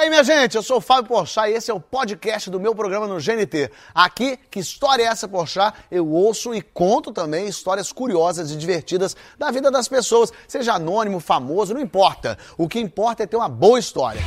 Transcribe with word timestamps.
aí, 0.00 0.08
minha 0.08 0.24
gente? 0.24 0.56
Eu 0.56 0.62
sou 0.62 0.78
o 0.78 0.80
Fábio 0.80 1.08
Porchat 1.08 1.50
e 1.50 1.54
esse 1.54 1.70
é 1.70 1.74
o 1.74 1.80
podcast 1.80 2.48
do 2.48 2.58
meu 2.58 2.74
programa 2.74 3.06
no 3.06 3.20
GNT. 3.20 3.70
Aqui, 3.94 4.38
que 4.50 4.58
história 4.58 5.02
é 5.02 5.06
essa, 5.06 5.28
Porchat? 5.28 5.76
Eu 5.90 6.08
ouço 6.08 6.54
e 6.54 6.62
conto 6.62 7.12
também 7.12 7.46
histórias 7.46 7.92
curiosas 7.92 8.50
e 8.50 8.56
divertidas 8.56 9.14
da 9.38 9.50
vida 9.50 9.70
das 9.70 9.88
pessoas, 9.88 10.32
seja 10.48 10.74
anônimo, 10.74 11.20
famoso, 11.20 11.74
não 11.74 11.80
importa. 11.80 12.38
O 12.56 12.66
que 12.66 12.80
importa 12.80 13.24
é 13.24 13.26
ter 13.26 13.36
uma 13.36 13.48
boa 13.48 13.78
história. 13.78 14.22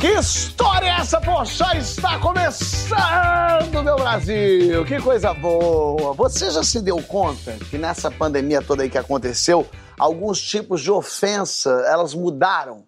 Que 0.00 0.08
história 0.08 0.86
é 0.86 1.00
essa, 1.00 1.20
Porchat? 1.20 1.76
Está 1.76 2.18
começando, 2.18 3.82
meu 3.82 3.96
Brasil! 3.96 4.86
Que 4.86 5.00
coisa 5.02 5.34
boa! 5.34 6.14
Você 6.14 6.50
já 6.50 6.62
se 6.62 6.80
deu 6.80 7.02
conta 7.02 7.52
que 7.70 7.76
nessa 7.76 8.10
pandemia 8.10 8.62
toda 8.62 8.82
aí 8.82 8.88
que 8.88 8.98
aconteceu, 8.98 9.66
alguns 9.98 10.40
tipos 10.40 10.80
de 10.80 10.90
ofensa, 10.90 11.70
elas 11.88 12.14
mudaram? 12.14 12.86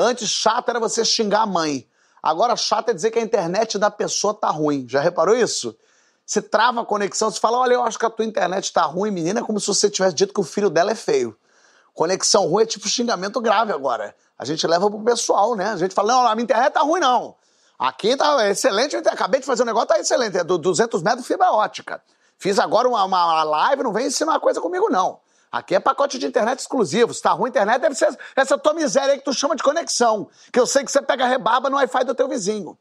Antes, 0.00 0.30
chato 0.30 0.70
era 0.70 0.80
você 0.80 1.04
xingar 1.04 1.42
a 1.42 1.46
mãe. 1.46 1.86
Agora, 2.22 2.56
chato 2.56 2.88
é 2.88 2.94
dizer 2.94 3.10
que 3.10 3.18
a 3.18 3.22
internet 3.22 3.78
da 3.78 3.90
pessoa 3.90 4.32
tá 4.32 4.48
ruim. 4.48 4.86
Já 4.88 4.98
reparou 4.98 5.36
isso? 5.36 5.76
Você 6.24 6.40
trava 6.40 6.80
a 6.80 6.86
conexão, 6.86 7.30
você 7.30 7.38
fala: 7.38 7.58
Olha, 7.58 7.74
eu 7.74 7.82
acho 7.82 7.98
que 7.98 8.06
a 8.06 8.10
tua 8.10 8.24
internet 8.24 8.72
tá 8.72 8.80
ruim, 8.82 9.10
menina, 9.10 9.40
é 9.40 9.42
como 9.42 9.60
se 9.60 9.66
você 9.66 9.90
tivesse 9.90 10.14
dito 10.14 10.32
que 10.32 10.40
o 10.40 10.44
filho 10.44 10.70
dela 10.70 10.92
é 10.92 10.94
feio. 10.94 11.36
Conexão 11.92 12.46
ruim 12.46 12.62
é 12.62 12.66
tipo 12.66 12.88
xingamento 12.88 13.42
grave 13.42 13.72
agora. 13.72 14.14
A 14.38 14.44
gente 14.46 14.66
leva 14.66 14.88
pro 14.88 15.02
pessoal, 15.02 15.54
né? 15.54 15.66
A 15.66 15.76
gente 15.76 15.94
fala: 15.94 16.14
Não, 16.14 16.26
a 16.26 16.34
minha 16.34 16.44
internet 16.44 16.72
tá 16.72 16.80
ruim, 16.80 17.00
não. 17.00 17.36
Aqui 17.78 18.16
tá 18.16 18.48
excelente, 18.48 18.96
acabei 18.96 19.40
de 19.40 19.46
fazer 19.46 19.64
um 19.64 19.66
negócio, 19.66 19.88
tá 19.88 19.98
excelente. 19.98 20.38
É 20.38 20.44
do 20.44 20.56
200 20.56 21.02
metros 21.02 21.26
fibra 21.26 21.52
ótica. 21.52 22.02
Fiz 22.38 22.58
agora 22.58 22.88
uma, 22.88 23.04
uma 23.04 23.42
live, 23.42 23.82
não 23.82 23.92
vem 23.92 24.06
ensinar 24.06 24.40
coisa 24.40 24.62
comigo, 24.62 24.88
não. 24.88 25.20
Aqui 25.50 25.74
é 25.74 25.80
pacote 25.80 26.18
de 26.18 26.26
internet 26.26 26.60
exclusivo. 26.60 27.12
Se 27.12 27.20
tá 27.20 27.32
ruim 27.32 27.46
a 27.46 27.50
internet, 27.50 27.80
deve 27.80 27.94
ser 27.94 28.16
essa 28.36 28.56
tua 28.56 28.72
miséria 28.72 29.12
aí 29.12 29.18
que 29.18 29.24
tu 29.24 29.32
chama 29.32 29.56
de 29.56 29.62
conexão. 29.62 30.28
Que 30.52 30.60
eu 30.60 30.66
sei 30.66 30.84
que 30.84 30.92
você 30.92 31.02
pega 31.02 31.26
rebaba 31.26 31.68
no 31.68 31.76
Wi-Fi 31.76 32.04
do 32.04 32.14
teu 32.14 32.28
vizinho. 32.28 32.78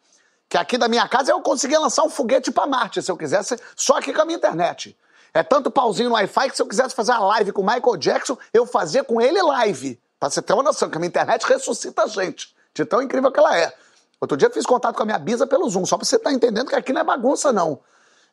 Que 0.47 0.57
aqui 0.57 0.77
da 0.77 0.87
minha 0.87 1.07
casa 1.07 1.31
eu 1.31 1.41
conseguia 1.41 1.79
lançar 1.79 2.03
um 2.03 2.09
foguete 2.09 2.51
para 2.51 2.67
Marte, 2.67 3.01
se 3.01 3.11
eu 3.11 3.17
quisesse, 3.17 3.55
só 3.75 3.97
aqui 3.97 4.13
com 4.13 4.21
a 4.21 4.25
minha 4.25 4.37
internet. 4.37 4.97
É 5.33 5.43
tanto 5.43 5.69
pauzinho 5.69 6.09
no 6.09 6.15
Wi-Fi 6.15 6.49
que 6.49 6.55
se 6.55 6.61
eu 6.61 6.67
quisesse 6.67 6.95
fazer 6.95 7.11
uma 7.11 7.25
live 7.25 7.51
com 7.51 7.61
o 7.61 7.65
Michael 7.65 7.97
Jackson, 7.97 8.37
eu 8.53 8.65
fazia 8.65 9.03
com 9.03 9.21
ele 9.21 9.41
live. 9.41 9.99
Pra 10.19 10.29
você 10.29 10.41
ter 10.41 10.53
uma 10.53 10.63
noção, 10.63 10.89
que 10.89 10.97
a 10.97 10.99
minha 10.99 11.07
internet 11.07 11.45
ressuscita 11.45 12.03
a 12.03 12.07
gente. 12.07 12.55
De 12.73 12.85
tão 12.85 13.01
incrível 13.01 13.31
que 13.31 13.39
ela 13.39 13.57
é. 13.57 13.73
Outro 14.19 14.35
dia 14.35 14.47
eu 14.47 14.51
fiz 14.51 14.65
contato 14.65 14.95
com 14.95 15.03
a 15.03 15.05
minha 15.05 15.19
bisa 15.19 15.47
pelo 15.47 15.69
Zoom, 15.69 15.85
só 15.85 15.97
pra 15.97 16.05
você 16.05 16.17
estar 16.17 16.29
tá 16.29 16.35
entendendo 16.35 16.67
que 16.67 16.75
aqui 16.75 16.91
não 16.91 17.01
é 17.01 17.03
bagunça, 17.03 17.53
não. 17.53 17.79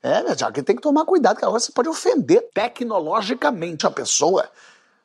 É, 0.03 0.23
minha 0.23 0.37
tia, 0.37 0.51
tem 0.53 0.77
que 0.77 0.83
tomar 0.83 1.05
cuidado, 1.05 1.39
que 1.39 1.45
agora 1.45 1.59
você 1.59 1.73
pode 1.73 1.89
ofender 1.89 2.49
tecnologicamente 2.55 3.87
a 3.87 3.91
pessoa. 3.91 4.49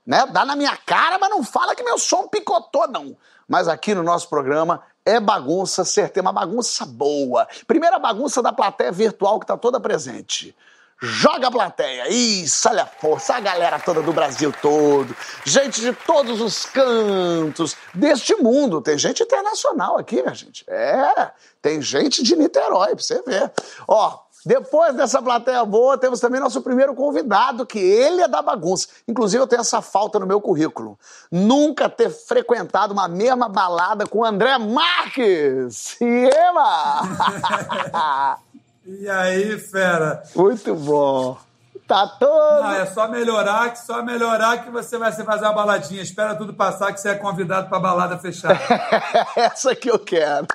Né? 0.06 0.26
Dá 0.28 0.46
na 0.46 0.56
minha 0.56 0.76
cara, 0.78 1.18
mas 1.20 1.30
não 1.30 1.44
fala 1.44 1.76
que 1.76 1.84
meu 1.84 1.98
som 1.98 2.28
picotou, 2.28 2.88
não. 2.88 3.16
Mas 3.48 3.68
aqui 3.68 3.94
no 3.94 4.04
nosso 4.04 4.30
programa 4.30 4.82
é 5.06 5.20
bagunça, 5.20 5.84
certeza, 5.84 6.22
uma 6.22 6.34
bagunça 6.34 6.86
boa. 6.86 7.48
Primeira 7.68 8.00
bagunça 8.00 8.42
da 8.42 8.54
plateia 8.54 8.92
virtual 8.92 9.40
que 9.40 9.44
está 9.46 9.58
toda 9.58 9.80
presente. 9.80 10.56
Joga 11.04 11.48
a 11.48 11.52
plateia, 11.52 12.10
isso, 12.10 12.70
olha 12.70 12.84
a 12.84 12.86
força, 12.86 13.34
a 13.34 13.40
galera 13.40 13.80
toda 13.80 14.04
do 14.04 14.14
Brasil 14.14 14.54
todo, 14.62 15.18
gente 15.44 15.82
de 15.82 15.94
todos 15.94 16.40
os 16.40 16.68
cantos 16.68 17.76
deste 17.92 18.36
mundo. 18.36 18.80
Tem 18.82 18.96
gente 19.00 19.24
internacional 19.24 19.98
aqui, 19.98 20.22
minha 20.22 20.36
gente. 20.36 20.64
É, 20.70 21.32
tem 21.60 21.82
gente 21.82 22.22
de 22.22 22.36
Niterói, 22.36 22.90
pra 22.90 23.04
você 23.04 23.20
ver. 23.24 23.52
Ó, 23.88 24.20
depois 24.46 24.96
dessa 24.96 25.22
plateia 25.22 25.64
boa, 25.64 25.98
temos 25.98 26.20
também 26.20 26.40
nosso 26.40 26.62
primeiro 26.62 26.96
convidado, 26.96 27.66
que 27.66 27.80
ele 27.80 28.22
é 28.22 28.28
da 28.28 28.42
bagunça. 28.42 28.88
Inclusive, 29.08 29.44
eu 29.44 29.48
tenho 29.48 29.62
essa 29.62 29.82
falta 29.82 30.20
no 30.20 30.26
meu 30.26 30.42
currículo. 30.42 30.98
Nunca 31.32 31.90
ter 31.90 32.10
frequentado 32.10 32.94
uma 32.94 33.08
mesma 33.08 33.48
balada 33.48 34.08
com 34.08 34.20
o 34.20 34.26
André 34.26 34.58
Marques. 34.58 36.00
E 36.02 36.30
Ema! 36.30 38.38
e 38.86 39.10
aí, 39.10 39.60
fera? 39.60 40.24
Muito 40.36 40.76
bom. 40.76 41.38
Tá 41.92 42.08
todo. 42.08 42.64
Não, 42.64 42.72
é 42.72 42.86
só 42.86 43.06
melhorar, 43.10 43.70
que 43.70 43.80
só 43.80 44.02
melhorar 44.02 44.64
que 44.64 44.72
você 44.72 44.98
vai 44.98 45.12
se 45.12 45.26
fazer 45.26 45.44
uma 45.44 45.52
baladinha. 45.52 46.02
Espera 46.02 46.34
tudo 46.34 46.54
passar 46.54 46.94
que 46.94 47.02
você 47.02 47.10
é 47.10 47.16
convidado 47.16 47.68
pra 47.68 47.82
balada 47.82 48.18
fechada. 48.18 48.58
Essa 49.36 49.76
que 49.76 49.92
eu 49.92 50.00
quero. 50.00 50.48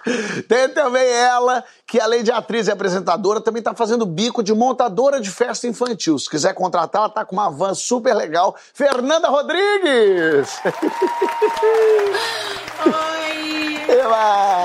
Tem 0.49 0.71
também 0.71 1.07
ela, 1.07 1.63
que 1.87 2.01
além 2.01 2.23
de 2.23 2.33
atriz 2.33 2.69
e 2.69 2.71
apresentadora, 2.71 3.39
também 3.39 3.63
tá 3.63 3.75
fazendo 3.75 4.07
bico 4.07 4.43
de 4.43 4.55
montadora 4.55 5.21
de 5.21 5.31
festa 5.31 5.67
infantil. 5.67 6.19
Se 6.19 6.31
quiser 6.31 6.55
contratar, 6.55 7.03
ela 7.03 7.11
tá 7.11 7.23
com 7.23 7.37
uma 7.37 7.51
van 7.51 7.75
super 7.75 8.15
legal. 8.15 8.57
Fernanda 8.73 9.29
Rodrigues! 9.29 10.59
Oi! 12.87 13.85
Ela... 13.91 14.56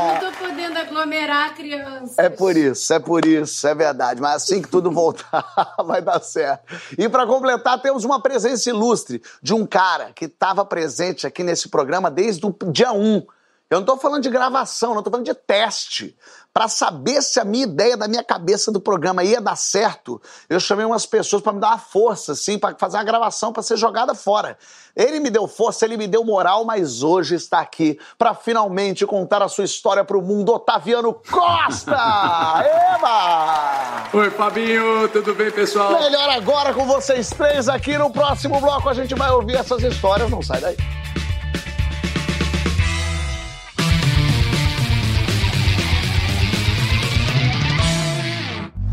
Aglomerar 1.11 1.53
crianças. 1.55 2.17
É 2.17 2.29
por 2.29 2.55
isso, 2.55 2.93
é 2.93 2.99
por 2.99 3.25
isso, 3.25 3.67
é 3.67 3.75
verdade. 3.75 4.21
Mas 4.21 4.43
assim 4.43 4.61
que 4.61 4.69
tudo 4.69 4.89
voltar, 4.89 5.45
vai 5.85 6.01
dar 6.01 6.21
certo. 6.21 6.73
E 6.97 7.09
para 7.09 7.27
completar, 7.27 7.81
temos 7.81 8.05
uma 8.05 8.21
presença 8.21 8.69
ilustre 8.69 9.21
de 9.43 9.53
um 9.53 9.65
cara 9.65 10.13
que 10.13 10.25
estava 10.25 10.63
presente 10.63 11.27
aqui 11.27 11.43
nesse 11.43 11.67
programa 11.67 12.09
desde 12.09 12.45
o 12.45 12.55
dia 12.71 12.93
1. 12.93 13.25
Eu 13.69 13.77
não 13.77 13.81
estou 13.81 13.97
falando 13.97 14.23
de 14.23 14.29
gravação, 14.29 14.91
não 14.91 14.99
estou 14.99 15.11
falando 15.11 15.25
de 15.25 15.33
teste 15.33 16.17
para 16.53 16.67
saber 16.67 17.21
se 17.21 17.39
a 17.39 17.45
minha 17.45 17.63
ideia 17.63 17.95
da 17.95 18.07
minha 18.07 18.23
cabeça 18.23 18.71
do 18.71 18.79
programa 18.79 19.23
ia 19.23 19.39
dar 19.39 19.55
certo, 19.55 20.21
eu 20.49 20.59
chamei 20.59 20.85
umas 20.85 21.05
pessoas 21.05 21.41
para 21.41 21.53
me 21.53 21.59
dar 21.59 21.69
uma 21.69 21.77
força, 21.77 22.33
assim, 22.33 22.59
para 22.59 22.75
fazer 22.77 22.97
uma 22.97 23.03
gravação 23.03 23.53
para 23.53 23.63
ser 23.63 23.77
jogada 23.77 24.13
fora. 24.13 24.57
Ele 24.95 25.19
me 25.21 25.29
deu 25.29 25.47
força, 25.47 25.85
ele 25.85 25.95
me 25.95 26.07
deu 26.07 26.25
moral, 26.25 26.65
mas 26.65 27.01
hoje 27.03 27.35
está 27.35 27.59
aqui 27.59 27.97
para 28.17 28.33
finalmente 28.35 29.05
contar 29.05 29.41
a 29.41 29.47
sua 29.47 29.63
história 29.63 30.03
para 30.03 30.17
o 30.17 30.21
mundo, 30.21 30.53
Otaviano 30.53 31.13
Costa! 31.13 31.91
Eba! 32.95 34.09
Oi, 34.13 34.29
Fabinho, 34.31 35.07
tudo 35.09 35.33
bem, 35.33 35.51
pessoal? 35.51 35.93
Melhor 35.93 36.29
agora 36.29 36.73
com 36.73 36.85
vocês 36.85 37.29
três 37.29 37.69
aqui 37.69 37.97
no 37.97 38.11
próximo 38.11 38.59
bloco 38.59 38.89
a 38.89 38.93
gente 38.93 39.15
vai 39.15 39.31
ouvir 39.31 39.55
essas 39.55 39.81
histórias, 39.83 40.29
não 40.29 40.41
sai 40.41 40.59
daí. 40.59 41.00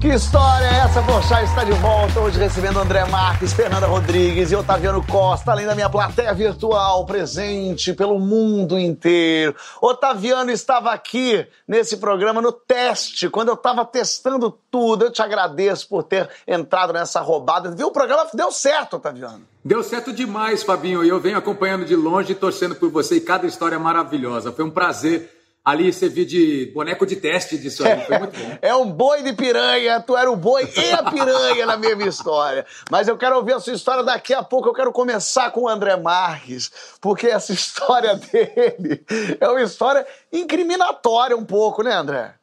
Que 0.08 0.14
história 0.14 0.64
é 0.64 0.78
essa? 0.78 1.02
Poxa, 1.02 1.42
está 1.42 1.64
de 1.64 1.72
volta 1.72 2.18
hoje 2.18 2.38
recebendo 2.38 2.80
André 2.80 3.04
Marques, 3.04 3.52
Fernanda 3.52 3.86
Rodrigues 3.86 4.50
e 4.50 4.56
Otaviano 4.56 5.06
Costa, 5.06 5.52
além 5.52 5.66
da 5.66 5.74
minha 5.74 5.90
plateia 5.90 6.32
virtual 6.32 7.04
presente 7.04 7.92
pelo 7.92 8.18
mundo 8.18 8.78
inteiro. 8.78 9.54
Otaviano 9.82 10.50
estava 10.50 10.92
aqui 10.92 11.46
nesse 11.68 11.98
programa 11.98 12.40
no 12.40 12.50
teste, 12.50 13.28
quando 13.28 13.48
eu 13.48 13.54
estava 13.54 13.84
testando 13.84 14.50
tudo. 14.70 15.04
Eu 15.04 15.12
te 15.12 15.20
agradeço 15.20 15.86
por 15.86 16.02
ter 16.02 16.26
entrado 16.46 16.90
nessa 16.94 17.20
roubada. 17.20 17.70
Viu? 17.70 17.88
O 17.88 17.92
programa 17.92 18.26
deu 18.32 18.50
certo, 18.50 18.96
Otaviano. 18.96 19.42
Deu 19.62 19.82
certo 19.82 20.10
demais, 20.10 20.62
Fabinho, 20.62 21.04
e 21.04 21.08
eu 21.10 21.20
venho 21.20 21.36
acompanhando 21.36 21.84
de 21.84 21.94
longe 21.94 22.32
e 22.32 22.34
torcendo 22.34 22.74
por 22.74 22.90
você 22.90 23.16
e 23.16 23.20
cada 23.20 23.46
história 23.46 23.76
é 23.76 23.78
maravilhosa. 23.78 24.52
Foi 24.52 24.64
um 24.64 24.70
prazer 24.70 25.37
ali 25.64 25.92
servir 25.92 26.24
de 26.24 26.72
boneco 26.74 27.04
de 27.04 27.16
teste 27.16 27.58
disso 27.58 27.86
aí. 27.86 28.00
Foi 28.06 28.18
muito 28.18 28.38
bom. 28.38 28.58
É 28.62 28.74
um 28.74 28.90
boi 28.90 29.22
de 29.22 29.32
piranha, 29.34 30.00
tu 30.00 30.16
era 30.16 30.30
o 30.30 30.36
boi 30.36 30.68
e 30.76 30.92
a 30.92 31.10
piranha 31.10 31.66
na 31.66 31.76
mesma 31.76 32.06
história. 32.06 32.64
Mas 32.90 33.06
eu 33.06 33.18
quero 33.18 33.36
ouvir 33.36 33.52
a 33.52 33.60
sua 33.60 33.74
história 33.74 34.02
daqui 34.02 34.32
a 34.32 34.42
pouco. 34.42 34.68
Eu 34.68 34.74
quero 34.74 34.92
começar 34.92 35.50
com 35.50 35.62
o 35.62 35.68
André 35.68 35.96
Marques, 35.96 36.70
porque 37.00 37.26
essa 37.26 37.52
história 37.54 38.14
dele 38.14 39.04
é 39.38 39.48
uma 39.48 39.62
história 39.62 40.06
incriminatória 40.32 41.36
um 41.36 41.44
pouco, 41.44 41.82
né, 41.82 41.92
André? 41.92 42.34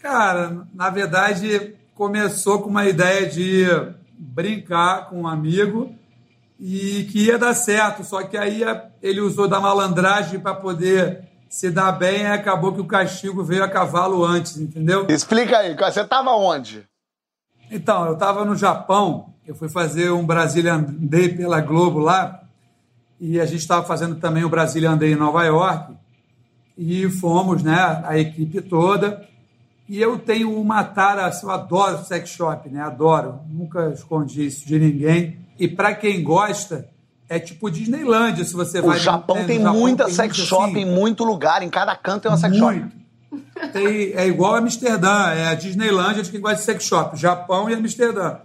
Cara, 0.00 0.66
na 0.74 0.90
verdade, 0.90 1.76
começou 1.94 2.62
com 2.62 2.70
uma 2.70 2.86
ideia 2.86 3.26
de 3.26 3.66
brincar 4.18 5.08
com 5.08 5.22
um 5.22 5.26
amigo 5.26 5.94
e 6.58 7.08
que 7.10 7.26
ia 7.26 7.38
dar 7.38 7.54
certo, 7.54 8.04
só 8.04 8.22
que 8.22 8.36
aí 8.36 8.62
ele 9.02 9.20
usou 9.20 9.48
da 9.48 9.58
malandragem 9.60 10.38
para 10.38 10.54
poder 10.54 11.31
se 11.52 11.70
dar 11.70 11.92
bem, 11.92 12.26
acabou 12.26 12.72
que 12.72 12.80
o 12.80 12.86
castigo 12.86 13.44
veio 13.44 13.62
a 13.62 13.68
cavalo 13.68 14.24
antes, 14.24 14.56
entendeu? 14.56 15.06
Explica 15.10 15.58
aí, 15.58 15.76
você 15.76 16.00
estava 16.00 16.30
onde? 16.30 16.82
Então, 17.70 18.06
eu 18.06 18.14
estava 18.14 18.42
no 18.42 18.56
Japão, 18.56 19.34
eu 19.46 19.54
fui 19.54 19.68
fazer 19.68 20.10
um 20.10 20.24
Brazilian 20.24 20.82
Day 20.88 21.28
pela 21.28 21.60
Globo 21.60 21.98
lá, 21.98 22.42
e 23.20 23.38
a 23.38 23.44
gente 23.44 23.60
estava 23.60 23.84
fazendo 23.84 24.14
também 24.16 24.44
o 24.44 24.48
Brazilian 24.48 24.96
Day 24.96 25.12
em 25.12 25.16
Nova 25.16 25.44
York, 25.44 25.92
e 26.78 27.06
fomos, 27.10 27.62
né, 27.62 28.02
a 28.02 28.18
equipe 28.18 28.62
toda, 28.62 29.28
e 29.86 30.00
eu 30.00 30.18
tenho 30.18 30.58
uma 30.58 30.82
tara, 30.82 31.26
assim, 31.26 31.44
eu 31.44 31.52
adoro 31.52 32.02
sex 32.02 32.30
shop, 32.30 32.70
né, 32.70 32.80
adoro, 32.80 33.40
nunca 33.46 33.90
escondi 33.90 34.46
isso 34.46 34.66
de 34.66 34.78
ninguém, 34.78 35.38
e 35.58 35.68
para 35.68 35.94
quem 35.94 36.24
gosta, 36.24 36.88
é 37.32 37.38
tipo 37.38 37.70
Disneylandia, 37.70 38.44
se 38.44 38.52
você 38.52 38.80
o 38.80 38.88
vai... 38.88 38.98
Japão 38.98 39.46
tem 39.46 39.58
Japão 39.58 39.72
muita 39.80 40.04
tem 40.04 40.12
sex 40.12 40.36
shop 40.36 40.64
assim, 40.64 40.80
em 40.80 40.84
muito 40.84 41.24
lugar, 41.24 41.62
em 41.62 41.70
cada 41.70 41.96
canto 41.96 42.24
tem 42.24 42.30
uma 42.30 42.36
sex 42.36 42.54
muito. 42.58 42.90
shop. 42.90 43.72
Tem, 43.72 44.12
é 44.12 44.26
igual 44.26 44.54
a 44.54 44.58
Amsterdã, 44.58 45.30
é 45.30 45.48
a 45.48 45.54
Disneylândia 45.54 46.22
de 46.22 46.30
quem 46.30 46.42
gosta 46.42 46.58
de 46.58 46.64
sex 46.64 46.84
shop, 46.84 47.16
Japão 47.18 47.70
e 47.70 47.74
Amsterdã. 47.74 48.36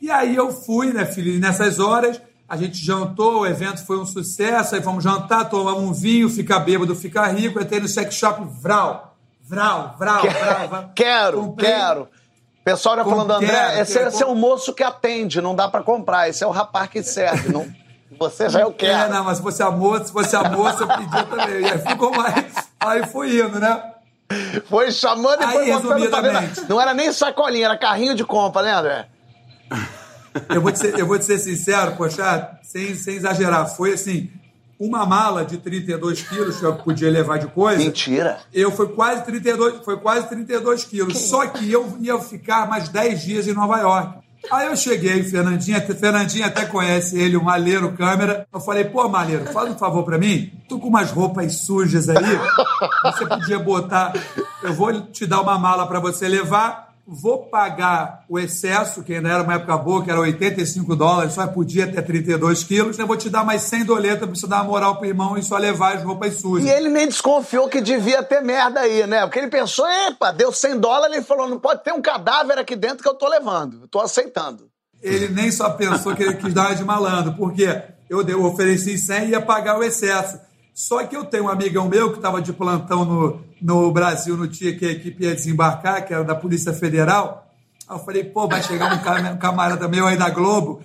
E 0.00 0.12
aí 0.12 0.36
eu 0.36 0.52
fui, 0.52 0.92
né, 0.92 1.04
filho, 1.04 1.40
nessas 1.40 1.80
horas, 1.80 2.22
a 2.48 2.56
gente 2.56 2.78
jantou, 2.84 3.40
o 3.40 3.46
evento 3.46 3.84
foi 3.84 3.98
um 3.98 4.06
sucesso, 4.06 4.76
aí 4.76 4.80
fomos 4.80 5.02
jantar, 5.02 5.50
tomamos 5.50 5.82
um 5.82 5.92
vinho, 5.92 6.30
ficar 6.30 6.60
bêbado, 6.60 6.94
ficar 6.94 7.26
rico, 7.36 7.60
entrei 7.60 7.80
no 7.80 7.88
sex 7.88 8.14
shop, 8.14 8.46
vral, 8.60 9.16
vral, 9.42 9.96
vral, 9.98 10.22
vral. 10.68 10.90
Quero, 10.94 11.38
Comprei- 11.38 11.68
quero. 11.68 12.02
O 12.02 12.64
pessoal 12.64 12.94
já 12.96 13.04
falando, 13.04 13.32
André, 13.32 13.48
quero, 13.48 13.80
esse, 13.82 13.92
quero. 13.94 14.08
esse 14.08 14.22
é 14.22 14.26
o 14.26 14.36
moço 14.36 14.72
que 14.72 14.84
atende, 14.84 15.40
não 15.40 15.54
dá 15.56 15.66
pra 15.66 15.82
comprar. 15.82 16.28
Esse 16.28 16.44
é 16.44 16.46
o 16.46 16.50
rapaz 16.50 16.88
que 16.88 17.02
serve. 17.02 17.52
Não... 17.52 17.66
Você 18.18 18.48
já 18.48 18.60
eu 18.60 18.68
É, 18.70 18.72
quero. 18.72 19.12
não, 19.12 19.24
mas 19.24 19.38
se 19.38 19.42
fosse 19.42 19.62
a 19.62 19.70
moça, 19.70 20.04
se 20.04 20.12
fosse 20.12 20.36
a 20.36 20.44
moça, 20.50 20.82
eu 20.84 20.88
pedia 20.88 21.24
também. 21.24 21.60
E 21.62 21.64
aí 21.70 21.78
ficou 21.78 22.10
mais. 22.14 22.54
Aí 22.80 23.06
foi 23.06 23.40
indo, 23.40 23.58
né? 23.58 23.82
Foi 24.68 24.90
chamando 24.90 25.40
e 25.42 25.44
Aí, 25.44 25.52
foi 25.52 25.64
botando 25.66 25.80
pra 25.82 25.96
dentro. 25.96 26.16
resumidamente. 26.20 26.60
Não 26.68 26.80
era 26.80 26.94
nem 26.94 27.12
sacolinha, 27.12 27.66
era 27.66 27.76
carrinho 27.78 28.14
de 28.14 28.24
compra, 28.24 28.62
né, 28.62 28.72
André? 28.72 29.06
Eu 30.48 30.60
vou 30.60 30.72
te 30.72 30.78
ser, 30.78 30.98
eu 30.98 31.06
vou 31.06 31.18
te 31.18 31.24
ser 31.24 31.38
sincero, 31.38 31.92
poxa, 31.96 32.50
sem, 32.62 32.94
sem 32.96 33.16
exagerar. 33.16 33.66
Foi 33.68 33.92
assim, 33.92 34.30
uma 34.78 35.06
mala 35.06 35.44
de 35.44 35.58
32 35.58 36.22
quilos 36.22 36.56
que 36.58 36.64
eu 36.64 36.74
podia 36.76 37.10
levar 37.10 37.38
de 37.38 37.46
coisa. 37.46 37.78
Mentira. 37.82 38.40
Eu 38.52 38.70
foi 38.72 38.88
quase 38.88 39.24
32, 39.24 39.84
foi 39.84 39.96
quase 39.98 40.28
32 40.28 40.84
quilos. 40.84 41.18
Só 41.18 41.46
que 41.46 41.70
eu 41.70 41.96
ia 42.00 42.18
ficar 42.18 42.68
mais 42.68 42.88
10 42.88 43.22
dias 43.22 43.46
em 43.46 43.52
Nova 43.54 43.78
York. 43.78 44.23
Aí 44.50 44.66
eu 44.66 44.76
cheguei, 44.76 45.22
Fernandinha, 45.22 45.80
Fernandinha 45.80 46.46
até 46.46 46.66
conhece 46.66 47.18
ele, 47.18 47.36
o 47.36 47.42
Maleiro 47.42 47.92
Câmera. 47.92 48.46
Eu 48.52 48.60
falei, 48.60 48.84
pô, 48.84 49.08
Maleiro, 49.08 49.46
faz 49.46 49.70
um 49.70 49.76
favor 49.76 50.04
pra 50.04 50.18
mim. 50.18 50.52
Tô 50.68 50.78
com 50.78 50.88
umas 50.88 51.10
roupas 51.10 51.58
sujas 51.58 52.08
aí. 52.08 52.38
Você 53.04 53.26
podia 53.26 53.58
botar. 53.58 54.12
Eu 54.62 54.74
vou 54.74 55.00
te 55.06 55.26
dar 55.26 55.40
uma 55.40 55.58
mala 55.58 55.86
pra 55.86 56.00
você 56.00 56.28
levar. 56.28 56.93
Vou 57.06 57.44
pagar 57.44 58.24
o 58.30 58.38
excesso, 58.38 59.02
que 59.02 59.12
ainda 59.12 59.28
era 59.28 59.42
uma 59.42 59.54
época 59.54 59.76
boa, 59.76 60.02
que 60.02 60.10
era 60.10 60.20
85 60.20 60.96
dólares, 60.96 61.34
só 61.34 61.46
podia 61.46 61.86
ter 61.86 62.00
32 62.00 62.64
quilos. 62.64 62.98
Eu 62.98 63.06
vou 63.06 63.16
te 63.16 63.28
dar 63.28 63.44
mais 63.44 63.60
100 63.62 63.84
doletas 63.84 64.20
pra 64.20 64.28
você 64.28 64.46
dar 64.46 64.62
uma 64.62 64.64
moral 64.64 64.96
pro 64.96 65.06
irmão 65.06 65.36
e 65.36 65.42
só 65.42 65.58
levar 65.58 65.96
as 65.96 66.02
roupas 66.02 66.40
sujas. 66.40 66.66
E 66.66 66.70
ele 66.70 66.88
nem 66.88 67.06
desconfiou 67.06 67.68
que 67.68 67.82
devia 67.82 68.22
ter 68.22 68.40
merda 68.40 68.80
aí, 68.80 69.06
né? 69.06 69.20
Porque 69.26 69.38
ele 69.38 69.48
pensou, 69.48 69.86
epa, 69.86 70.32
deu 70.32 70.50
100 70.50 70.80
dólares, 70.80 71.16
ele 71.16 71.26
falou, 71.26 71.46
não 71.46 71.60
pode 71.60 71.84
ter 71.84 71.92
um 71.92 72.00
cadáver 72.00 72.58
aqui 72.58 72.74
dentro 72.74 73.02
que 73.02 73.08
eu 73.08 73.14
tô 73.14 73.28
levando. 73.28 73.82
Eu 73.82 73.88
tô 73.88 74.00
aceitando. 74.00 74.70
ele 75.02 75.28
nem 75.28 75.50
só 75.50 75.68
pensou 75.70 76.16
que 76.16 76.22
ele 76.22 76.36
quis 76.36 76.54
dar 76.54 76.68
uma 76.68 76.74
de 76.74 76.84
malandro, 76.84 77.34
porque 77.34 77.82
eu 78.08 78.44
ofereci 78.44 78.96
100 78.96 79.26
e 79.26 79.30
ia 79.32 79.42
pagar 79.42 79.78
o 79.78 79.84
excesso. 79.84 80.38
Só 80.72 81.04
que 81.04 81.14
eu 81.14 81.24
tenho 81.24 81.44
um 81.44 81.48
amigão 81.48 81.88
meu 81.88 82.10
que 82.10 82.16
estava 82.16 82.40
de 82.42 82.52
plantão 82.52 83.04
no, 83.04 83.40
no 83.64 83.90
Brasil 83.90 84.36
no 84.36 84.46
dia 84.46 84.76
que 84.76 84.84
a 84.84 84.90
equipe 84.92 85.24
ia 85.24 85.34
desembarcar, 85.34 86.04
que 86.06 86.12
era 86.12 86.22
da 86.22 86.34
Polícia 86.34 86.70
Federal. 86.74 87.50
Aí 87.88 87.96
eu 87.96 88.04
falei, 88.04 88.22
pô, 88.22 88.46
vai 88.46 88.62
chegar 88.62 88.92
um, 88.92 88.98
ca- 88.98 89.36
camarada 89.38 89.88
meu 89.88 90.06
aí 90.06 90.18
da 90.18 90.28
Globo, 90.28 90.82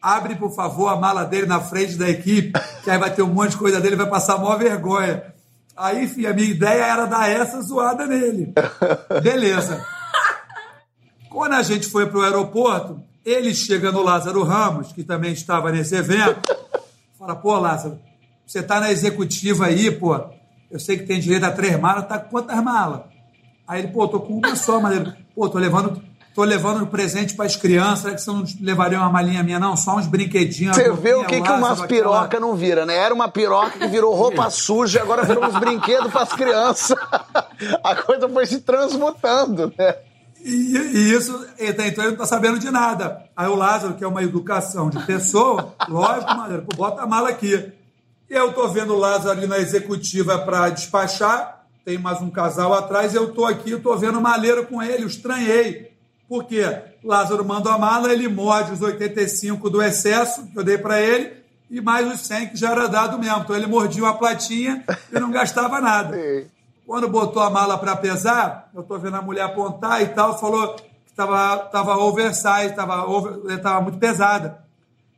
abre, 0.00 0.36
por 0.36 0.54
favor, 0.54 0.86
a 0.88 0.94
mala 0.96 1.24
dele 1.24 1.46
na 1.46 1.60
frente 1.60 1.96
da 1.96 2.08
equipe, 2.08 2.52
que 2.84 2.90
aí 2.90 2.96
vai 2.96 3.12
ter 3.12 3.22
um 3.22 3.26
monte 3.34 3.50
de 3.50 3.56
coisa 3.56 3.80
dele, 3.80 3.96
vai 3.96 4.08
passar 4.08 4.38
maior 4.38 4.56
vergonha. 4.56 5.34
Aí, 5.76 6.04
enfim, 6.04 6.26
a 6.26 6.32
minha 6.32 6.48
ideia 6.48 6.84
era 6.84 7.06
dar 7.06 7.28
essa 7.28 7.60
zoada 7.60 8.06
nele. 8.06 8.52
Beleza. 9.20 9.84
Quando 11.28 11.54
a 11.54 11.62
gente 11.62 11.88
foi 11.88 12.06
para 12.06 12.18
o 12.18 12.22
aeroporto, 12.22 13.02
ele 13.24 13.52
chega 13.52 13.90
no 13.90 14.02
Lázaro 14.02 14.44
Ramos, 14.44 14.92
que 14.92 15.02
também 15.02 15.32
estava 15.32 15.72
nesse 15.72 15.96
evento, 15.96 16.40
fala, 17.18 17.34
pô, 17.34 17.58
Lázaro, 17.58 17.98
você 18.46 18.62
tá 18.62 18.78
na 18.78 18.92
executiva 18.92 19.66
aí, 19.66 19.90
pô, 19.90 20.20
eu 20.72 20.80
sei 20.80 20.96
que 20.96 21.04
tem 21.06 21.20
direito 21.20 21.44
a 21.44 21.50
três 21.52 21.78
malas, 21.78 22.06
tá 22.08 22.18
com 22.18 22.30
quantas 22.30 22.62
malas? 22.62 23.02
Aí 23.68 23.80
ele, 23.82 23.88
pô, 23.88 24.08
tô 24.08 24.18
com 24.20 24.34
uma 24.38 24.56
só, 24.56 24.80
maneiro. 24.80 25.12
Pô, 25.34 25.48
tô 25.48 25.58
levando, 25.58 26.02
tô 26.34 26.42
levando 26.42 26.82
um 26.82 26.86
presente 26.86 27.34
para 27.34 27.44
as 27.46 27.54
crianças, 27.56 28.00
será 28.00 28.14
que 28.14 28.20
você 28.22 28.30
não 28.30 28.44
levaria 28.60 28.98
uma 28.98 29.08
malinha 29.10 29.42
minha, 29.42 29.58
não? 29.58 29.76
Só 29.76 29.96
uns 29.96 30.06
brinquedinhos. 30.06 30.76
Você 30.76 30.90
vê 30.92 31.14
o 31.14 31.24
que, 31.24 31.36
que 31.36 31.40
Lázaro, 31.40 31.58
umas 31.58 31.80
aquela- 31.80 31.88
piroca 31.88 32.40
não 32.40 32.54
vira, 32.54 32.84
né? 32.84 32.96
Era 32.96 33.14
uma 33.14 33.28
piroca 33.28 33.78
que 33.78 33.86
virou 33.86 34.14
roupa 34.14 34.48
suja 34.50 35.00
agora 35.02 35.22
virou 35.24 35.44
uns 35.44 35.58
brinquedos 35.58 36.10
pras 36.10 36.32
crianças. 36.32 36.96
A 37.84 37.94
coisa 37.94 38.28
foi 38.28 38.46
se 38.46 38.60
transmutando, 38.60 39.72
né? 39.78 39.94
E, 40.44 40.76
e 40.76 41.12
isso, 41.14 41.46
até 41.54 41.86
então 41.86 42.02
ele 42.02 42.12
não 42.12 42.18
tá 42.18 42.26
sabendo 42.26 42.58
de 42.58 42.68
nada. 42.70 43.22
Aí 43.36 43.46
o 43.48 43.54
Lázaro, 43.54 43.94
que 43.94 44.02
é 44.02 44.08
uma 44.08 44.22
educação 44.24 44.90
de 44.90 44.98
pessoa, 45.06 45.72
lógico, 45.88 46.34
maneiro, 46.34 46.62
pô, 46.64 46.76
bota 46.76 47.02
a 47.02 47.06
mala 47.06 47.28
aqui. 47.28 47.72
E 48.32 48.34
eu 48.34 48.50
tô 48.50 48.66
vendo 48.66 48.94
o 48.94 48.98
Lázaro 48.98 49.38
ali 49.38 49.46
na 49.46 49.58
executiva 49.58 50.38
para 50.38 50.70
despachar, 50.70 51.66
tem 51.84 51.98
mais 51.98 52.22
um 52.22 52.30
casal 52.30 52.72
atrás, 52.72 53.14
eu 53.14 53.30
tô 53.34 53.44
aqui, 53.44 53.76
tô 53.76 53.94
vendo 53.94 54.18
o 54.18 54.22
maleiro 54.22 54.66
com 54.66 54.82
ele, 54.82 55.02
eu 55.02 55.06
estranhei. 55.06 55.92
Por 56.26 56.44
quê? 56.44 56.64
Lázaro 57.04 57.44
manda 57.44 57.70
a 57.70 57.76
mala, 57.76 58.10
ele 58.10 58.28
morde 58.28 58.72
os 58.72 58.80
85 58.80 59.68
do 59.68 59.82
excesso 59.82 60.46
que 60.46 60.58
eu 60.58 60.64
dei 60.64 60.78
para 60.78 60.98
ele, 60.98 61.30
e 61.70 61.78
mais 61.78 62.10
os 62.10 62.26
100 62.26 62.48
que 62.48 62.56
já 62.56 62.70
era 62.70 62.88
dado 62.88 63.18
mesmo. 63.18 63.40
Então 63.40 63.54
ele 63.54 63.66
mordia 63.66 64.02
uma 64.02 64.16
platinha 64.16 64.82
e 65.12 65.20
não 65.20 65.30
gastava 65.30 65.78
nada. 65.78 66.16
Quando 66.86 67.10
botou 67.10 67.42
a 67.42 67.50
mala 67.50 67.76
para 67.76 67.94
pesar, 67.96 68.70
eu 68.74 68.82
tô 68.82 68.98
vendo 68.98 69.18
a 69.18 69.22
mulher 69.22 69.42
apontar 69.42 70.00
e 70.00 70.06
tal, 70.06 70.40
falou 70.40 70.74
que 70.74 70.84
estava 71.06 71.58
tava 71.66 71.98
oversize, 71.98 72.70
estava 72.70 73.04
over, 73.04 73.60
tava 73.60 73.82
muito 73.82 73.98
pesada. 73.98 74.61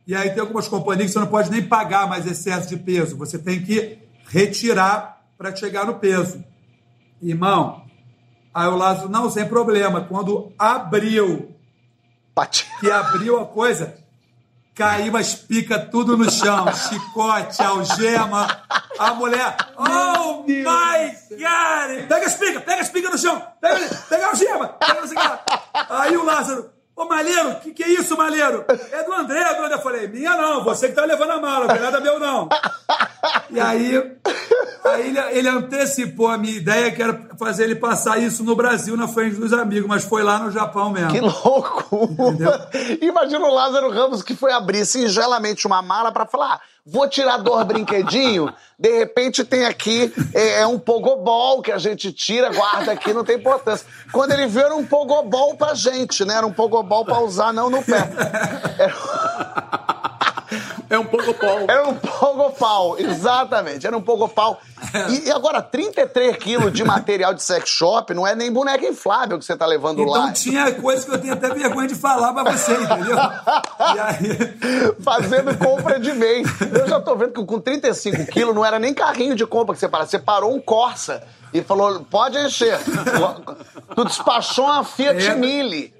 E 0.07 0.15
aí 0.15 0.29
tem 0.29 0.39
algumas 0.39 0.67
companhias 0.67 1.07
que 1.07 1.13
você 1.13 1.19
não 1.19 1.27
pode 1.27 1.49
nem 1.49 1.63
pagar 1.63 2.07
mais 2.07 2.25
excesso 2.27 2.69
de 2.69 2.77
peso, 2.77 3.17
você 3.17 3.39
tem 3.39 3.61
que 3.63 3.97
retirar 4.27 5.21
para 5.37 5.55
chegar 5.55 5.85
no 5.85 5.95
peso. 5.95 6.43
Irmão, 7.21 7.83
aí 8.53 8.67
o 8.67 8.75
Lázaro, 8.75 9.09
não, 9.09 9.29
sem 9.29 9.45
problema. 9.47 10.01
Quando 10.01 10.53
abriu, 10.59 11.55
Pati- 12.35 12.67
que 12.79 12.91
abriu 12.91 13.39
a 13.39 13.45
coisa, 13.45 13.95
caiu 14.75 15.15
as 15.17 15.33
picas 15.33 15.89
tudo 15.89 16.15
no 16.17 16.29
chão, 16.29 16.65
chicote, 16.73 17.61
algema. 17.63 18.47
A 18.99 19.13
mulher, 19.13 19.55
oh 19.77 20.43
my 20.43 20.55
God! 21.31 22.07
Pega 22.07 22.25
as 22.27 22.35
picas, 22.35 22.63
pega 22.63 22.81
as 22.81 22.89
picas 22.89 23.11
no 23.11 23.17
chão, 23.17 23.41
pega, 23.59 23.95
pega 24.09 24.25
a 24.25 24.29
algema, 24.29 24.67
pega. 24.69 25.41
Aí 25.89 26.15
o 26.15 26.23
Lázaro, 26.23 26.69
Malheiro, 27.15 27.49
o 27.51 27.55
que, 27.61 27.71
que 27.71 27.83
é 27.83 27.89
isso, 27.91 28.17
Malheiro? 28.17 28.65
É 28.91 29.03
do 29.03 29.13
André, 29.13 29.39
é 29.39 29.53
do 29.53 29.63
André. 29.63 29.75
Eu 29.75 29.81
falei, 29.81 30.07
minha 30.07 30.35
não, 30.35 30.63
você 30.65 30.89
que 30.89 30.95
tá 30.95 31.05
levando 31.05 31.31
a 31.31 31.39
mala, 31.39 31.65
não 31.65 31.73
tem 31.73 31.81
nada 31.81 32.01
meu 32.01 32.19
não. 32.19 32.49
E 33.49 33.59
aí, 33.59 34.11
aí 34.83 35.07
ele, 35.07 35.19
ele 35.31 35.47
antecipou 35.47 36.27
a 36.27 36.37
minha 36.37 36.57
ideia, 36.57 36.91
que 36.91 37.01
era 37.01 37.17
fazer 37.39 37.63
ele 37.63 37.75
passar 37.75 38.17
isso 38.21 38.43
no 38.43 38.53
Brasil, 38.53 38.97
na 38.97 39.07
frente 39.07 39.37
dos 39.37 39.53
amigos, 39.53 39.87
mas 39.87 40.03
foi 40.03 40.23
lá 40.23 40.39
no 40.39 40.51
Japão 40.51 40.89
mesmo. 40.89 41.11
Que 41.11 41.21
louco! 41.21 42.03
Entendeu? 42.11 42.51
Imagina 43.01 43.45
o 43.45 43.53
Lázaro 43.53 43.89
Ramos 43.89 44.21
que 44.21 44.35
foi 44.35 44.51
abrir 44.51 44.85
singelamente 44.85 45.65
uma 45.65 45.81
mala 45.81 46.11
pra 46.11 46.25
falar: 46.25 46.55
"Ah, 46.55 46.61
vou 46.85 47.09
tirar 47.09 47.37
dor 47.37 47.65
brinquedinho. 47.65 48.53
De 48.77 48.99
repente 48.99 49.43
tem 49.43 49.65
aqui 49.65 50.13
é, 50.33 50.61
é 50.61 50.67
um 50.67 50.77
pogobol 50.77 51.61
que 51.61 51.71
a 51.71 51.77
gente 51.77 52.11
tira, 52.11 52.53
guarda 52.53 52.91
aqui, 52.91 53.13
não 53.13 53.23
tem 53.23 53.37
importância. 53.37 53.87
Quando 54.11 54.31
ele 54.31 54.47
viu, 54.47 54.61
era 54.61 54.75
um 54.75 54.85
pogobol 54.85 55.55
pra 55.55 55.73
gente, 55.73 56.23
né? 56.23 56.35
Era 56.35 56.45
um 56.45 56.53
pogobol 56.53 57.03
pra 57.03 57.19
usar, 57.19 57.51
não 57.51 57.69
no 57.69 57.81
pé. 57.83 58.09
É 60.89 60.97
um 60.99 61.05
pouco 61.05 61.33
pau. 61.33 61.59
Era 61.67 61.87
um 61.87 61.95
pogopau, 61.95 62.97
exatamente, 62.99 63.85
era 63.87 63.97
um 63.97 64.01
pogopau. 64.01 64.59
E, 65.09 65.27
e 65.27 65.31
agora, 65.31 65.61
33 65.61 66.37
quilos 66.37 66.71
de 66.73 66.83
material 66.83 67.33
de 67.33 67.41
sex 67.41 67.69
shop 67.69 68.13
não 68.13 68.25
é 68.27 68.35
nem 68.35 68.51
boneca 68.51 68.85
inflável 68.85 69.39
que 69.39 69.45
você 69.45 69.55
tá 69.55 69.65
levando 69.65 70.01
Então 70.01 70.13
lá. 70.13 70.31
tinha 70.31 70.71
coisa 70.73 71.05
que 71.05 71.11
eu 71.11 71.19
tenho 71.19 71.33
até 71.33 71.49
vergonha 71.53 71.87
de 71.87 71.95
falar 71.95 72.33
pra 72.33 72.51
você, 72.51 72.73
entendeu? 72.73 73.17
E 73.17 73.99
aí, 73.99 74.95
fazendo 75.01 75.57
compra 75.57 75.99
de 75.99 76.13
mês. 76.13 76.47
Eu 76.73 76.87
já 76.87 76.99
tô 76.99 77.15
vendo 77.15 77.33
que 77.33 77.43
com 77.45 77.59
35 77.59 78.25
quilos 78.27 78.53
não 78.55 78.63
era 78.65 78.77
nem 78.79 78.93
carrinho 78.93 79.35
de 79.35 79.45
compra 79.45 79.73
que 79.73 79.79
você 79.79 79.87
parou. 79.89 80.05
Você 80.07 80.19
parou 80.19 80.55
um 80.55 80.59
Corsa 80.59 81.23
e 81.53 81.61
falou, 81.63 82.01
pode 82.09 82.37
encher. 82.37 82.77
Tu 83.95 84.03
despachou 84.05 84.65
uma 84.65 84.83
Fiat 84.83 85.25
É. 85.25 85.35
Mille. 85.35 85.93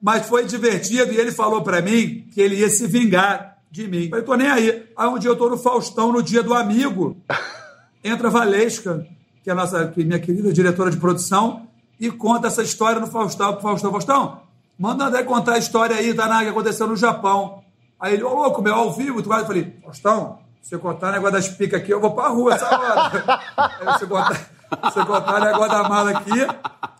mas 0.00 0.26
foi 0.26 0.44
divertido 0.44 1.12
e 1.12 1.16
ele 1.18 1.32
falou 1.32 1.62
pra 1.62 1.80
mim 1.82 2.28
que 2.32 2.40
ele 2.40 2.56
ia 2.56 2.68
se 2.68 2.86
vingar 2.86 3.57
de 3.70 3.86
mim. 3.88 4.08
Eu 4.12 4.24
tô 4.24 4.34
nem 4.34 4.48
aí. 4.48 4.86
Aí 4.96 5.06
um 5.08 5.18
dia 5.18 5.30
eu 5.30 5.36
tô 5.36 5.48
no 5.48 5.58
Faustão, 5.58 6.12
no 6.12 6.22
dia 6.22 6.42
do 6.42 6.54
amigo, 6.54 7.16
entra 8.02 8.28
a 8.28 8.30
Valesca, 8.30 9.06
que 9.42 9.50
é 9.50 9.52
a 9.52 9.56
nossa, 9.56 9.88
que 9.88 10.00
é 10.00 10.04
minha 10.04 10.18
querida 10.18 10.52
diretora 10.52 10.90
de 10.90 10.96
produção, 10.96 11.66
e 12.00 12.10
conta 12.10 12.46
essa 12.46 12.62
história 12.62 13.00
no 13.00 13.06
Faustão. 13.06 13.52
pro 13.54 13.62
Faustão, 13.62 13.90
Faustão, 13.90 14.40
manda 14.78 15.04
o 15.04 15.06
André 15.08 15.22
contar 15.24 15.54
a 15.54 15.58
história 15.58 15.96
aí, 15.96 16.14
tá, 16.14 16.26
na- 16.28 16.42
que 16.44 16.48
aconteceu 16.50 16.86
no 16.86 16.96
Japão. 16.96 17.62
Aí 18.00 18.14
ele, 18.14 18.22
ô 18.22 18.32
louco, 18.32 18.62
meu, 18.62 18.74
ao 18.74 18.92
vivo, 18.92 19.20
tu 19.22 19.28
vai? 19.28 19.42
Eu 19.42 19.46
falei, 19.46 19.76
Faustão, 19.82 20.38
se 20.62 20.74
eu 20.74 20.78
contar 20.78 21.08
o 21.08 21.12
negócio 21.12 21.32
das 21.32 21.48
picas 21.48 21.80
aqui, 21.80 21.92
eu 21.92 22.00
vou 22.00 22.12
pra 22.12 22.28
rua 22.28 22.54
essa 22.54 22.66
hora. 22.66 23.10
aí 23.56 23.98
você 23.98 24.06
contar, 24.06 24.48
eu 24.96 25.06
contar 25.06 25.40
o 25.40 25.44
negócio 25.44 25.68
da 25.70 25.88
mala 25.88 26.10
aqui, 26.10 26.46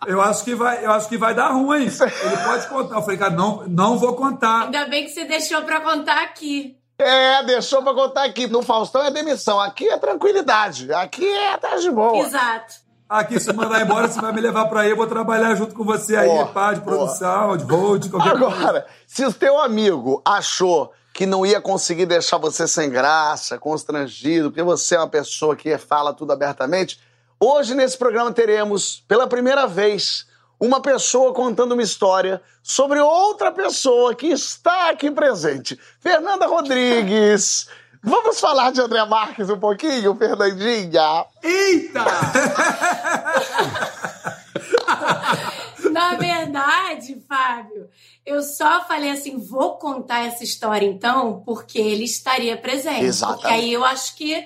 eu 0.08 0.20
acho 0.22 0.42
que 0.42 0.54
vai, 0.54 0.84
eu 0.84 0.90
acho 0.90 1.08
que 1.08 1.18
vai 1.18 1.34
dar 1.34 1.50
ruim. 1.50 1.84
Ele 1.86 2.36
pode 2.44 2.66
contar. 2.66 2.96
Eu 2.96 3.02
falei, 3.02 3.18
cara, 3.18 3.32
não, 3.32 3.64
não 3.68 3.98
vou 3.98 4.14
contar. 4.14 4.64
Ainda 4.64 4.86
bem 4.86 5.04
que 5.04 5.10
você 5.10 5.24
deixou 5.24 5.62
pra 5.62 5.80
contar 5.80 6.22
aqui. 6.22 6.76
É, 6.98 7.44
deixou 7.44 7.82
pra 7.82 7.92
contar 7.94 8.24
aqui. 8.24 8.46
No 8.46 8.62
Faustão 8.62 9.04
é 9.04 9.10
demissão. 9.10 9.60
Aqui 9.60 9.88
é 9.88 9.98
tranquilidade. 9.98 10.92
Aqui 10.92 11.26
é 11.26 11.56
tá 11.58 11.76
de 11.76 11.90
boa. 11.90 12.18
Exato. 12.18 12.88
Aqui, 13.08 13.38
se 13.38 13.52
mandar 13.52 13.82
embora, 13.82 14.08
você 14.08 14.20
vai 14.20 14.32
me 14.32 14.40
levar 14.40 14.66
pra 14.66 14.80
aí, 14.80 14.90
eu 14.90 14.96
vou 14.96 15.06
trabalhar 15.06 15.54
junto 15.54 15.74
com 15.74 15.82
você 15.82 16.14
aí, 16.14 16.28
Boa, 16.28 16.46
pá, 16.48 16.74
de 16.74 16.82
produção, 16.82 17.56
de 17.56 17.64
hold, 17.64 18.10
qualquer 18.10 18.38
coisa. 18.38 18.54
Agora, 18.54 18.86
se 19.06 19.24
o 19.24 19.32
teu 19.32 19.58
amigo 19.58 20.20
achou 20.22 20.92
que 21.14 21.24
não 21.24 21.46
ia 21.46 21.58
conseguir 21.58 22.04
deixar 22.04 22.36
você 22.36 22.68
sem 22.68 22.90
graça, 22.90 23.58
constrangido, 23.58 24.50
porque 24.50 24.62
você 24.62 24.94
é 24.94 24.98
uma 24.98 25.08
pessoa 25.08 25.56
que 25.56 25.78
fala 25.78 26.12
tudo 26.12 26.32
abertamente. 26.32 27.00
Hoje, 27.40 27.72
nesse 27.72 27.96
programa, 27.96 28.32
teremos, 28.32 29.04
pela 29.06 29.28
primeira 29.28 29.64
vez, 29.64 30.26
uma 30.58 30.82
pessoa 30.82 31.32
contando 31.32 31.70
uma 31.70 31.82
história 31.82 32.42
sobre 32.64 32.98
outra 32.98 33.52
pessoa 33.52 34.12
que 34.12 34.26
está 34.26 34.90
aqui 34.90 35.08
presente. 35.08 35.78
Fernanda 36.00 36.48
Rodrigues. 36.48 37.68
Vamos 38.02 38.40
falar 38.40 38.72
de 38.72 38.80
André 38.80 39.04
Marques 39.04 39.48
um 39.50 39.58
pouquinho, 39.58 40.16
Fernandinha? 40.16 41.26
Eita! 41.42 42.04
Na 45.90 46.14
verdade, 46.14 47.22
Fábio, 47.28 47.88
eu 48.26 48.42
só 48.42 48.84
falei 48.86 49.10
assim, 49.10 49.38
vou 49.38 49.78
contar 49.78 50.26
essa 50.26 50.42
história 50.42 50.86
então, 50.86 51.40
porque 51.44 51.78
ele 51.78 52.04
estaria 52.04 52.56
presente. 52.56 53.04
Exatamente. 53.04 53.42
Porque 53.42 53.54
aí 53.54 53.72
eu 53.72 53.84
acho 53.84 54.16
que 54.16 54.44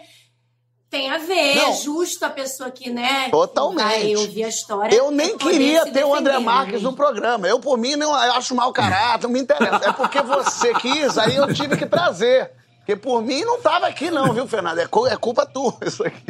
tem 0.92 1.10
a 1.10 1.16
ver, 1.16 1.56
Não. 1.56 1.70
é 1.70 1.72
justo 1.72 2.22
a 2.22 2.28
pessoa 2.28 2.70
que, 2.70 2.90
né, 2.90 3.30
Totalmente. 3.30 3.82
vai 3.82 4.14
ouvir 4.14 4.44
a 4.44 4.48
história. 4.48 4.94
Eu 4.94 5.10
nem 5.10 5.38
queria 5.38 5.90
ter 5.90 6.04
o 6.04 6.14
André 6.14 6.38
Marques 6.38 6.82
né? 6.82 6.90
no 6.90 6.92
programa. 6.92 7.48
Eu, 7.48 7.58
por 7.58 7.78
mim, 7.78 7.96
não 7.96 8.10
eu 8.10 8.32
acho 8.34 8.54
mau 8.54 8.70
caráter, 8.74 9.26
não 9.26 9.32
me 9.32 9.40
interessa. 9.40 9.88
É 9.88 9.92
porque 9.92 10.20
você 10.20 10.74
quis, 10.74 11.16
aí 11.16 11.34
eu 11.34 11.52
tive 11.54 11.78
que 11.78 11.86
trazer. 11.86 12.50
Porque 12.80 12.94
por 12.96 13.22
mim 13.22 13.42
não 13.42 13.58
tava 13.60 13.86
aqui, 13.86 14.10
não, 14.10 14.34
viu, 14.34 14.46
Fernando? 14.46 14.80
É, 14.80 14.82
é 14.82 15.16
culpa 15.16 15.46
tua 15.46 15.74
isso 15.86 16.04
aqui. 16.04 16.20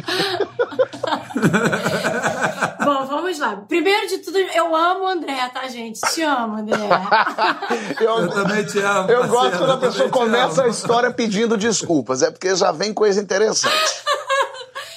Bom, 2.85 3.05
vamos 3.05 3.39
lá. 3.39 3.57
Primeiro 3.67 4.07
de 4.07 4.19
tudo, 4.19 4.37
eu 4.37 4.73
amo 4.73 5.03
o 5.03 5.07
André, 5.07 5.49
tá, 5.53 5.67
gente? 5.67 5.99
Te 6.13 6.21
amo, 6.21 6.59
André. 6.59 6.77
Eu 7.99 8.29
também 8.29 8.63
te 8.65 8.79
amo. 8.79 9.11
Eu 9.11 9.27
parceiro, 9.27 9.29
gosto 9.29 9.57
quando 9.57 9.71
a 9.71 9.73
eu 9.73 9.79
pessoa 9.79 10.09
começa 10.09 10.61
a 10.61 10.65
amo. 10.65 10.73
história 10.73 11.11
pedindo 11.11 11.57
desculpas. 11.57 12.21
É 12.21 12.31
porque 12.31 12.55
já 12.55 12.71
vem 12.71 12.93
coisa 12.93 13.19
interessante. 13.19 13.73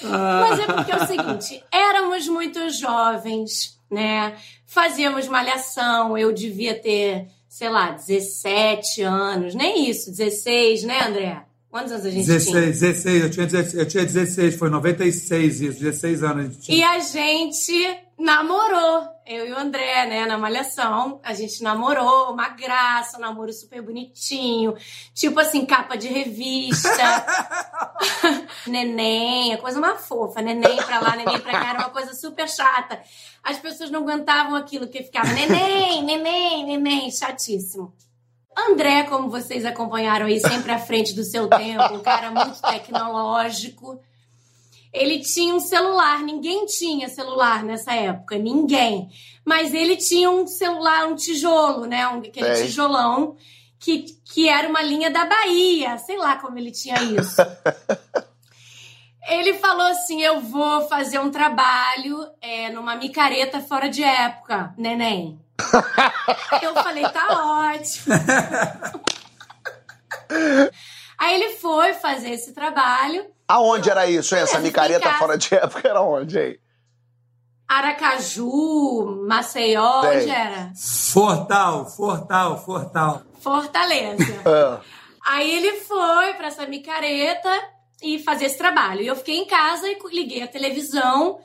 Mas 0.02 0.60
é 0.60 0.66
porque 0.66 0.92
é 0.92 0.96
o 0.96 1.06
seguinte, 1.06 1.64
éramos 1.72 2.28
muito 2.28 2.70
jovens, 2.70 3.78
né? 3.90 4.36
Fazíamos 4.66 5.28
malhação, 5.28 6.16
eu 6.16 6.32
devia 6.32 6.74
ter, 6.74 7.28
sei 7.48 7.68
lá, 7.68 7.90
17 7.92 9.02
anos, 9.02 9.54
nem 9.54 9.88
isso, 9.88 10.10
16, 10.10 10.84
né, 10.84 11.06
André? 11.06 11.42
Quantos 11.70 11.92
anos 11.92 12.06
a 12.06 12.10
gente 12.10 12.26
16, 12.26 12.50
tinha? 12.50 12.60
16, 12.72 13.22
eu 13.22 13.30
tinha 13.30 13.46
16, 13.46 13.74
eu 13.74 13.88
tinha 13.88 14.04
16, 14.04 14.54
foi 14.54 14.70
96 14.70 15.60
isso, 15.60 15.80
16 15.80 16.22
anos 16.22 16.38
a 16.38 16.42
gente 16.48 16.60
tinha. 16.60 16.78
E 16.78 16.82
a 16.82 16.98
gente 17.00 18.05
namorou, 18.18 19.08
eu 19.26 19.46
e 19.46 19.52
o 19.52 19.58
André, 19.58 20.06
né, 20.06 20.26
na 20.26 20.38
Malhação. 20.38 21.20
A 21.22 21.34
gente 21.34 21.62
namorou, 21.62 22.32
uma 22.32 22.48
graça, 22.48 23.18
um 23.18 23.20
namoro 23.20 23.52
super 23.52 23.82
bonitinho. 23.82 24.74
Tipo 25.14 25.40
assim, 25.40 25.66
capa 25.66 25.96
de 25.96 26.08
revista. 26.08 27.26
neném, 28.66 29.52
a 29.52 29.58
coisa 29.58 29.78
uma 29.78 29.96
fofa. 29.96 30.40
Neném 30.40 30.76
pra 30.76 31.00
lá, 31.00 31.16
neném 31.16 31.38
pra 31.40 31.52
cá, 31.52 31.70
era 31.70 31.78
uma 31.80 31.90
coisa 31.90 32.14
super 32.14 32.48
chata. 32.48 33.00
As 33.44 33.58
pessoas 33.58 33.90
não 33.90 34.00
aguentavam 34.00 34.56
aquilo, 34.56 34.88
que 34.88 35.02
ficava 35.02 35.32
neném, 35.32 36.02
neném, 36.02 36.64
neném, 36.64 37.10
chatíssimo. 37.10 37.92
André, 38.56 39.02
como 39.04 39.28
vocês 39.28 39.66
acompanharam 39.66 40.24
aí, 40.26 40.40
sempre 40.40 40.72
à 40.72 40.78
frente 40.78 41.12
do 41.14 41.22
seu 41.22 41.46
tempo, 41.46 41.94
um 41.94 42.00
cara 42.00 42.30
muito 42.30 42.60
tecnológico. 42.62 44.00
Ele 44.96 45.18
tinha 45.18 45.54
um 45.54 45.60
celular, 45.60 46.22
ninguém 46.22 46.64
tinha 46.64 47.10
celular 47.10 47.62
nessa 47.62 47.92
época, 47.92 48.38
ninguém. 48.38 49.10
Mas 49.44 49.74
ele 49.74 49.96
tinha 49.96 50.30
um 50.30 50.46
celular, 50.46 51.06
um 51.06 51.14
tijolo, 51.14 51.84
né? 51.84 52.08
Um, 52.08 52.20
aquele 52.20 52.54
tijolão, 52.54 53.36
que, 53.78 54.06
que 54.24 54.48
era 54.48 54.66
uma 54.66 54.80
linha 54.80 55.10
da 55.10 55.26
Bahia, 55.26 55.98
sei 55.98 56.16
lá 56.16 56.36
como 56.36 56.58
ele 56.58 56.70
tinha 56.70 57.02
isso. 57.02 57.42
Ele 59.28 59.54
falou 59.54 59.88
assim: 59.88 60.22
Eu 60.22 60.40
vou 60.40 60.88
fazer 60.88 61.18
um 61.18 61.32
trabalho 61.32 62.24
é, 62.40 62.70
numa 62.70 62.94
micareta 62.94 63.60
fora 63.60 63.88
de 63.88 64.00
época, 64.00 64.72
neném. 64.78 65.36
Eu 66.62 66.72
falei: 66.74 67.02
Tá 67.08 67.72
ótimo. 67.72 68.14
Aí 71.18 71.34
ele 71.34 71.54
foi 71.56 71.94
fazer 71.94 72.30
esse 72.30 72.52
trabalho. 72.52 73.26
Aonde 73.48 73.88
era 73.90 74.06
isso, 74.06 74.34
hein? 74.34 74.42
Essa 74.42 74.58
micareta 74.58 75.06
ficar. 75.06 75.18
fora 75.18 75.38
de 75.38 75.54
época 75.54 75.88
era 75.88 76.02
onde, 76.02 76.38
hein? 76.38 76.58
Aracaju, 77.68 79.24
Maceió, 79.26 80.00
onde 80.04 80.30
era? 80.30 80.72
Fortal, 80.76 81.86
Fortal, 81.86 82.64
Fortal. 82.64 83.22
Fortaleza. 83.40 84.24
Ah. 84.46 84.80
Aí 85.28 85.50
ele 85.50 85.80
foi 85.80 86.34
pra 86.34 86.46
essa 86.46 86.66
micareta 86.66 87.50
e 88.00 88.20
fazer 88.20 88.44
esse 88.44 88.56
trabalho. 88.56 89.02
E 89.02 89.08
eu 89.08 89.16
fiquei 89.16 89.36
em 89.36 89.44
casa 89.44 89.88
e 89.88 89.98
liguei 90.12 90.40
a 90.42 90.46
televisão. 90.46 91.40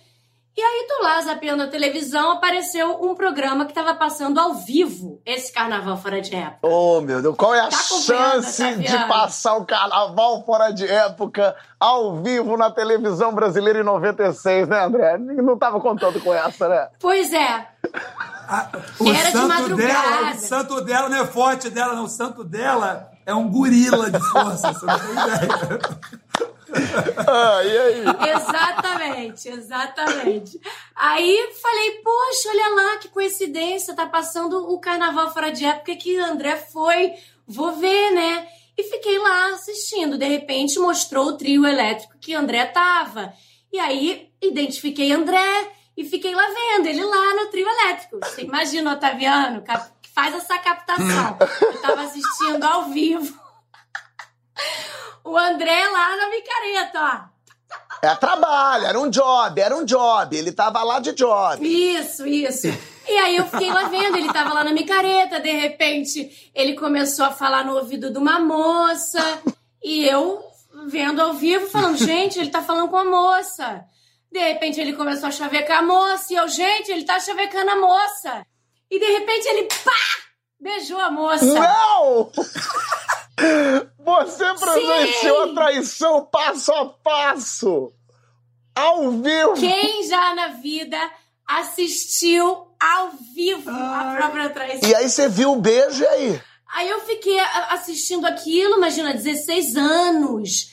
E 0.55 0.61
aí, 0.61 0.85
tô 0.87 1.03
lá 1.03 1.21
zapeando 1.21 1.63
a 1.63 1.67
televisão, 1.67 2.31
apareceu 2.31 3.01
um 3.01 3.15
programa 3.15 3.65
que 3.65 3.73
tava 3.73 3.95
passando 3.95 4.37
ao 4.37 4.53
vivo 4.53 5.21
esse 5.25 5.51
carnaval 5.51 5.95
fora 5.97 6.21
de 6.21 6.35
época. 6.35 6.67
Oh, 6.67 6.99
meu 6.99 7.21
Deus, 7.21 7.35
qual 7.37 7.55
é 7.55 7.61
a 7.61 7.69
Tá 7.69 7.77
acompanhando, 7.77 8.43
chance 8.43 8.63
tá 8.63 8.71
de 8.71 9.07
passar 9.07 9.55
o 9.55 9.65
carnaval 9.65 10.43
fora 10.45 10.71
de 10.71 10.85
época 10.85 11.55
ao 11.79 12.21
vivo 12.21 12.57
na 12.57 12.69
televisão 12.69 13.33
brasileira 13.33 13.79
em 13.79 13.83
96, 13.83 14.67
né, 14.67 14.83
André? 14.83 15.17
Não 15.17 15.57
tava 15.57 15.79
contando 15.79 16.19
com 16.21 16.33
essa, 16.33 16.67
né? 16.67 16.89
Pois 16.99 17.31
é, 17.31 17.67
O 18.99 19.09
Era 19.09 19.25
de 19.25 19.31
santo 19.31 19.47
madrugada. 19.47 19.93
dela, 19.93 20.31
o 20.31 20.39
santo 20.39 20.81
dela 20.81 21.09
não 21.09 21.17
é 21.17 21.25
forte 21.25 21.69
dela, 21.69 21.95
não. 21.95 22.03
O 22.03 22.09
santo 22.09 22.43
dela 22.43 23.09
é 23.25 23.33
um 23.33 23.49
gorila 23.49 24.11
de 24.11 24.19
força, 24.19 24.73
você 24.73 24.85
não 24.85 24.99
tem 24.99 25.11
ideia. 25.11 25.49
Ah, 27.27 27.63
e 27.63 27.77
aí? 27.77 28.03
exatamente, 28.35 29.49
exatamente. 29.49 30.59
Aí 30.95 31.49
falei, 31.61 31.91
poxa, 32.03 32.49
olha 32.49 32.75
lá 32.75 32.97
que 32.97 33.09
coincidência, 33.09 33.95
tá 33.95 34.05
passando 34.05 34.71
o 34.71 34.79
carnaval 34.79 35.31
fora 35.33 35.51
de 35.51 35.65
época 35.65 35.95
que 35.95 36.17
André 36.17 36.55
foi, 36.57 37.13
vou 37.47 37.73
ver, 37.73 38.11
né? 38.11 38.47
E 38.77 38.83
fiquei 38.83 39.17
lá 39.17 39.53
assistindo. 39.53 40.17
De 40.17 40.27
repente 40.27 40.79
mostrou 40.79 41.27
o 41.27 41.37
trio 41.37 41.65
elétrico 41.65 42.17
que 42.19 42.33
André 42.33 42.65
tava. 42.65 43.33
E 43.71 43.79
aí 43.79 44.29
identifiquei 44.41 45.11
André 45.11 45.71
e 45.95 46.03
fiquei 46.03 46.33
lá 46.33 46.47
vendo 46.47 46.87
ele 46.87 47.03
lá 47.03 47.35
no 47.35 47.47
trio 47.47 47.67
elétrico. 47.67 48.19
Você 48.23 48.41
imagina 48.41 48.93
Otaviano 48.93 49.63
faz 50.13 50.35
essa 50.35 50.57
captação. 50.57 51.37
Eu 51.61 51.81
tava 51.81 52.01
assistindo 52.01 52.63
ao 52.63 52.85
vivo. 52.89 53.40
O 55.23 55.37
André 55.37 55.87
lá 55.87 56.17
na 56.17 56.29
micareta, 56.29 56.99
ó. 56.99 57.31
É 58.01 58.15
trabalho, 58.15 58.85
era 58.85 58.99
um 58.99 59.09
job, 59.09 59.61
era 59.61 59.75
um 59.75 59.85
job. 59.85 60.35
Ele 60.35 60.51
tava 60.51 60.83
lá 60.83 60.99
de 60.99 61.13
job. 61.13 61.63
Isso, 61.63 62.25
isso. 62.25 62.67
E 63.07 63.17
aí 63.17 63.35
eu 63.35 63.45
fiquei 63.45 63.71
lá 63.71 63.83
vendo, 63.83 64.17
ele 64.17 64.33
tava 64.33 64.53
lá 64.53 64.63
na 64.63 64.71
micareta, 64.71 65.39
de 65.39 65.51
repente 65.51 66.51
ele 66.55 66.73
começou 66.73 67.25
a 67.25 67.31
falar 67.31 67.63
no 67.63 67.75
ouvido 67.75 68.11
de 68.11 68.17
uma 68.17 68.39
moça, 68.39 69.41
e 69.83 70.05
eu 70.07 70.43
vendo 70.87 71.21
ao 71.21 71.33
vivo, 71.33 71.67
falando, 71.67 71.97
gente, 71.97 72.39
ele 72.39 72.49
tá 72.49 72.61
falando 72.61 72.89
com 72.89 72.97
a 72.97 73.05
moça. 73.05 73.83
De 74.31 74.39
repente 74.39 74.79
ele 74.79 74.93
começou 74.93 75.27
a 75.27 75.31
chavecar 75.31 75.79
a 75.79 75.83
moça, 75.83 76.33
e 76.33 76.35
eu, 76.35 76.47
gente, 76.47 76.91
ele 76.91 77.03
tá 77.03 77.19
chavecando 77.19 77.69
a 77.69 77.75
moça. 77.75 78.45
E 78.89 78.99
de 78.99 79.05
repente 79.05 79.45
ele, 79.47 79.63
pá, 79.83 79.91
beijou 80.59 80.99
a 80.99 81.11
moça. 81.11 81.45
Não! 81.45 82.31
Você 84.03 84.45
presenciou 84.59 85.43
a 85.43 85.53
traição 85.53 86.25
passo 86.25 86.71
a 86.71 86.85
passo. 86.85 87.93
Ao 88.75 89.11
vivo. 89.11 89.53
Quem 89.53 90.07
já 90.07 90.33
na 90.33 90.47
vida 90.47 90.97
assistiu 91.45 92.67
ao 92.79 93.11
vivo 93.35 93.69
a 93.69 94.15
própria 94.17 94.49
traição? 94.49 94.89
E 94.89 94.95
aí 94.95 95.09
você 95.09 95.27
viu 95.27 95.51
o 95.51 95.61
beijo 95.61 96.03
e 96.03 96.07
aí? 96.07 96.41
Aí 96.73 96.89
eu 96.89 97.01
fiquei 97.01 97.37
assistindo 97.69 98.25
aquilo, 98.25 98.77
imagina, 98.77 99.13
16 99.13 99.75
anos. 99.75 100.71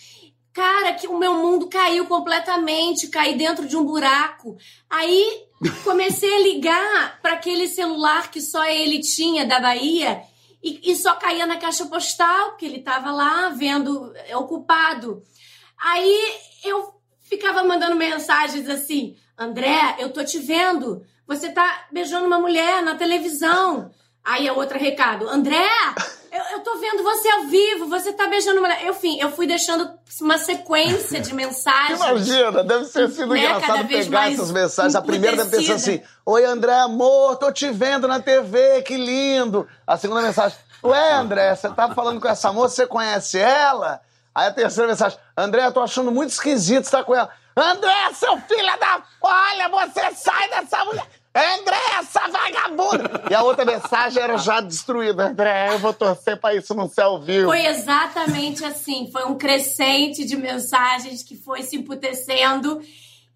Cara, 0.53 0.93
que 0.95 1.09
o 1.09 1.19
meu 1.19 1.35
mundo 1.35 1.69
caiu 1.69 2.07
completamente, 2.07 3.09
caí 3.09 3.37
dentro 3.37 3.67
de 3.67 3.77
um 3.77 3.85
buraco. 3.85 4.57
Aí 4.89 5.45
comecei 5.85 6.33
a 6.35 6.41
ligar 6.41 7.21
para 7.21 7.35
aquele 7.35 7.69
celular 7.69 8.31
que 8.31 8.41
só 8.41 8.65
ele 8.65 9.01
tinha 9.01 9.45
da 9.45 9.61
Bahia 9.61 10.23
e, 10.63 10.91
e 10.91 10.97
só 10.97 11.15
caía 11.17 11.47
na 11.47 11.57
caixa 11.57 11.87
postal, 11.87 12.51
porque 12.51 12.67
ele 12.67 12.79
estava 12.79 13.11
lá 13.13 13.51
vendo, 13.51 14.13
é, 14.27 14.37
ocupado. 14.37 15.23
Aí 15.77 16.39
eu 16.65 16.95
ficava 17.21 17.63
mandando 17.63 17.97
mensagens 17.97 18.69
assim: 18.69 19.17
André, 19.37 19.97
eu 19.99 20.13
tô 20.13 20.25
te 20.25 20.39
vendo. 20.39 21.05
Você 21.27 21.51
tá 21.51 21.87
beijando 21.93 22.27
uma 22.27 22.39
mulher 22.39 22.83
na 22.83 22.97
televisão. 22.97 23.91
Aí 24.25 24.49
a 24.49 24.53
outra 24.53 24.79
recado: 24.79 25.29
André, 25.29 25.69
eu, 26.39 26.45
eu 26.53 26.61
tô 26.61 26.79
vendo 26.79 27.03
você 27.03 27.29
ao 27.29 27.43
vivo. 27.45 27.87
Você 27.89 28.13
tá 28.13 28.27
beijando 28.27 28.61
uma 28.61 28.69
mulher. 28.69 28.87
Enfim, 28.87 29.21
eu 29.21 29.31
fui 29.31 29.47
deixando 29.47 29.91
uma 30.21 30.39
sequência 30.39 31.21
de 31.21 31.35
mensagens. 31.35 32.01
Imagina, 32.01 32.63
deve 32.65 32.85
ter 32.87 33.11
sido 33.11 33.35
Né, 33.35 33.41
engraçado 33.41 33.89
pegar 33.89 34.31
essas 34.31 34.51
mensagens. 34.51 34.95
A 34.95 35.03
primeira 35.03 35.37
deve 35.37 35.51
ter 35.51 35.63
sido 35.63 35.75
assim. 35.75 36.03
Oi, 36.25 36.45
André, 36.45 36.75
amor, 36.81 37.37
tô 37.37 37.51
te 37.51 37.71
vendo 37.71 38.07
na 38.07 38.21
TV, 38.21 38.83
que 38.83 38.97
lindo. 38.97 39.67
A 39.87 39.97
segunda 39.97 40.23
mensagem: 40.23 40.57
Ué, 40.83 41.13
André, 41.15 41.55
você 41.55 41.69
tá 41.71 41.93
falando 41.95 42.21
com 42.21 42.29
essa 42.29 42.53
moça, 42.53 42.77
você 42.77 42.87
conhece 42.87 43.39
ela? 43.39 44.01
Aí 44.35 44.47
a 44.47 44.53
terceira 44.53 44.89
mensagem, 44.89 45.19
André, 45.37 45.67
eu 45.67 45.73
tô 45.73 45.81
achando 45.81 46.13
muito 46.13 46.31
esquisito 46.31 46.85
você 46.85 46.93
tá 46.93 47.03
com 47.03 47.15
ela. 47.15 47.29
André, 47.57 48.13
seu 48.15 48.37
filho 48.43 48.79
da... 48.79 49.03
Olha, 49.21 49.69
você 49.69 50.15
sai 50.15 50.49
dessa 50.49 50.85
mulher... 50.85 51.05
André, 51.39 51.77
essa 51.99 52.29
vagabunda! 52.29 53.25
E 53.31 53.35
a 53.35 53.43
outra 53.43 53.65
mensagem 53.65 54.23
era 54.23 54.37
já 54.39 54.61
destruída. 54.61 55.29
André, 55.29 55.75
eu 55.75 55.79
vou 55.79 55.93
torcer 55.93 56.39
pra 56.41 56.55
isso 56.55 56.75
ser 56.89 57.03
ao 57.03 57.21
vivo. 57.21 57.49
Foi 57.49 57.67
exatamente 57.67 58.65
assim. 58.65 59.11
Foi 59.13 59.25
um 59.25 59.37
crescente 59.37 60.25
de 60.25 60.37
mensagens 60.37 61.23
que 61.23 61.37
foi 61.37 61.63
se 61.63 61.77
emputecendo. 61.77 62.81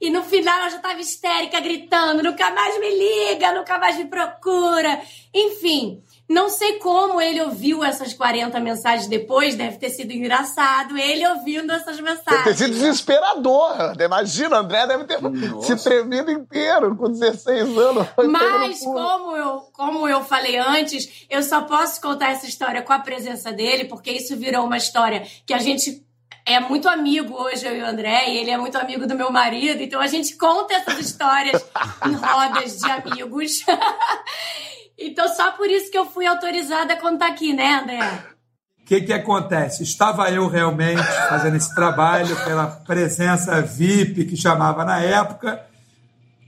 E 0.00 0.11
no 0.11 0.25
final 0.25 0.64
eu 0.64 0.71
já 0.71 0.78
tava 0.78 1.00
histérica, 1.00 1.61
gritando: 1.61 2.23
nunca 2.23 2.50
mais 2.50 2.80
me 2.80 2.90
liga, 2.90 3.52
nunca 3.52 3.78
mais 3.78 3.97
me 3.97 4.06
procura. 4.06 5.00
Enfim, 5.32 6.02
não 6.32 6.48
sei 6.48 6.78
como 6.78 7.20
ele 7.20 7.40
ouviu 7.42 7.84
essas 7.84 8.14
40 8.14 8.58
mensagens 8.58 9.06
depois, 9.06 9.54
deve 9.54 9.76
ter 9.76 9.90
sido 9.90 10.12
engraçado 10.12 10.96
ele 10.96 11.26
ouvindo 11.26 11.70
essas 11.70 12.00
mensagens. 12.00 12.44
Deve 12.44 12.44
ter 12.44 12.56
sido 12.56 12.72
desesperador. 12.72 13.94
Imagina, 14.00 14.58
André 14.58 14.86
deve 14.86 15.04
ter 15.04 15.20
Nossa. 15.20 15.76
se 15.76 15.84
tremido 15.84 16.30
inteiro 16.30 16.96
com 16.96 17.10
16 17.10 17.76
anos. 17.76 18.06
Mas, 18.28 18.80
como 18.80 19.36
eu, 19.36 19.58
como 19.72 20.08
eu 20.08 20.24
falei 20.24 20.56
antes, 20.56 21.26
eu 21.28 21.42
só 21.42 21.62
posso 21.62 22.00
contar 22.00 22.30
essa 22.30 22.46
história 22.46 22.82
com 22.82 22.92
a 22.92 22.98
presença 22.98 23.52
dele, 23.52 23.84
porque 23.84 24.10
isso 24.10 24.36
virou 24.36 24.64
uma 24.64 24.78
história 24.78 25.26
que 25.44 25.52
a 25.52 25.58
gente 25.58 26.02
é 26.44 26.58
muito 26.58 26.88
amigo 26.88 27.34
hoje, 27.34 27.66
eu 27.66 27.76
e 27.76 27.82
o 27.82 27.86
André, 27.86 28.30
e 28.30 28.38
ele 28.38 28.50
é 28.50 28.56
muito 28.56 28.76
amigo 28.76 29.06
do 29.06 29.14
meu 29.14 29.30
marido, 29.30 29.80
então 29.82 30.00
a 30.00 30.06
gente 30.06 30.36
conta 30.36 30.74
essas 30.74 30.98
histórias 30.98 31.64
em 32.06 32.14
rodas 32.14 32.78
de 32.78 32.90
amigos. 32.90 33.64
Então, 35.02 35.28
só 35.28 35.52
por 35.52 35.68
isso 35.68 35.90
que 35.90 35.99
eu 35.99 36.06
fui 36.06 36.26
autorizada 36.26 36.94
a 36.94 37.00
contar 37.00 37.28
aqui, 37.28 37.52
né, 37.52 37.80
André? 37.80 38.25
O 38.80 38.85
que, 38.85 39.00
que 39.00 39.12
acontece? 39.12 39.82
Estava 39.82 40.30
eu 40.30 40.49
realmente 40.49 41.02
fazendo 41.28 41.56
esse 41.56 41.75
trabalho 41.75 42.37
pela 42.44 42.66
presença 42.66 43.61
VIP 43.62 44.25
que 44.25 44.37
chamava 44.37 44.85
na 44.85 45.00
época, 45.00 45.64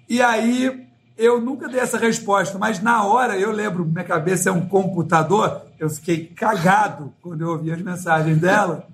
e 0.08 0.20
aí 0.20 0.86
eu 1.16 1.40
nunca 1.40 1.68
dei 1.68 1.80
essa 1.80 1.96
resposta, 1.96 2.58
mas 2.58 2.80
na 2.80 3.04
hora 3.04 3.38
eu 3.38 3.52
lembro, 3.52 3.84
minha 3.84 4.04
cabeça 4.04 4.50
é 4.50 4.52
um 4.52 4.66
computador, 4.66 5.62
eu 5.78 5.88
fiquei 5.88 6.26
cagado 6.26 7.14
quando 7.22 7.42
eu 7.42 7.50
ouvi 7.50 7.72
as 7.72 7.80
mensagens 7.80 8.38
dela. 8.38 8.86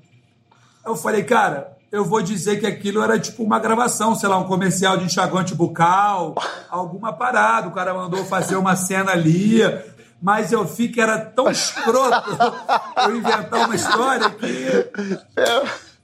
Eu 0.84 0.94
falei, 0.96 1.24
cara, 1.24 1.76
eu 1.92 2.04
vou 2.04 2.22
dizer 2.22 2.60
que 2.60 2.66
aquilo 2.66 3.02
era 3.02 3.18
tipo 3.18 3.42
uma 3.42 3.58
gravação, 3.58 4.14
sei 4.14 4.28
lá, 4.28 4.38
um 4.38 4.46
comercial 4.46 4.96
de 4.96 5.04
enxaguante 5.04 5.54
bucal, 5.54 6.34
alguma 6.70 7.12
parada. 7.12 7.68
O 7.68 7.72
cara 7.72 7.92
mandou 7.92 8.24
fazer 8.24 8.56
uma 8.56 8.76
cena 8.76 9.12
ali, 9.12 9.60
mas 10.22 10.52
eu 10.52 10.64
vi 10.64 10.88
que 10.88 11.00
era 11.00 11.18
tão 11.18 11.50
escroto 11.50 12.30
eu 13.08 13.16
inventar 13.16 13.66
uma 13.66 13.74
história 13.74 14.30
que 14.30 14.90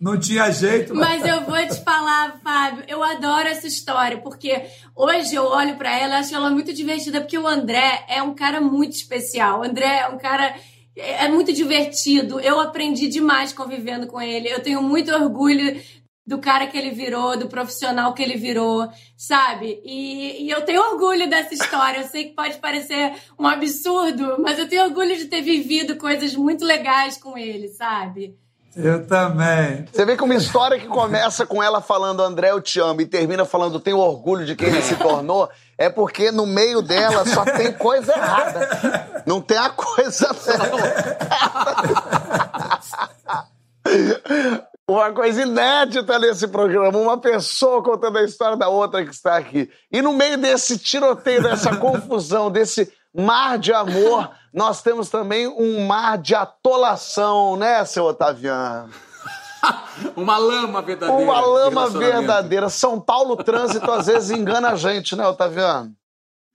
não 0.01 0.19
tinha 0.19 0.51
jeito. 0.51 0.95
Mas 0.95 1.25
eu 1.25 1.43
vou 1.45 1.57
te 1.67 1.83
falar, 1.83 2.41
Fábio, 2.43 2.85
eu 2.89 3.03
adoro 3.03 3.49
essa 3.49 3.67
história, 3.67 4.19
porque 4.19 4.65
hoje 4.95 5.35
eu 5.35 5.45
olho 5.45 5.77
para 5.77 5.97
ela 5.97 6.15
e 6.15 6.17
acho 6.17 6.35
ela 6.35 6.51
muito 6.51 6.73
divertida, 6.73 7.21
porque 7.21 7.39
o 7.39 7.47
André 7.47 8.05
é 8.09 8.21
um 8.23 8.35
cara 8.35 8.61
muito 8.61 8.97
especial. 8.97 9.61
O 9.61 9.65
André 9.65 10.01
é 10.01 10.09
um 10.09 10.19
cara 10.19 10.55
é, 10.97 11.25
é 11.25 11.29
muito 11.29 11.53
divertido. 11.53 12.41
Eu 12.41 12.59
aprendi 12.59 13.09
demais 13.09 13.53
convivendo 13.53 14.07
com 14.07 14.21
ele. 14.21 14.49
Eu 14.49 14.63
tenho 14.63 14.83
muito 14.83 15.13
orgulho 15.13 15.81
do 16.27 16.39
cara 16.39 16.67
que 16.67 16.77
ele 16.77 16.91
virou, 16.91 17.37
do 17.37 17.47
profissional 17.47 18.13
que 18.13 18.23
ele 18.23 18.37
virou, 18.37 18.89
sabe? 19.17 19.81
E, 19.85 20.45
e, 20.45 20.51
eu 20.51 20.63
tenho 20.63 20.83
orgulho 20.83 21.31
dessa 21.31 21.55
história. 21.55 22.01
Eu 22.01 22.09
sei 22.09 22.25
que 22.25 22.35
pode 22.35 22.59
parecer 22.59 23.13
um 23.39 23.47
absurdo, 23.47 24.37
mas 24.41 24.59
eu 24.59 24.69
tenho 24.69 24.85
orgulho 24.85 25.17
de 25.17 25.27
ter 25.27 25.41
vivido 25.41 25.97
coisas 25.97 26.35
muito 26.35 26.65
legais 26.65 27.17
com 27.17 27.39
ele, 27.39 27.69
sabe? 27.69 28.37
Eu 28.75 29.07
também. 29.07 29.87
Você 29.91 30.05
vê 30.05 30.17
que 30.17 30.25
uma 30.25 30.35
história 30.35 30.79
que 30.79 30.87
começa 30.87 31.47
com 31.47 31.63
ela 31.63 31.81
falando 31.81 32.23
André, 32.23 32.51
eu 32.51 32.61
te 32.61 32.79
amo, 32.79 33.01
e 33.01 33.07
termina 33.07 33.45
falando 33.45 33.81
tenho 33.81 33.99
orgulho 33.99 34.45
de 34.45 34.55
quem 34.55 34.69
ele 34.69 34.83
se 34.83 34.97
tornou, 34.97 35.49
é 35.79 35.91
porque 35.91 36.31
no 36.31 36.47
meio 36.47 36.81
dela 36.81 37.27
só 37.27 37.45
tem 37.45 37.73
coisa 37.73 38.13
errada. 38.13 39.23
Não 39.27 39.41
tem 39.41 39.59
a 39.59 39.71
coisa 39.71 40.33
certa. 40.35 40.77
Uma 44.89 45.13
coisa 45.13 45.43
inédita 45.43 46.17
nesse 46.17 46.47
programa, 46.47 46.97
uma 46.97 47.19
pessoa 47.19 47.83
contando 47.83 48.19
a 48.19 48.23
história 48.23 48.57
da 48.57 48.69
outra 48.69 49.05
que 49.05 49.11
está 49.11 49.37
aqui. 49.37 49.69
E 49.91 50.01
no 50.01 50.13
meio 50.13 50.39
desse 50.39 50.79
tiroteio, 50.79 51.43
dessa 51.43 51.75
confusão, 51.79 52.53
desse 52.53 52.93
mar 53.13 53.59
de 53.59 53.73
amor, 53.73 54.31
nós 54.55 54.83
temos 54.83 55.11
também 55.11 55.49
um 55.49 55.85
mar 55.85 56.19
de 56.19 56.37
atolação, 56.37 57.57
né, 57.57 57.85
seu 57.85 58.05
Otaviano? 58.05 58.93
Uma 60.17 60.37
lama 60.39 60.83
verdadeira. 60.83 61.23
Uma 61.23 61.41
lama 61.41 61.89
verdadeira. 61.91 62.69
São 62.69 63.01
Paulo 63.01 63.37
Trânsito 63.37 63.91
às 63.91 64.07
vezes 64.07 64.31
engana 64.31 64.71
a 64.71 64.77
gente, 64.77 65.15
né, 65.17 65.27
Otaviano? 65.27 65.95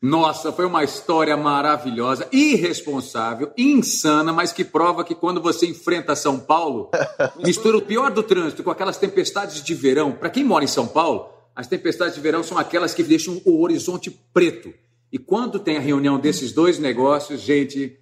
Nossa, 0.02 0.52
foi 0.52 0.65
uma 0.65 0.84
história 0.84 1.38
maravilhosa, 1.38 2.28
irresponsável, 2.32 3.52
insana, 3.56 4.34
mas 4.34 4.52
que 4.52 4.65
prova 4.65 5.04
que 5.04 5.13
quando 5.13 5.39
você 5.39 5.67
enfrenta 5.67 6.15
São 6.15 6.39
Paulo, 6.39 6.89
mistura 7.38 7.78
o 7.78 7.82
pior 7.84 8.10
do 8.10 8.24
trânsito 8.24 8.63
com 8.63 8.71
aquelas 8.71 8.97
tempestades 8.97 9.62
de 9.63 9.76
verão. 9.76 10.12
Para 10.12 10.32
quem 10.32 10.43
mora 10.43 10.63
em 10.63 10.67
São 10.67 10.88
Paulo, 10.88 11.30
as 11.56 11.67
tempestades 11.67 12.15
de 12.15 12.21
verão 12.21 12.41
são 12.41 12.58
aquelas 12.58 12.95
que 12.95 13.04
deixam 13.04 13.39
o 13.45 13.62
horizonte 13.62 14.10
preto. 14.34 14.74
E 15.12 15.19
quando 15.19 15.60
tem 15.60 15.78
a 15.78 15.82
reunião 15.82 16.17
desses 16.17 16.52
dois 16.52 16.80
negócios, 16.80 17.39
gente, 17.39 18.00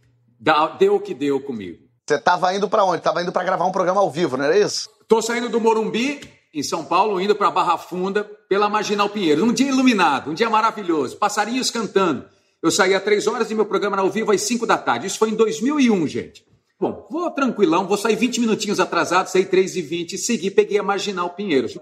deu 0.77 0.95
o 0.95 0.99
que 1.01 1.13
deu 1.13 1.41
comigo. 1.41 1.88
Você 2.09 2.15
estava 2.15 2.51
indo 2.55 2.67
para 2.67 2.83
onde? 2.83 2.97
Estava 2.97 3.21
indo 3.21 3.31
para 3.31 3.43
gravar 3.43 3.67
um 3.67 3.71
programa 3.71 4.01
ao 4.01 4.09
vivo, 4.09 4.35
não 4.35 4.45
era 4.45 4.57
isso? 4.57 4.89
Tô 5.07 5.21
saindo 5.21 5.47
do 5.47 5.61
Morumbi, 5.61 6.19
em 6.51 6.63
São 6.63 6.83
Paulo, 6.83 7.21
indo 7.21 7.35
para 7.35 7.51
Barra 7.51 7.77
Funda, 7.77 8.23
pela 8.49 8.67
Marginal 8.67 9.09
Pinheiro. 9.09 9.45
Um 9.45 9.53
dia 9.53 9.67
iluminado, 9.67 10.31
um 10.31 10.33
dia 10.33 10.49
maravilhoso, 10.49 11.17
passarinhos 11.17 11.69
cantando. 11.69 12.25
Eu 12.63 12.71
saí 12.71 12.95
às 12.95 13.03
três 13.03 13.27
horas 13.27 13.51
e 13.51 13.53
meu 13.53 13.67
programa 13.67 13.97
era 13.97 14.01
ao 14.01 14.09
vivo 14.09 14.31
às 14.31 14.41
cinco 14.41 14.65
da 14.65 14.75
tarde. 14.75 15.05
Isso 15.05 15.19
foi 15.19 15.29
em 15.29 15.35
2001, 15.35 16.07
gente. 16.07 16.43
Bom, 16.79 17.05
vou 17.11 17.29
tranquilão, 17.29 17.85
vou 17.85 17.95
sair 17.95 18.15
20 18.15 18.39
minutinhos 18.39 18.79
atrasado, 18.79 19.27
saí 19.27 19.45
3 19.45 19.75
e 19.75 19.81
20 19.83 20.17
segui, 20.17 20.49
peguei 20.49 20.79
a 20.79 20.83
Marginal 20.83 21.29
Pinheiros. 21.29 21.77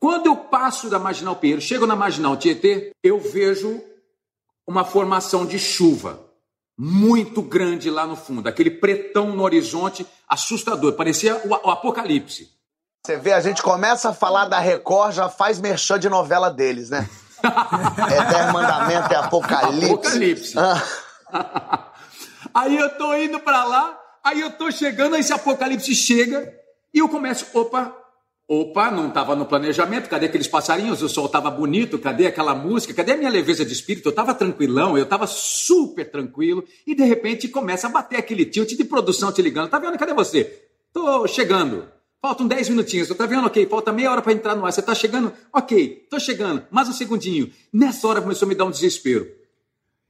Quando 0.00 0.26
eu 0.26 0.34
passo 0.34 0.90
da 0.90 0.98
Marginal 0.98 1.36
Pinheiro, 1.36 1.62
chego 1.62 1.86
na 1.86 1.94
Marginal 1.94 2.36
Tietê, 2.36 2.90
eu 3.04 3.20
vejo 3.20 3.80
uma 4.66 4.84
formação 4.84 5.46
de 5.46 5.60
chuva 5.60 6.28
muito 6.82 7.42
grande 7.42 7.90
lá 7.90 8.06
no 8.06 8.16
fundo, 8.16 8.48
aquele 8.48 8.70
pretão 8.70 9.36
no 9.36 9.42
horizonte 9.42 10.06
assustador, 10.26 10.94
parecia 10.94 11.36
o, 11.44 11.50
o 11.50 11.70
apocalipse. 11.70 12.48
Você 13.04 13.18
vê, 13.18 13.34
a 13.34 13.40
gente 13.40 13.62
começa 13.62 14.08
a 14.08 14.14
falar 14.14 14.46
da 14.46 14.58
Record, 14.58 15.12
já 15.12 15.28
faz 15.28 15.60
merchan 15.60 15.98
de 15.98 16.08
novela 16.08 16.48
deles, 16.50 16.88
né? 16.88 17.06
é 17.44 18.24
Dez 18.32 18.50
Mandamento, 18.50 19.12
é 19.12 19.16
Apocalipse. 19.16 19.92
Apocalipse. 19.92 20.58
Ah. 20.58 21.92
aí 22.54 22.78
eu 22.78 22.88
tô 22.96 23.14
indo 23.14 23.38
para 23.40 23.62
lá, 23.64 23.98
aí 24.24 24.40
eu 24.40 24.50
tô 24.52 24.70
chegando, 24.70 25.14
aí 25.14 25.20
esse 25.20 25.34
Apocalipse 25.34 25.94
chega, 25.94 26.50
e 26.94 27.00
eu 27.00 27.10
começo, 27.10 27.46
opa, 27.52 27.94
Opa, 28.52 28.90
não 28.90 29.06
estava 29.06 29.36
no 29.36 29.46
planejamento, 29.46 30.08
cadê 30.08 30.26
aqueles 30.26 30.48
passarinhos? 30.48 31.00
O 31.02 31.08
sol 31.08 31.26
estava 31.26 31.48
bonito, 31.48 31.96
cadê 32.00 32.26
aquela 32.26 32.52
música? 32.52 32.92
Cadê 32.92 33.12
a 33.12 33.16
minha 33.16 33.30
leveza 33.30 33.64
de 33.64 33.72
espírito? 33.72 34.08
Eu 34.08 34.10
estava 34.10 34.34
tranquilão, 34.34 34.98
eu 34.98 35.04
estava 35.04 35.24
super 35.28 36.10
tranquilo, 36.10 36.64
e 36.84 36.92
de 36.92 37.04
repente 37.04 37.46
começa 37.46 37.86
a 37.86 37.90
bater 37.90 38.16
aquele 38.16 38.44
tilt 38.44 38.70
de 38.70 38.82
produção 38.82 39.30
te 39.30 39.40
ligando. 39.40 39.70
Tá 39.70 39.78
vendo? 39.78 39.96
Cadê 39.96 40.12
você? 40.12 40.64
Tô 40.92 41.28
chegando. 41.28 41.86
Faltam 42.20 42.48
10 42.48 42.70
minutinhos. 42.70 43.08
Tá 43.10 43.24
vendo? 43.24 43.46
Ok, 43.46 43.64
falta 43.66 43.92
meia 43.92 44.10
hora 44.10 44.20
para 44.20 44.32
entrar 44.32 44.56
no 44.56 44.66
ar. 44.66 44.72
Você 44.72 44.82
tá 44.82 44.96
chegando? 44.96 45.32
Ok, 45.52 46.08
tô 46.10 46.18
chegando. 46.18 46.64
Mais 46.72 46.88
um 46.88 46.92
segundinho. 46.92 47.52
Nessa 47.72 48.08
hora 48.08 48.20
começou 48.20 48.46
a 48.46 48.48
me 48.48 48.56
dar 48.56 48.64
um 48.64 48.72
desespero. 48.72 49.28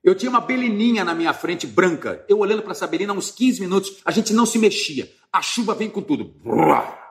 Eu 0.02 0.14
tinha 0.14 0.30
uma 0.30 0.40
belininha 0.40 1.04
na 1.04 1.14
minha 1.14 1.34
frente, 1.34 1.66
branca. 1.66 2.24
Eu 2.26 2.38
olhando 2.38 2.62
para 2.62 2.72
essa 2.72 2.86
belina, 2.86 3.12
uns 3.12 3.30
15 3.30 3.60
minutos, 3.60 3.98
a 4.02 4.10
gente 4.10 4.32
não 4.32 4.46
se 4.46 4.58
mexia. 4.58 5.12
A 5.30 5.42
chuva 5.42 5.74
vem 5.74 5.90
com 5.90 6.00
tudo. 6.00 6.24
Brrr 6.42 7.09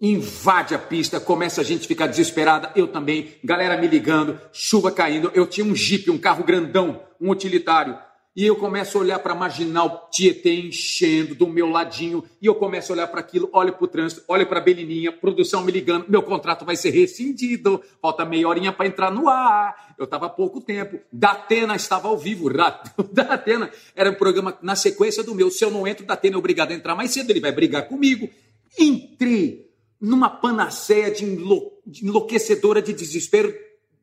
invade 0.00 0.74
a 0.74 0.78
pista, 0.78 1.18
começa 1.18 1.60
a 1.60 1.64
gente 1.64 1.88
ficar 1.88 2.06
desesperada, 2.06 2.70
eu 2.76 2.86
também, 2.86 3.34
galera 3.42 3.76
me 3.76 3.88
ligando, 3.88 4.38
chuva 4.52 4.92
caindo, 4.92 5.30
eu 5.34 5.46
tinha 5.46 5.66
um 5.66 5.74
Jeep, 5.74 6.10
um 6.10 6.18
carro 6.18 6.44
grandão, 6.44 7.02
um 7.20 7.30
utilitário, 7.30 7.98
e 8.36 8.46
eu 8.46 8.54
começo 8.54 8.96
a 8.96 9.00
olhar 9.00 9.18
para 9.18 9.32
a 9.32 9.36
marginal 9.36 10.08
Tietê 10.12 10.54
enchendo 10.60 11.34
do 11.34 11.48
meu 11.48 11.68
ladinho, 11.68 12.22
e 12.40 12.46
eu 12.46 12.54
começo 12.54 12.92
a 12.92 12.94
olhar 12.94 13.08
para 13.08 13.18
aquilo, 13.18 13.50
olho 13.52 13.72
para 13.72 13.84
o 13.84 13.88
trânsito, 13.88 14.22
olho 14.28 14.46
para 14.46 14.60
a 14.60 14.62
Belininha, 14.62 15.10
produção 15.10 15.64
me 15.64 15.72
ligando, 15.72 16.08
meu 16.08 16.22
contrato 16.22 16.64
vai 16.64 16.76
ser 16.76 16.90
rescindido, 16.90 17.82
falta 18.00 18.24
meia 18.24 18.46
horinha 18.46 18.72
para 18.72 18.86
entrar 18.86 19.10
no 19.10 19.28
ar, 19.28 19.96
eu 19.98 20.04
estava 20.04 20.26
há 20.26 20.28
pouco 20.28 20.60
tempo, 20.60 21.00
Datena 21.12 21.74
estava 21.74 22.06
ao 22.06 22.16
vivo, 22.16 22.48
Datena. 23.10 23.68
Era 23.96 24.12
um 24.12 24.14
programa 24.14 24.56
na 24.62 24.76
sequência 24.76 25.24
do 25.24 25.34
meu, 25.34 25.50
se 25.50 25.64
eu 25.64 25.72
não 25.72 25.84
entro, 25.84 26.06
Datena 26.06 26.36
é 26.36 26.38
obrigado 26.38 26.70
a 26.70 26.74
entrar 26.74 26.94
mais 26.94 27.10
cedo, 27.10 27.30
ele 27.30 27.40
vai 27.40 27.50
brigar 27.50 27.88
comigo, 27.88 28.30
entrei, 28.78 29.67
numa 30.00 30.30
panaceia 30.30 31.10
de, 31.10 31.24
enlou 31.24 31.80
de 31.86 32.04
enlouquecedora 32.04 32.80
de 32.80 32.92
desespero, 32.92 33.54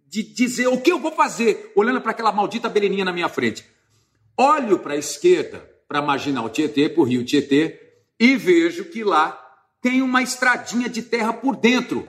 de 0.08 0.24
dizer 0.24 0.68
o 0.68 0.80
que 0.80 0.92
eu 0.92 1.00
vou 1.00 1.12
fazer, 1.12 1.72
olhando 1.76 2.02
para 2.02 2.12
aquela 2.12 2.32
maldita 2.32 2.70
beleninha 2.70 3.06
na 3.06 3.14
minha 3.14 3.30
frente. 3.30 3.66
Olho 4.38 4.80
para 4.80 4.94
a 4.94 4.98
esquerda, 4.98 5.70
para 5.88 6.02
Marginal 6.02 6.50
Tietê, 6.50 6.90
para 6.90 7.02
o 7.02 7.06
Rio 7.06 7.24
Tietê, 7.24 7.80
e 8.20 8.36
vejo 8.36 8.86
que 8.86 9.04
lá 9.04 9.42
tem 9.82 10.02
uma 10.02 10.22
estradinha 10.22 10.90
de 10.90 11.02
terra 11.02 11.34
por 11.34 11.56
dentro. 11.56 12.08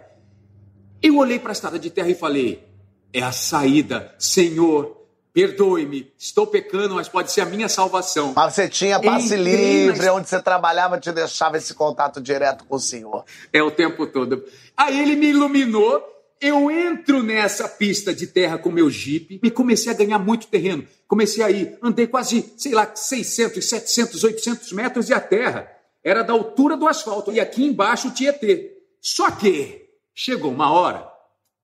Eu 1.02 1.18
olhei 1.18 1.38
para 1.38 1.50
a 1.50 1.52
estrada 1.52 1.78
de 1.78 1.90
terra 1.90 2.08
e 2.08 2.14
falei: 2.14 2.64
é 3.12 3.22
a 3.22 3.32
saída, 3.32 4.14
Senhor, 4.18 4.95
perdoe-me, 5.40 6.10
estou 6.18 6.46
pecando, 6.46 6.94
mas 6.94 7.10
pode 7.10 7.30
ser 7.30 7.42
a 7.42 7.44
minha 7.44 7.68
salvação. 7.68 8.32
Mas 8.34 8.54
você 8.54 8.66
tinha 8.70 8.98
passe 8.98 9.34
Entrei 9.34 9.84
livre, 9.84 10.06
na- 10.06 10.14
onde 10.14 10.26
você 10.30 10.40
trabalhava, 10.40 10.98
te 10.98 11.12
deixava 11.12 11.58
esse 11.58 11.74
contato 11.74 12.22
direto 12.22 12.64
com 12.64 12.76
o 12.76 12.80
senhor. 12.80 13.22
É 13.52 13.62
o 13.62 13.70
tempo 13.70 14.06
todo. 14.06 14.42
Aí 14.74 14.98
ele 14.98 15.14
me 15.14 15.26
iluminou, 15.26 16.02
eu 16.40 16.70
entro 16.70 17.22
nessa 17.22 17.68
pista 17.68 18.14
de 18.14 18.26
terra 18.26 18.56
com 18.56 18.70
meu 18.70 18.88
Jeep 18.88 19.38
e 19.42 19.50
comecei 19.50 19.92
a 19.92 19.94
ganhar 19.94 20.18
muito 20.18 20.46
terreno. 20.46 20.86
Comecei 21.06 21.44
a 21.44 21.50
ir, 21.50 21.76
andei 21.82 22.06
quase, 22.06 22.54
sei 22.56 22.72
lá, 22.72 22.90
600, 22.94 23.62
700, 23.68 24.24
800 24.24 24.72
metros 24.72 25.10
e 25.10 25.12
a 25.12 25.20
terra 25.20 25.70
era 26.02 26.22
da 26.24 26.32
altura 26.32 26.78
do 26.78 26.88
asfalto. 26.88 27.30
E 27.30 27.38
aqui 27.38 27.62
embaixo 27.62 28.08
o 28.08 28.10
Tietê. 28.10 28.72
Só 29.02 29.30
que 29.30 29.84
chegou 30.14 30.50
uma 30.50 30.70
hora 30.72 31.06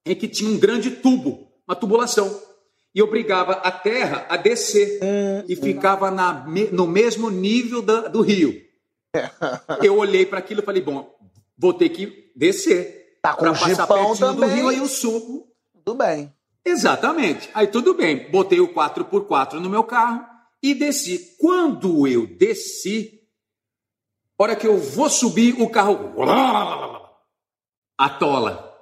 em 0.05 0.15
que 0.15 0.29
tinha 0.29 0.51
um 0.51 0.59
grande 0.59 0.91
tubo, 0.91 1.49
uma 1.67 1.75
tubulação. 1.75 2.52
E 2.95 3.03
obrigava 3.03 3.53
a 3.55 3.71
terra 3.71 4.27
a 4.29 4.37
descer. 4.37 5.01
e 5.49 5.57
ficava 5.57 6.11
na 6.11 6.45
no 6.73 6.87
mesmo 6.87 7.31
nível 7.31 7.81
da- 7.83 8.09
do 8.09 8.21
rio. 8.21 8.55
Eu 9.83 9.97
olhei 9.99 10.25
para 10.27 10.39
aquilo 10.39 10.61
e 10.61 10.65
falei, 10.65 10.83
bom, 10.83 11.15
vou 11.57 11.73
ter 11.75 11.89
que 11.91 12.31
descer. 12.37 13.19
Tá 13.23 13.35
com 13.35 13.45
Pra 13.45 13.53
passar 13.55 13.87
pertinho 13.87 14.33
do 14.35 14.41
também. 14.41 14.57
rio, 14.57 14.69
aí 14.69 14.79
eu 14.79 14.87
subo. 14.89 15.47
Tudo 15.73 15.95
bem. 15.97 16.33
Exatamente. 16.65 17.49
Aí 17.55 17.67
tudo 17.69 17.95
bem. 17.95 18.31
Botei 18.31 18.59
o 18.61 18.69
4x4 18.75 19.55
no 19.55 19.71
meu 19.71 19.85
carro 19.85 20.25
e 20.63 20.75
desci. 20.75 21.37
Quando 21.39 22.07
eu 22.07 22.27
desci, 22.27 23.21
hora 24.39 24.57
que 24.57 24.67
eu 24.67 24.77
vou 24.77 25.09
subir, 25.09 25.55
o 25.61 25.69
carro 25.71 26.15
atola. 27.99 28.73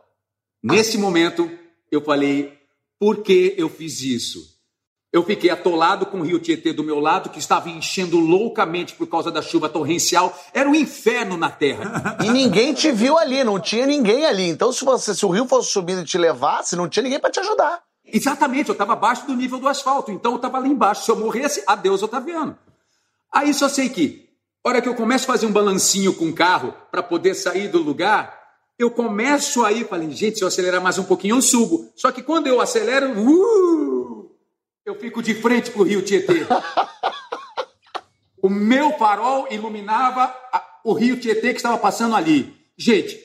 Nesse 0.63 0.99
momento, 0.99 1.51
eu 1.91 2.01
falei, 2.03 2.59
por 3.01 3.23
que 3.23 3.55
eu 3.57 3.71
fiz 3.71 4.03
isso? 4.03 4.61
Eu 5.13 5.25
fiquei 5.25 5.51
atolado 5.51 6.07
com 6.07 6.21
o 6.21 6.23
rio 6.23 6.39
Tietê 6.39 6.73
do 6.73 6.85
meu 6.85 7.01
lado, 7.01 7.31
que 7.31 7.39
estava 7.39 7.69
enchendo 7.69 8.21
loucamente 8.21 8.95
por 8.95 9.09
causa 9.09 9.31
da 9.31 9.43
chuva 9.43 9.69
torrencial. 9.69 10.39
Era 10.53 10.69
um 10.69 10.75
inferno 10.75 11.37
na 11.37 11.51
terra. 11.51 12.19
E 12.23 12.31
ninguém 12.31 12.75
te 12.75 12.93
viu 12.93 13.19
ali, 13.19 13.43
não 13.43 13.59
tinha 13.59 13.87
ninguém 13.87 14.25
ali. 14.27 14.49
Então, 14.49 14.71
se, 14.71 14.85
você, 14.85 15.15
se 15.15 15.27
o 15.27 15.31
rio 15.31 15.47
fosse 15.47 15.73
subindo 15.73 16.03
e 16.03 16.05
te 16.05 16.17
levasse, 16.17 16.77
não 16.77 16.89
tinha 16.89 17.03
ninguém 17.03 17.19
pra 17.19 17.31
te 17.31 17.41
ajudar. 17.41 17.83
Exatamente, 18.05 18.69
eu 18.69 18.75
estava 18.75 18.93
abaixo 18.93 19.27
do 19.27 19.35
nível 19.35 19.59
do 19.59 19.67
asfalto, 19.67 20.13
então 20.13 20.33
eu 20.33 20.37
estava 20.37 20.59
lá 20.59 20.69
embaixo. 20.69 21.05
Se 21.05 21.11
eu 21.11 21.17
morresse, 21.17 21.65
adeus, 21.67 22.03
Otaviano. 22.03 22.57
Aí 23.33 23.55
só 23.55 23.69
sei 23.69 23.89
que, 23.89 24.29
hora 24.65 24.83
que 24.83 24.89
eu 24.89 24.95
começo 24.95 25.25
a 25.25 25.33
fazer 25.33 25.47
um 25.47 25.53
balancinho 25.53 26.13
com 26.15 26.29
o 26.29 26.35
carro 26.35 26.75
para 26.91 27.03
poder 27.03 27.35
sair 27.35 27.69
do 27.69 27.83
lugar, 27.83 28.40
eu 28.81 28.91
começo 28.91 29.63
aí, 29.63 29.85
falei, 29.85 30.11
gente, 30.11 30.39
se 30.39 30.43
eu 30.43 30.49
acelerar 30.49 30.81
mais 30.81 30.97
um 30.97 31.05
pouquinho, 31.05 31.37
eu 31.37 31.43
subo. 31.43 31.93
Só 31.95 32.11
que 32.11 32.23
quando 32.23 32.47
eu 32.47 32.63
acelero, 32.63 33.13
uh, 33.13 34.35
eu 34.87 34.95
fico 34.95 35.23
de 35.23 35.35
frente 35.35 35.71
pro 35.71 35.83
Rio 35.83 36.01
Tietê. 36.01 36.47
o 38.43 38.49
meu 38.49 38.93
farol 38.93 39.47
iluminava 39.51 40.35
o 40.83 40.95
Rio 40.95 41.21
Tietê 41.21 41.51
que 41.51 41.59
estava 41.59 41.77
passando 41.77 42.17
ali. 42.17 42.57
Gente, 42.75 43.19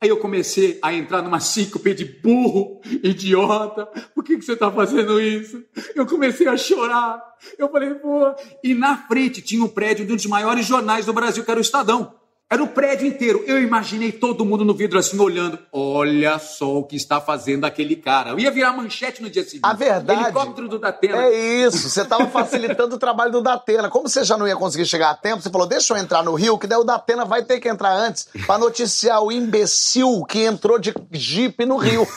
Aí 0.00 0.10
eu 0.10 0.16
comecei 0.16 0.78
a 0.80 0.94
entrar 0.94 1.22
numa 1.22 1.40
síncope 1.40 1.92
de 1.92 2.04
burro, 2.04 2.80
idiota. 3.02 3.84
Por 4.14 4.22
que, 4.22 4.38
que 4.38 4.44
você 4.44 4.52
está 4.52 4.70
fazendo 4.70 5.20
isso? 5.20 5.60
Eu 5.92 6.06
comecei 6.06 6.46
a 6.46 6.56
chorar. 6.56 7.20
Eu 7.58 7.68
falei, 7.68 7.94
pô. 7.94 8.32
E 8.62 8.74
na 8.74 8.96
frente 8.96 9.42
tinha 9.42 9.64
um 9.64 9.68
prédio 9.68 10.06
de 10.06 10.12
um 10.12 10.16
dos 10.16 10.26
maiores 10.26 10.64
jornais 10.64 11.04
do 11.04 11.12
Brasil, 11.12 11.44
que 11.44 11.50
era 11.50 11.58
o 11.58 11.60
Estadão. 11.60 12.14
Era 12.50 12.62
o 12.62 12.68
prédio 12.68 13.06
inteiro. 13.06 13.44
Eu 13.46 13.62
imaginei 13.62 14.10
todo 14.10 14.42
mundo 14.42 14.64
no 14.64 14.72
vidro 14.72 14.98
assim, 14.98 15.18
olhando. 15.18 15.58
Olha 15.70 16.38
só 16.38 16.78
o 16.78 16.84
que 16.84 16.96
está 16.96 17.20
fazendo 17.20 17.66
aquele 17.66 17.94
cara. 17.94 18.30
Eu 18.30 18.38
ia 18.38 18.50
virar 18.50 18.72
manchete 18.72 19.22
no 19.22 19.28
dia 19.28 19.44
seguinte. 19.44 19.64
A 19.64 19.74
verdade. 19.74 20.22
Helicóptero 20.22 20.66
do 20.66 20.78
Datena. 20.78 21.24
É 21.24 21.66
isso, 21.66 21.90
você 21.90 22.02
tava 22.06 22.26
facilitando 22.28 22.96
o 22.96 22.98
trabalho 22.98 23.32
do 23.32 23.42
Datena. 23.42 23.90
Como 23.90 24.08
você 24.08 24.24
já 24.24 24.38
não 24.38 24.48
ia 24.48 24.56
conseguir 24.56 24.86
chegar 24.86 25.10
a 25.10 25.14
tempo, 25.14 25.42
você 25.42 25.50
falou, 25.50 25.66
deixa 25.66 25.92
eu 25.92 25.98
entrar 25.98 26.22
no 26.22 26.34
Rio, 26.34 26.58
que 26.58 26.66
daí 26.66 26.78
o 26.78 26.84
Datena 26.84 27.26
vai 27.26 27.44
ter 27.44 27.60
que 27.60 27.68
entrar 27.68 27.92
antes 27.92 28.26
pra 28.46 28.56
noticiar 28.56 29.22
o 29.22 29.30
imbecil 29.30 30.24
que 30.24 30.40
entrou 30.44 30.78
de 30.78 30.94
jipe 31.12 31.66
no 31.66 31.76
Rio. 31.76 32.08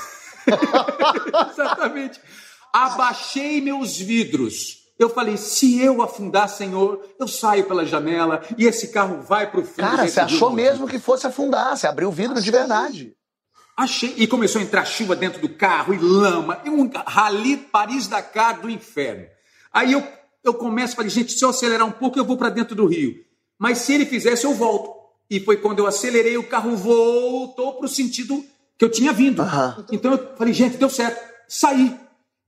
Exatamente. 1.52 2.22
Abaixei 2.72 3.60
meus 3.60 3.98
vidros. 3.98 4.81
Eu 5.04 5.10
falei, 5.10 5.36
se 5.38 5.82
eu 5.82 6.02
afundar, 6.02 6.48
Senhor, 6.48 7.02
eu 7.20 7.28
saio 7.28 7.66
pela 7.66 7.86
janela 7.86 8.42
e 8.58 8.66
esse 8.66 8.90
carro 8.90 9.22
vai 9.22 9.50
pro 9.50 9.64
fundo. 9.64 9.88
Cara, 9.88 10.08
você 10.08 10.20
achou 10.20 10.50
maldito." 10.50 10.72
mesmo 10.72 10.88
que 10.88 11.00
fosse 11.00 11.26
afundar, 11.26 11.76
você 11.76 11.88
abriu 11.88 12.10
o 12.10 12.12
vidro 12.12 12.40
de 12.42 12.52
verdade. 12.52 13.14
Achei. 13.76 14.14
E 14.18 14.28
começou 14.28 14.62
a 14.62 14.64
entrar 14.64 14.86
chuva 14.86 15.16
dentro 15.16 15.42
do 15.42 15.50
carro 15.50 15.94
e 15.94 15.98
lama. 15.98 16.62
E 16.64 16.70
um 16.70 16.90
rally 17.08 17.58
Paris-Dakar 17.58 18.62
do 18.62 18.70
inferno. 18.70 19.26
Aí 19.74 19.94
eu, 19.94 20.08
eu 20.44 20.54
começo, 20.54 20.96
falei, 20.96 21.10
gente, 21.10 21.34
se 21.34 21.44
eu 21.44 21.50
acelerar 21.50 21.88
um 21.88 21.92
pouco, 21.92 22.20
eu 22.20 22.26
vou 22.26 22.38
para 22.38 22.50
dentro 22.50 22.76
do 22.76 22.86
rio. 22.86 23.16
Mas 23.58 23.80
se 23.80 23.94
ele 23.94 24.06
fizesse, 24.06 24.46
eu 24.46 24.54
volto. 24.54 24.94
E 25.30 25.40
foi 25.40 25.58
quando 25.58 25.80
eu 25.80 25.88
acelerei, 25.88 26.38
o 26.38 26.48
carro 26.48 26.76
voltou 26.76 27.76
pro 27.76 27.88
sentido 27.88 28.46
que 28.78 28.86
eu 28.86 28.92
tinha 28.92 29.14
vindo. 29.14 29.42
Aham. 29.42 29.86
Então 29.92 30.12
eu 30.12 30.36
falei, 30.36 30.54
gente, 30.54 30.78
deu 30.78 30.90
certo. 30.90 31.20
Saí. 31.48 31.98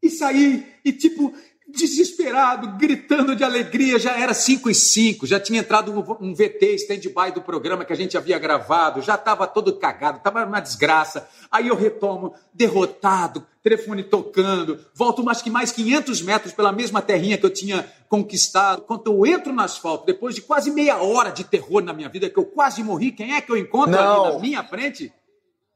E 0.01 0.09
saí. 0.09 0.67
E 0.83 0.91
tipo, 0.91 1.33
desesperado, 1.67 2.77
gritando 2.77 3.35
de 3.35 3.43
alegria. 3.43 3.97
Já 3.97 4.17
era 4.17 4.33
5 4.33 4.69
e 4.69 4.75
5, 4.75 5.25
já 5.25 5.39
tinha 5.39 5.59
entrado 5.59 5.91
um, 5.91 6.27
um 6.27 6.33
VT 6.33 6.75
stand-by 6.75 7.31
do 7.33 7.41
programa 7.41 7.85
que 7.85 7.93
a 7.93 7.95
gente 7.95 8.17
havia 8.17 8.37
gravado, 8.37 9.01
já 9.01 9.15
estava 9.15 9.47
todo 9.47 9.77
cagado, 9.77 10.17
estava 10.17 10.45
uma 10.45 10.59
desgraça. 10.59 11.27
Aí 11.51 11.67
eu 11.67 11.75
retomo, 11.75 12.33
derrotado, 12.53 13.45
telefone 13.61 14.03
tocando, 14.03 14.79
volto 14.93 15.23
mais 15.23 15.41
que 15.41 15.49
mais 15.49 15.71
500 15.71 16.21
metros 16.21 16.53
pela 16.53 16.71
mesma 16.71 17.01
terrinha 17.01 17.37
que 17.37 17.45
eu 17.45 17.53
tinha 17.53 17.87
conquistado. 18.09 18.81
Quando 18.81 19.07
eu 19.07 19.25
entro 19.25 19.53
no 19.53 19.61
asfalto, 19.61 20.05
depois 20.05 20.35
de 20.35 20.41
quase 20.41 20.69
meia 20.69 20.97
hora 20.97 21.31
de 21.31 21.43
terror 21.43 21.81
na 21.81 21.93
minha 21.93 22.09
vida, 22.09 22.29
que 22.29 22.37
eu 22.37 22.45
quase 22.45 22.83
morri, 22.83 23.11
quem 23.11 23.35
é 23.35 23.41
que 23.41 23.51
eu 23.51 23.57
encontro 23.57 23.91
Não. 23.91 24.25
ali 24.25 24.33
na 24.33 24.39
minha 24.39 24.63
frente? 24.63 25.13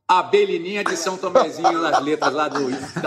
A 0.10 0.24
Belininha 0.24 0.86
de 0.86 0.96
São 0.96 1.18
Tomézinho 1.18 1.82
nas 1.82 2.02
letras 2.02 2.34
lá 2.34 2.48
do. 2.48 2.60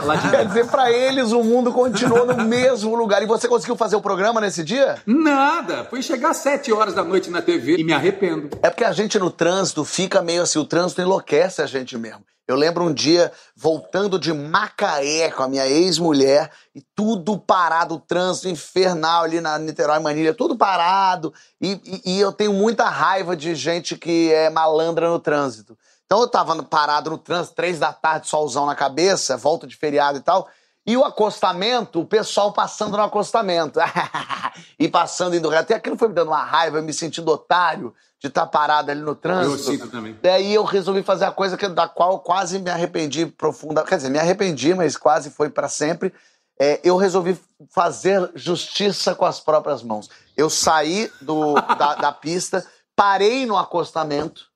Lá 0.05 0.17
de 0.17 0.29
Quer 0.31 0.47
dizer, 0.47 0.67
pra 0.67 0.93
eles 0.93 1.33
o 1.33 1.43
mundo 1.43 1.73
continuou 1.73 2.27
no 2.27 2.45
mesmo 2.45 2.95
lugar. 2.95 3.23
E 3.23 3.27
você 3.27 3.49
conseguiu 3.49 3.75
fazer 3.75 3.97
o 3.97 4.03
programa 4.03 4.39
nesse 4.39 4.63
dia? 4.63 5.01
Nada. 5.07 5.87
Fui 5.89 6.03
chegar 6.03 6.33
às 6.33 6.37
sete 6.37 6.71
horas 6.71 6.93
da 6.93 7.03
noite 7.03 7.31
na 7.31 7.41
TV 7.41 7.77
e 7.79 7.85
me 7.85 7.95
arrependo. 7.95 8.51
É 8.63 8.69
porque 8.69 8.85
a 8.85 8.93
gente 8.93 9.19
no 9.19 9.31
trânsito 9.31 9.83
fica 9.83 10.21
meio 10.21 10.43
assim, 10.43 10.59
o 10.59 10.65
trânsito 10.67 11.01
enlouquece 11.01 11.63
a 11.63 11.67
gente 11.67 11.97
mesmo. 11.97 12.21
Eu 12.47 12.57
lembro 12.57 12.85
um 12.85 12.93
dia 12.93 13.33
voltando 13.57 14.19
de 14.19 14.33
Macaé 14.35 15.31
com 15.31 15.43
a 15.43 15.49
minha 15.49 15.67
ex-mulher 15.69 16.51
e 16.75 16.83
tudo 16.95 17.39
parado, 17.39 17.95
o 17.95 18.01
trânsito 18.01 18.49
infernal 18.49 19.23
ali 19.23 19.41
na 19.41 19.57
Niterói 19.59 20.01
Manilha, 20.01 20.35
tudo 20.35 20.55
parado. 20.55 21.33
E, 21.63 21.81
e- 21.83 22.17
e 22.17 22.21
eu 22.21 22.31
tenho 22.33 22.53
muita 22.53 22.89
raiva 22.91 23.35
de 23.37 23.55
gente 23.55 23.97
que 23.97 24.31
é 24.33 24.51
malandra 24.51 25.09
no 25.09 25.19
trânsito. 25.19 25.79
Então 26.11 26.23
eu 26.23 26.29
tava 26.29 26.61
parado 26.64 27.09
no 27.09 27.16
trânsito, 27.16 27.55
três 27.55 27.79
da 27.79 27.92
tarde, 27.92 28.27
solzão 28.27 28.66
na 28.66 28.75
cabeça, 28.75 29.37
volta 29.37 29.64
de 29.64 29.77
feriado 29.77 30.18
e 30.18 30.20
tal. 30.20 30.49
E 30.85 30.96
o 30.96 31.05
acostamento, 31.05 32.01
o 32.01 32.05
pessoal 32.05 32.53
passando 32.53 32.96
no 32.96 33.03
acostamento. 33.05 33.79
e 34.77 34.88
passando 34.88 35.37
indo 35.37 35.49
reto. 35.49 35.70
E 35.70 35.75
aquilo 35.75 35.96
foi 35.96 36.09
me 36.09 36.14
dando 36.14 36.33
uma 36.33 36.42
raiva, 36.42 36.79
eu 36.79 36.83
me 36.83 36.92
sentindo 36.92 37.31
otário 37.31 37.94
de 38.18 38.27
estar 38.27 38.44
parado 38.46 38.90
ali 38.90 39.01
no 39.01 39.14
trânsito. 39.14 39.70
Eu 39.70 39.79
sinto 39.79 39.88
também. 39.88 40.18
Daí 40.20 40.53
eu 40.53 40.64
resolvi 40.64 41.05
fazer 41.05 41.27
a 41.27 41.31
coisa 41.31 41.57
que, 41.57 41.68
da 41.68 41.87
qual 41.87 42.14
eu 42.14 42.18
quase 42.18 42.59
me 42.59 42.70
arrependi 42.70 43.27
profunda. 43.27 43.85
Quer 43.85 43.99
dizer, 43.99 44.11
me 44.11 44.18
arrependi, 44.18 44.75
mas 44.75 44.96
quase 44.96 45.31
foi 45.31 45.49
para 45.49 45.68
sempre. 45.68 46.12
É, 46.59 46.81
eu 46.83 46.96
resolvi 46.96 47.40
fazer 47.73 48.33
justiça 48.35 49.14
com 49.14 49.25
as 49.25 49.38
próprias 49.38 49.81
mãos. 49.81 50.11
Eu 50.37 50.51
saí 50.51 51.09
do, 51.20 51.55
da, 51.55 51.94
da 51.94 52.12
pista, 52.12 52.66
parei 52.96 53.46
no 53.46 53.57
acostamento 53.57 54.50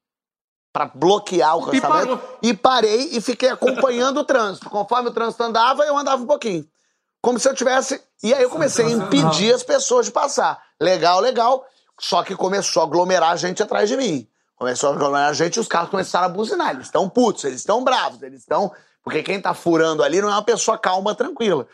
para 0.74 0.90
bloquear 0.92 1.56
o 1.56 1.60
E 1.60 1.78
acostamento 1.78 2.18
parou. 2.18 2.38
e 2.42 2.52
parei 2.52 3.10
e 3.12 3.20
fiquei 3.20 3.48
acompanhando 3.48 4.18
o 4.18 4.24
trânsito. 4.24 4.68
Conforme 4.68 5.08
o 5.08 5.12
trânsito 5.12 5.40
andava, 5.44 5.84
eu 5.84 5.96
andava 5.96 6.20
um 6.20 6.26
pouquinho. 6.26 6.66
Como 7.22 7.38
se 7.38 7.48
eu 7.48 7.54
tivesse. 7.54 8.02
E 8.24 8.34
aí 8.34 8.42
eu 8.42 8.50
comecei 8.50 8.84
a 8.84 8.90
impedir 8.90 9.54
as 9.54 9.62
pessoas 9.62 10.06
de 10.06 10.12
passar. 10.12 10.60
Legal, 10.80 11.20
legal. 11.20 11.64
Só 12.00 12.24
que 12.24 12.34
começou 12.34 12.82
a 12.82 12.86
aglomerar 12.86 13.36
gente 13.38 13.62
atrás 13.62 13.88
de 13.88 13.96
mim. 13.96 14.26
Começou 14.56 14.90
a 14.90 14.94
aglomerar 14.94 15.32
gente 15.32 15.58
e 15.58 15.60
os 15.60 15.68
carros 15.68 15.90
começaram 15.90 16.26
a 16.26 16.28
buzinar. 16.28 16.70
Eles 16.72 16.86
estão 16.86 17.08
putos, 17.08 17.44
eles 17.44 17.60
estão 17.60 17.84
bravos, 17.84 18.20
eles 18.20 18.40
estão. 18.40 18.72
Porque 19.00 19.22
quem 19.22 19.40
tá 19.40 19.54
furando 19.54 20.02
ali 20.02 20.20
não 20.20 20.28
é 20.28 20.32
uma 20.32 20.42
pessoa 20.42 20.76
calma, 20.76 21.14
tranquila. 21.14 21.68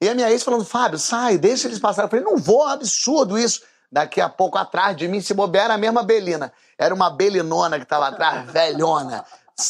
E 0.00 0.08
a 0.08 0.14
minha 0.14 0.30
ex 0.30 0.44
falando, 0.44 0.64
Fábio, 0.64 1.00
sai, 1.00 1.36
deixa 1.36 1.66
eles 1.66 1.80
passarem. 1.80 2.06
Eu 2.06 2.10
falei, 2.10 2.24
não 2.24 2.36
vou, 2.36 2.62
é 2.62 2.66
um 2.66 2.70
absurdo 2.70 3.36
isso. 3.36 3.62
Daqui 3.90 4.20
a 4.20 4.28
pouco 4.28 4.58
atrás 4.58 4.96
de 4.96 5.06
mim, 5.08 5.20
se 5.20 5.32
bobear, 5.34 5.66
era 5.66 5.74
a 5.74 5.78
mesma 5.78 6.02
Belina. 6.02 6.52
Era 6.78 6.94
uma 6.94 7.08
Belinona 7.10 7.78
que 7.78 7.86
tava 7.86 8.08
atrás, 8.08 8.44
velhona. 8.50 9.24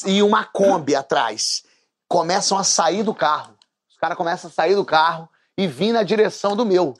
E 0.04 0.22
uma 0.22 0.44
Kombi 0.44 0.94
atrás. 0.96 1.62
Começam 2.08 2.56
a 2.58 2.64
sair 2.64 3.02
do 3.02 3.14
carro. 3.14 3.54
Os 3.90 3.96
caras 3.96 4.16
começam 4.16 4.48
a 4.50 4.52
sair 4.52 4.74
do 4.74 4.84
carro 4.84 5.28
e 5.56 5.66
vir 5.66 5.92
na 5.92 6.02
direção 6.02 6.54
do 6.56 6.64
meu. 6.66 6.94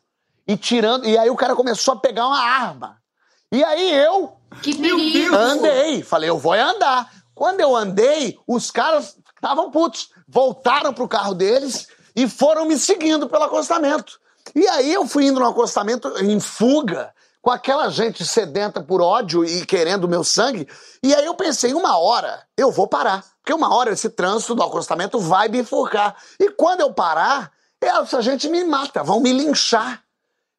e 0.46 0.57
tirando. 0.57 1.07
E 1.07 1.18
aí 1.18 1.29
o 1.29 1.37
cara 1.37 1.55
começou 1.57 1.94
a 1.94 1.96
pegar 1.98 2.26
uma 2.26 2.40
arma. 2.40 2.98
E 3.52 3.62
aí 3.64 3.92
eu 3.94 4.37
Que 4.62 4.74
perigo. 4.76 5.35
andei. 5.35 6.02
Falei, 6.02 6.29
eu 6.31 6.38
vou 6.38 6.52
andar. 6.52 7.11
Quando 7.35 7.61
eu 7.61 7.74
andei, 7.76 8.38
os 8.46 8.70
caras 8.70 9.16
estavam 9.35 9.70
putos. 9.70 10.11
Voltaram 10.29 10.92
pro 10.92 11.09
carro 11.09 11.35
deles 11.35 11.88
e 12.14 12.29
foram 12.29 12.64
me 12.66 12.79
seguindo 12.79 13.29
pelo 13.29 13.44
acostamento. 13.44 14.18
E 14.57 14.66
aí 14.69 14.90
eu 14.90 15.07
fui 15.07 15.27
indo 15.27 15.38
no 15.38 15.47
acostamento 15.47 16.09
em 16.25 16.40
fuga, 16.40 17.12
com 17.42 17.51
aquela 17.51 17.90
gente 17.90 18.25
sedenta 18.25 18.83
por 18.83 19.03
ódio 19.03 19.45
e 19.45 19.66
querendo 19.66 20.05
o 20.05 20.09
meu 20.09 20.25
sangue. 20.25 20.66
E 21.03 21.14
aí 21.14 21.27
eu 21.27 21.35
pensei, 21.35 21.75
uma 21.75 21.99
hora 21.99 22.42
eu 22.57 22.73
vou 22.73 22.88
parar. 22.88 23.23
Porque 23.42 23.53
uma 23.53 23.73
hora 23.73 23.92
esse 23.92 24.09
trânsito 24.09 24.55
do 24.55 24.62
acostamento 24.62 25.21
vai 25.21 25.47
bifurcar. 25.47 26.16
E 26.40 26.49
quando 26.49 26.81
eu 26.81 26.90
parar, 26.92 27.53
essa 27.81 28.23
gente 28.23 28.49
me 28.49 28.64
mata, 28.64 29.05
vão 29.05 29.21
me 29.21 29.31
linchar. 29.31 30.03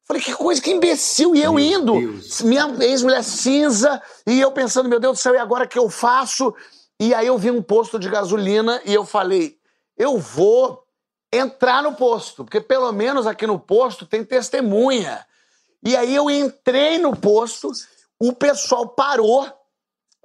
Falei, 0.06 0.22
que 0.22 0.32
coisa, 0.32 0.62
que 0.62 0.70
imbecil. 0.70 1.34
E 1.34 1.42
eu 1.42 1.54
Meu 1.54 1.64
indo, 1.64 1.92
Deus. 1.92 2.40
minha 2.40 2.72
ex-mulher 2.80 3.22
cinza, 3.24 4.00
e 4.24 4.40
eu 4.40 4.52
pensando, 4.52 4.88
meu 4.88 5.00
Deus 5.00 5.18
do 5.18 5.20
céu, 5.20 5.34
e 5.34 5.38
agora 5.38 5.64
o 5.64 5.68
que 5.68 5.78
eu 5.78 5.90
faço? 5.90 6.54
E 7.00 7.12
aí 7.12 7.26
eu 7.26 7.36
vi 7.36 7.50
um 7.50 7.60
posto 7.60 7.98
de 7.98 8.08
gasolina 8.08 8.80
e 8.86 8.94
eu 8.94 9.04
falei, 9.04 9.58
eu 9.96 10.18
vou 10.18 10.87
entrar 11.32 11.82
no 11.82 11.94
posto, 11.94 12.44
porque 12.44 12.60
pelo 12.60 12.90
menos 12.92 13.26
aqui 13.26 13.46
no 13.46 13.58
posto 13.58 14.06
tem 14.06 14.24
testemunha. 14.24 15.24
E 15.82 15.96
aí 15.96 16.14
eu 16.14 16.30
entrei 16.30 16.98
no 16.98 17.14
posto, 17.14 17.70
o 18.18 18.32
pessoal 18.32 18.88
parou 18.88 19.46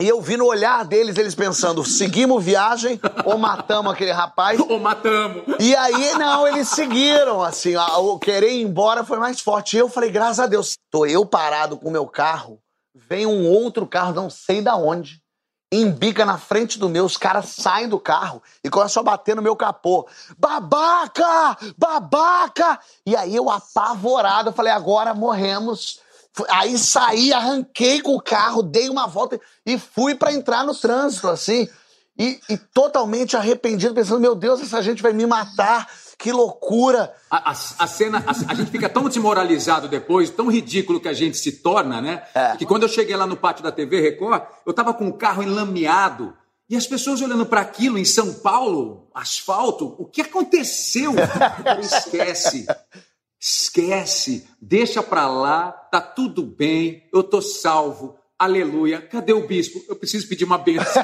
e 0.02 0.08
eu 0.08 0.20
vi 0.20 0.36
no 0.36 0.48
olhar 0.48 0.84
deles, 0.84 1.18
eles 1.18 1.36
pensando, 1.36 1.86
seguimos 1.86 2.44
viagem 2.44 3.00
ou 3.26 3.38
matamos 3.38 3.94
aquele 3.94 4.12
rapaz? 4.12 4.60
Ô, 4.60 4.80
matamos. 4.80 5.44
E 5.60 5.76
aí, 5.76 6.14
não, 6.16 6.48
eles 6.48 6.68
seguiram, 6.70 7.44
assim, 7.44 7.76
o 7.78 8.18
querer 8.18 8.52
ir 8.52 8.64
embora 8.64 9.06
foi 9.06 9.20
mais 9.20 9.40
forte. 9.40 9.78
E 9.78 9.80
eu 9.80 9.88
falei, 9.88 10.10
graças 10.10 10.40
a 10.40 10.48
Deus, 10.48 10.78
tô 10.90 11.06
eu 11.06 11.26
parado 11.26 11.78
com 11.78 11.90
o 11.90 11.92
meu 11.92 12.08
carro, 12.08 12.60
vem 12.94 13.26
um 13.26 13.48
outro 13.48 13.86
carro, 13.86 14.14
não 14.14 14.30
sei 14.30 14.62
da 14.62 14.76
onde, 14.76 15.23
embica 15.82 16.26
na 16.26 16.38
frente 16.38 16.78
do 16.78 16.90
meu, 16.90 17.06
os 17.06 17.18
caras 17.18 17.50
saem 17.50 17.88
do 17.88 18.00
carro 18.00 18.42
e 18.64 18.70
começam 18.70 19.02
a 19.02 19.04
bater 19.04 19.36
no 19.36 19.42
meu 19.42 19.56
capô. 19.56 20.08
Babaca! 20.38 21.58
Babaca! 21.78 22.80
E 23.06 23.16
aí 23.16 23.36
eu 23.36 23.50
apavorado, 23.50 24.54
falei, 24.54 24.72
agora 24.72 25.14
morremos. 25.14 26.00
Aí 26.50 26.78
saí, 26.78 27.32
arranquei 27.32 28.02
com 28.02 28.16
o 28.16 28.22
carro, 28.22 28.64
dei 28.64 28.90
uma 28.90 29.08
volta 29.08 29.40
e 29.66 29.78
fui 29.78 30.16
pra 30.16 30.34
entrar 30.34 30.64
no 30.64 30.76
trânsito, 30.76 31.28
assim. 31.28 31.68
E, 32.18 32.40
e 32.50 32.58
totalmente 32.58 33.36
arrependido, 33.36 33.94
pensando, 33.94 34.20
meu 34.20 34.36
Deus, 34.36 34.62
essa 34.62 34.82
gente 34.82 35.02
vai 35.02 35.14
me 35.14 35.26
matar, 35.26 35.88
que 36.18 36.32
loucura. 36.32 37.14
A, 37.30 37.52
a- 37.52 37.56
a 37.80 37.88
cena, 37.88 38.24
a, 38.26 38.32
a 38.52 38.54
gente 38.56 38.72
fica 38.72 38.88
tão 38.90 39.08
desmoralizado 39.08 39.88
depois, 39.88 40.30
tão 40.30 40.50
ridículo 40.52 41.00
que 41.00 41.08
a 41.08 41.14
gente 41.14 41.38
se 41.38 41.54
torna, 41.54 42.00
né? 42.02 42.24
É. 42.34 42.56
Que 42.58 42.66
quando 42.66 42.84
eu 42.84 42.90
cheguei 42.90 43.16
lá 43.16 43.26
no 43.28 43.36
pátio 43.38 43.64
da 43.64 43.72
TV 43.72 44.00
Record, 44.02 44.44
eu 44.66 44.74
tava 44.74 44.94
com 44.94 45.08
o 45.08 45.14
carro 45.14 45.44
enlameado. 45.44 46.34
E 46.70 46.78
as 46.78 46.88
pessoas 46.88 47.22
olhando 47.22 47.46
para 47.46 47.62
aquilo 47.62 47.98
em 47.98 48.06
São 48.06 48.34
Paulo, 48.36 49.10
asfalto, 49.14 49.96
o 50.00 50.06
que 50.06 50.22
aconteceu? 50.22 51.14
Esquece. 51.82 52.66
Esquece. 53.40 54.48
Deixa 54.62 55.04
pra 55.04 55.28
lá, 55.28 55.72
tá 55.72 56.00
tudo 56.00 56.42
bem, 56.42 57.04
eu 57.14 57.22
tô 57.22 57.42
salvo. 57.42 58.16
Aleluia. 58.40 59.02
Cadê 59.02 59.32
o 59.34 59.46
bispo? 59.48 59.82
Eu 59.88 59.96
preciso 59.96 60.28
pedir 60.28 60.44
uma 60.46 60.58
bênção. 60.58 61.02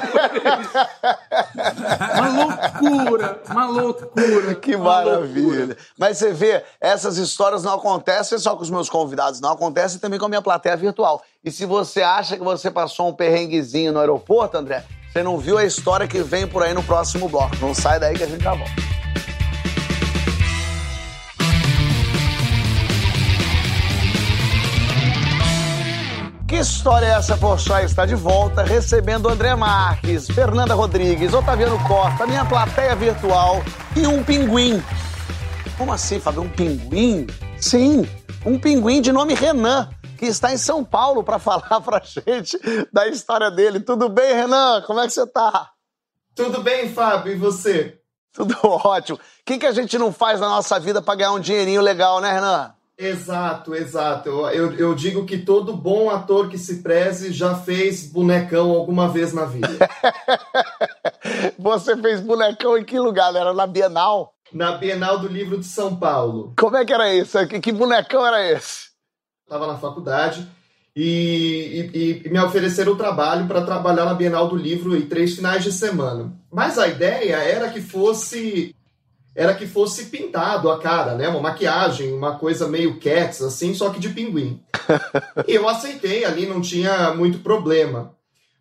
uma 2.20 2.59
loucura, 2.80 3.42
uma 3.48 3.66
loucura. 3.66 4.54
Que 4.54 4.76
maravilha. 4.76 5.46
loucura. 5.46 5.76
Mas 5.98 6.18
você 6.18 6.32
vê, 6.32 6.64
essas 6.80 7.16
histórias 7.16 7.62
não 7.62 7.74
acontecem 7.74 8.38
só 8.38 8.56
com 8.56 8.62
os 8.62 8.70
meus 8.70 8.88
convidados, 8.88 9.40
não 9.40 9.52
acontecem 9.52 9.98
também 9.98 10.18
com 10.18 10.26
a 10.26 10.28
minha 10.28 10.42
plateia 10.42 10.76
virtual. 10.76 11.22
E 11.44 11.50
se 11.50 11.64
você 11.66 12.02
acha 12.02 12.36
que 12.36 12.42
você 12.42 12.70
passou 12.70 13.08
um 13.08 13.14
perrenguezinho 13.14 13.92
no 13.92 14.00
aeroporto, 14.00 14.56
André, 14.56 14.84
você 15.12 15.22
não 15.22 15.38
viu 15.38 15.58
a 15.58 15.64
história 15.64 16.06
que 16.06 16.22
vem 16.22 16.46
por 16.46 16.62
aí 16.62 16.72
no 16.72 16.82
próximo 16.82 17.28
bloco. 17.28 17.56
Não 17.60 17.74
sai 17.74 17.98
daí 17.98 18.16
que 18.16 18.22
a 18.22 18.28
gente 18.28 18.42
já 18.42 18.54
volta. 18.54 18.72
Que 26.50 26.56
história 26.56 27.06
é 27.06 27.10
essa, 27.10 27.36
Porchat? 27.36 27.84
Está 27.84 28.04
de 28.04 28.16
volta, 28.16 28.64
recebendo 28.64 29.28
André 29.28 29.54
Marques, 29.54 30.26
Fernanda 30.26 30.74
Rodrigues, 30.74 31.32
Otaviano 31.32 31.78
Costa, 31.86 32.26
minha 32.26 32.44
plateia 32.44 32.96
virtual 32.96 33.62
e 33.96 34.04
um 34.04 34.24
pinguim. 34.24 34.82
Como 35.78 35.92
assim, 35.92 36.18
Fábio? 36.18 36.42
Um 36.42 36.50
pinguim? 36.50 37.28
Sim, 37.56 38.02
um 38.44 38.58
pinguim 38.58 39.00
de 39.00 39.12
nome 39.12 39.32
Renan, 39.32 39.90
que 40.18 40.26
está 40.26 40.52
em 40.52 40.56
São 40.56 40.84
Paulo 40.84 41.22
para 41.22 41.38
falar 41.38 41.80
pra 41.82 42.02
gente 42.04 42.58
da 42.92 43.06
história 43.06 43.48
dele. 43.48 43.78
Tudo 43.78 44.08
bem, 44.08 44.34
Renan? 44.34 44.82
Como 44.84 44.98
é 44.98 45.06
que 45.06 45.12
você 45.12 45.28
tá? 45.28 45.70
Tudo 46.34 46.64
bem, 46.64 46.92
Fábio, 46.92 47.32
e 47.32 47.36
você? 47.36 47.96
Tudo 48.32 48.56
ótimo. 48.64 49.18
O 49.18 49.20
que, 49.46 49.56
que 49.56 49.66
a 49.66 49.72
gente 49.72 49.96
não 49.96 50.12
faz 50.12 50.40
na 50.40 50.48
nossa 50.48 50.80
vida 50.80 51.00
para 51.00 51.14
ganhar 51.14 51.30
um 51.30 51.38
dinheirinho 51.38 51.80
legal, 51.80 52.20
né, 52.20 52.32
Renan? 52.32 52.74
Exato, 53.02 53.74
exato. 53.74 54.28
Eu, 54.50 54.72
eu, 54.74 54.94
digo 54.94 55.24
que 55.24 55.38
todo 55.38 55.74
bom 55.74 56.10
ator 56.10 56.50
que 56.50 56.58
se 56.58 56.82
preze 56.82 57.32
já 57.32 57.54
fez 57.54 58.06
bonecão 58.06 58.70
alguma 58.72 59.08
vez 59.08 59.32
na 59.32 59.46
vida. 59.46 59.88
Você 61.58 61.96
fez 61.96 62.20
bonecão 62.20 62.76
em 62.76 62.84
que 62.84 62.98
lugar? 62.98 63.34
Era 63.34 63.54
na 63.54 63.66
Bienal? 63.66 64.34
na 64.52 64.72
Bienal 64.72 65.18
do 65.20 65.28
Livro 65.28 65.56
de 65.58 65.64
São 65.64 65.94
Paulo. 65.96 66.52
Como 66.58 66.76
é 66.76 66.84
que 66.84 66.92
era 66.92 67.14
isso? 67.14 67.38
Que, 67.46 67.60
que 67.60 67.72
bonecão 67.72 68.26
era 68.26 68.50
esse? 68.52 68.90
Estava 69.44 69.66
na 69.66 69.78
faculdade 69.78 70.46
e, 70.94 71.88
e- 71.94 72.22
e 72.26 72.28
me 72.28 72.38
ofereceram 72.40 72.92
o 72.92 72.96
trabalho 72.96 73.46
para 73.46 73.62
trabalhar 73.62 74.04
na 74.04 74.12
Bienal 74.14 74.48
do 74.48 74.56
Livro 74.56 74.96
em 74.96 75.02
três 75.06 75.36
finais 75.36 75.62
de 75.62 75.72
semana. 75.72 76.32
Mas 76.52 76.78
a 76.78 76.88
ideia 76.88 77.36
era 77.36 77.70
que 77.70 77.80
fosse 77.80 78.74
era 79.34 79.54
que 79.54 79.66
fosse 79.66 80.06
pintado 80.06 80.70
a 80.70 80.78
cara, 80.78 81.14
né? 81.14 81.28
Uma 81.28 81.40
maquiagem, 81.40 82.12
uma 82.12 82.38
coisa 82.38 82.68
meio 82.68 82.98
cats, 82.98 83.42
assim, 83.42 83.74
só 83.74 83.90
que 83.90 84.00
de 84.00 84.08
pinguim. 84.08 84.62
E 85.46 85.54
eu 85.54 85.68
aceitei, 85.68 86.24
ali 86.24 86.46
não 86.46 86.60
tinha 86.60 87.14
muito 87.14 87.38
problema. 87.38 88.14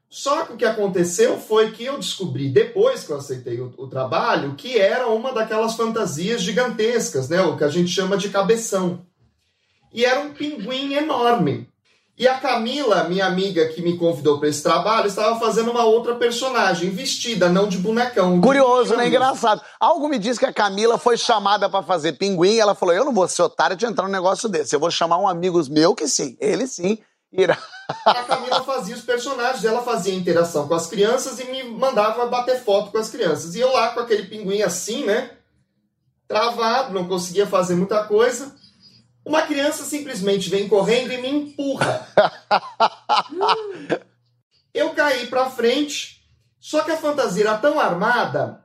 Só 0.10 0.44
que 0.44 0.54
o 0.54 0.58
que 0.58 0.66
aconteceu 0.66 1.38
foi 1.38 1.72
que 1.72 1.86
eu 1.86 1.98
descobri, 1.98 2.50
depois 2.50 3.04
que 3.04 3.12
eu 3.12 3.18
aceitei 3.18 3.60
o, 3.62 3.72
o 3.78 3.88
trabalho, 3.88 4.56
que 4.56 4.78
era 4.78 5.08
uma 5.08 5.32
daquelas 5.32 5.76
fantasias 5.76 6.42
gigantescas, 6.42 7.30
né? 7.30 7.42
O 7.42 7.56
que 7.56 7.64
a 7.64 7.70
gente 7.70 7.92
chama 7.92 8.18
de 8.18 8.30
cabeção. 8.30 9.06
E 9.94 10.06
era 10.06 10.20
um 10.20 10.34
pinguim 10.34 10.94
enorme. 10.94 11.70
E 12.20 12.28
a 12.28 12.38
Camila, 12.38 13.06
minha 13.06 13.26
amiga 13.26 13.70
que 13.70 13.82
me 13.82 13.96
convidou 13.96 14.40
para 14.40 14.50
esse 14.50 14.62
trabalho, 14.62 15.08
estava 15.08 15.40
fazendo 15.40 15.72
uma 15.72 15.86
outra 15.86 16.16
personagem, 16.16 16.90
vestida, 16.90 17.48
não 17.48 17.66
de 17.66 17.78
bonecão. 17.78 18.42
Curioso, 18.42 18.98
né? 18.98 19.08
Engraçado. 19.08 19.62
Algo 19.80 20.10
me 20.10 20.20
diz 20.20 20.38
que 20.38 20.46
a 20.46 20.52
Camila 20.52 20.98
foi 20.98 21.16
chamada 21.16 21.70
pra 21.70 21.82
fazer 21.82 22.18
pinguim 22.18 22.56
e 22.56 22.60
ela 22.60 22.76
falou: 22.76 22.94
Eu 22.94 23.06
não 23.06 23.14
vou 23.14 23.26
ser 23.26 23.44
otária 23.44 23.74
de 23.74 23.86
entrar 23.86 24.04
num 24.04 24.12
negócio 24.12 24.50
desse. 24.50 24.76
Eu 24.76 24.82
vou 24.82 24.92
chamar 24.92 25.18
um 25.18 25.30
amigo 25.30 25.62
meu 25.70 25.96
que 25.96 26.10
sim, 26.10 26.36
ele 26.42 26.68
sim, 26.68 26.98
irá. 27.32 27.58
A 28.06 28.24
Camila 28.26 28.66
fazia 28.66 28.96
os 28.96 29.02
personagens, 29.02 29.64
ela 29.64 29.82
fazia 29.82 30.14
interação 30.14 30.68
com 30.68 30.74
as 30.74 30.88
crianças 30.88 31.40
e 31.40 31.46
me 31.46 31.64
mandava 31.64 32.26
bater 32.26 32.62
foto 32.62 32.92
com 32.92 32.98
as 32.98 33.10
crianças. 33.10 33.56
E 33.56 33.62
eu 33.62 33.72
lá 33.72 33.94
com 33.94 34.02
aquele 34.02 34.24
pinguim 34.24 34.62
assim, 34.62 35.06
né? 35.06 35.32
Travado, 36.28 36.94
não 36.94 37.08
conseguia 37.08 37.48
fazer 37.48 37.76
muita 37.76 38.04
coisa. 38.04 38.59
Uma 39.26 39.44
criança 39.44 39.84
simplesmente 39.84 40.50
vem 40.50 40.68
correndo 40.68 41.12
e 41.14 41.18
me 41.18 41.30
empurra. 41.30 42.08
Eu 44.74 44.92
caí 44.92 45.28
pra 45.28 45.50
frente, 45.50 46.24
só 46.60 46.82
que 46.82 46.92
a 46.92 46.98
fantasia 46.98 47.44
era 47.44 47.58
tão 47.58 47.80
armada 47.80 48.64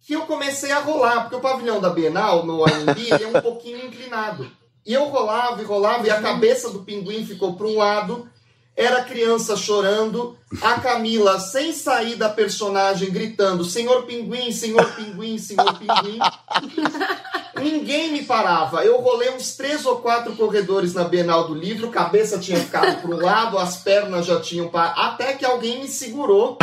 que 0.00 0.14
eu 0.14 0.22
comecei 0.22 0.72
a 0.72 0.80
rolar, 0.80 1.22
porque 1.22 1.36
o 1.36 1.40
pavilhão 1.40 1.80
da 1.80 1.90
Bienal, 1.90 2.44
no 2.44 2.64
AMB, 2.64 2.98
ele 2.98 3.24
é 3.24 3.28
um 3.28 3.40
pouquinho 3.42 3.84
inclinado. 3.84 4.50
E 4.84 4.92
eu 4.92 5.04
rolava 5.04 5.60
e 5.60 5.64
rolava, 5.64 6.06
e 6.06 6.10
a 6.10 6.20
cabeça 6.20 6.70
do 6.70 6.82
pinguim 6.82 7.26
ficou 7.26 7.54
para 7.54 7.66
um 7.66 7.76
lado, 7.76 8.28
era 8.74 9.00
a 9.00 9.04
criança 9.04 9.56
chorando, 9.56 10.38
a 10.62 10.80
Camila, 10.80 11.38
sem 11.38 11.72
sair 11.72 12.14
da 12.16 12.28
personagem, 12.28 13.10
gritando: 13.10 13.64
Senhor 13.64 14.04
Pinguim, 14.04 14.50
Senhor 14.50 14.94
Pinguim, 14.94 15.36
Senhor 15.36 15.78
Pinguim. 15.78 16.18
Ninguém 17.58 18.12
me 18.12 18.24
parava. 18.24 18.84
Eu 18.84 19.00
rolei 19.00 19.30
uns 19.30 19.56
três 19.56 19.84
ou 19.86 19.96
quatro 19.96 20.34
corredores 20.36 20.94
na 20.94 21.04
Bienal 21.04 21.46
do 21.46 21.54
Livro, 21.54 21.90
cabeça 21.90 22.38
tinha 22.38 22.58
ficado 22.58 23.00
para 23.00 23.10
um 23.10 23.20
lado, 23.20 23.58
as 23.58 23.76
pernas 23.78 24.26
já 24.26 24.40
tinham 24.40 24.68
parado, 24.68 25.00
até 25.00 25.32
que 25.34 25.44
alguém 25.44 25.80
me 25.80 25.88
segurou. 25.88 26.58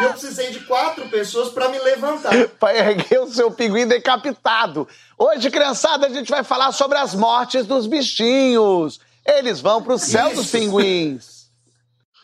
E 0.00 0.04
eu 0.04 0.10
precisei 0.10 0.50
de 0.50 0.60
quatro 0.60 1.08
pessoas 1.08 1.50
para 1.50 1.68
me 1.68 1.78
levantar. 1.78 2.32
Pra 2.58 2.74
erguer 2.74 3.20
o 3.20 3.26
seu 3.26 3.50
pinguim 3.50 3.86
decapitado. 3.86 4.88
Hoje, 5.18 5.50
criançada, 5.50 6.06
a 6.06 6.10
gente 6.10 6.30
vai 6.30 6.42
falar 6.42 6.72
sobre 6.72 6.96
as 6.96 7.14
mortes 7.14 7.66
dos 7.66 7.86
bichinhos. 7.86 8.98
Eles 9.26 9.60
vão 9.60 9.82
pro 9.82 9.98
céu 9.98 10.30
dos 10.30 10.46
Isso. 10.46 10.58
pinguins. 10.58 11.40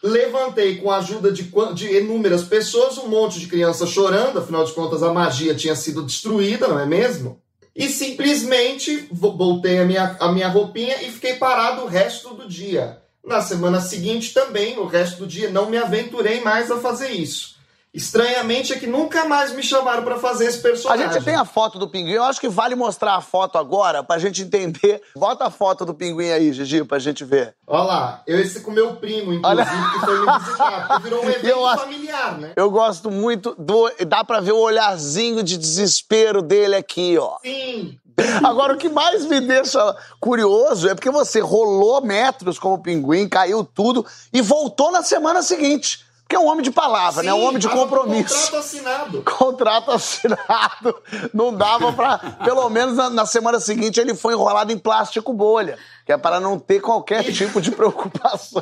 Levantei 0.03 0.77
com 0.77 0.91
a 0.91 0.99
ajuda 0.99 1.33
de, 1.33 1.51
de 1.75 1.99
inúmeras 1.99 2.45
pessoas, 2.45 2.97
um 2.99 3.09
monte 3.09 3.41
de 3.41 3.47
crianças 3.47 3.89
chorando, 3.91 4.39
afinal 4.39 4.65
de 4.65 4.73
contas 4.73 5.03
a 5.03 5.13
magia 5.13 5.55
tinha 5.55 5.75
sido 5.75 6.03
destruída, 6.03 6.69
não 6.69 6.79
é 6.79 6.87
mesmo? 6.87 7.41
E 7.77 7.91
simplesmente 7.91 9.07
voltei 9.13 9.79
a 9.79 9.85
minha, 9.85 10.17
a 10.19 10.33
minha 10.33 10.49
roupinha 10.49 11.03
e 11.03 11.11
fiquei 11.11 11.35
parado 11.35 11.83
o 11.83 11.87
resto 11.87 12.33
do 12.33 12.49
dia. 12.49 13.03
Na 13.23 13.43
semana 13.43 13.81
seguinte 13.81 14.33
também, 14.33 14.79
o 14.79 14.87
resto 14.87 15.19
do 15.19 15.27
dia, 15.27 15.51
não 15.51 15.69
me 15.69 15.77
aventurei 15.77 16.41
mais 16.41 16.71
a 16.71 16.79
fazer 16.79 17.11
isso. 17.11 17.56
Estranhamente 17.97 18.75
é 18.75 18.79
que 18.79 18.87
nunca 18.87 19.25
mais 19.25 19.53
me 19.53 19.63
chamaram 19.63 20.05
para 20.05 20.19
fazer 20.19 20.45
esse 20.45 20.59
personagem. 20.59 21.07
A 21.07 21.13
gente 21.15 21.25
tem 21.25 21.35
a 21.35 21.47
foto 21.47 21.79
do 21.79 21.89
pinguim, 21.89 22.11
eu 22.11 22.25
acho 22.25 22.39
que 22.39 22.47
vale 22.49 22.75
mostrar 22.75 23.15
a 23.15 23.23
foto 23.23 23.57
agora 23.57 24.05
pra 24.05 24.19
gente 24.19 24.43
entender. 24.43 25.01
Bota 25.17 25.47
a 25.47 25.51
foto 25.51 25.87
do 25.87 25.95
pinguim 25.95 26.29
aí, 26.29 26.53
Gigi, 26.53 26.85
pra 26.85 26.99
gente 26.99 27.25
ver. 27.25 27.55
Olha 27.67 27.83
lá, 27.85 28.23
eu 28.27 28.39
esse 28.39 28.61
com 28.61 28.71
meu 28.71 28.97
primo, 28.97 29.33
inclusive, 29.33 29.47
Olha... 29.47 29.65
que 29.65 30.01
foi 30.05 30.21
me 30.21 30.39
visitar, 30.39 30.89
porque 30.89 31.03
virou 31.05 31.25
um 31.25 31.29
evento 31.31 31.47
eu 31.47 31.79
familiar, 31.79 32.39
né? 32.39 32.53
Eu 32.55 32.71
gosto 32.71 33.11
muito 33.11 33.55
do. 33.59 33.91
Dá 34.07 34.23
pra 34.23 34.41
ver 34.41 34.53
o 34.53 34.59
olharzinho 34.59 35.43
de 35.43 35.57
desespero 35.57 36.43
dele 36.43 36.75
aqui, 36.75 37.17
ó. 37.17 37.39
Sim. 37.43 37.99
Agora, 38.43 38.75
o 38.75 38.79
que 38.79 38.89
mais 38.89 39.25
me 39.25 39.41
deixa 39.41 39.97
curioso 40.21 40.89
é 40.89 40.95
porque 40.95 41.11
você 41.11 41.41
rolou 41.41 42.01
metros 42.01 42.59
como 42.59 42.83
pinguim, 42.83 43.29
caiu 43.29 43.65
tudo 43.65 44.05
e 44.33 44.41
voltou 44.41 44.91
na 44.91 45.03
semana 45.03 45.43
seguinte. 45.43 46.06
Porque 46.27 46.35
é 46.35 46.41
um 46.41 46.49
homem 46.49 46.63
de 46.63 46.73
palavra, 46.73 47.21
Sim, 47.21 47.29
né? 47.29 47.35
Um 47.35 47.45
homem 47.45 47.61
de 47.61 47.69
compromisso. 47.69 48.35
Contrato 48.35 48.57
assinado. 48.57 49.23
Contrato 49.39 49.91
assinado. 49.93 51.03
Não 51.33 51.55
dava 51.55 51.93
pra. 51.93 52.19
Pelo 52.45 52.69
menos 52.69 52.97
na, 52.97 53.09
na, 53.09 53.25
semana 53.25 53.61
seguinte 53.61 54.01
ele 54.01 54.13
foi 54.13 54.35
enrolado 54.35 54.73
em 54.73 54.79
plástico 54.79 55.33
bolha, 55.33 55.79
que 56.05 56.13
é 56.13 56.19
para 56.19 56.41
não 56.41 56.59
ter 56.59 56.81
qualquer 56.81 57.23
tipo 57.33 57.61
de 57.61 57.71
preocupação. 57.71 58.61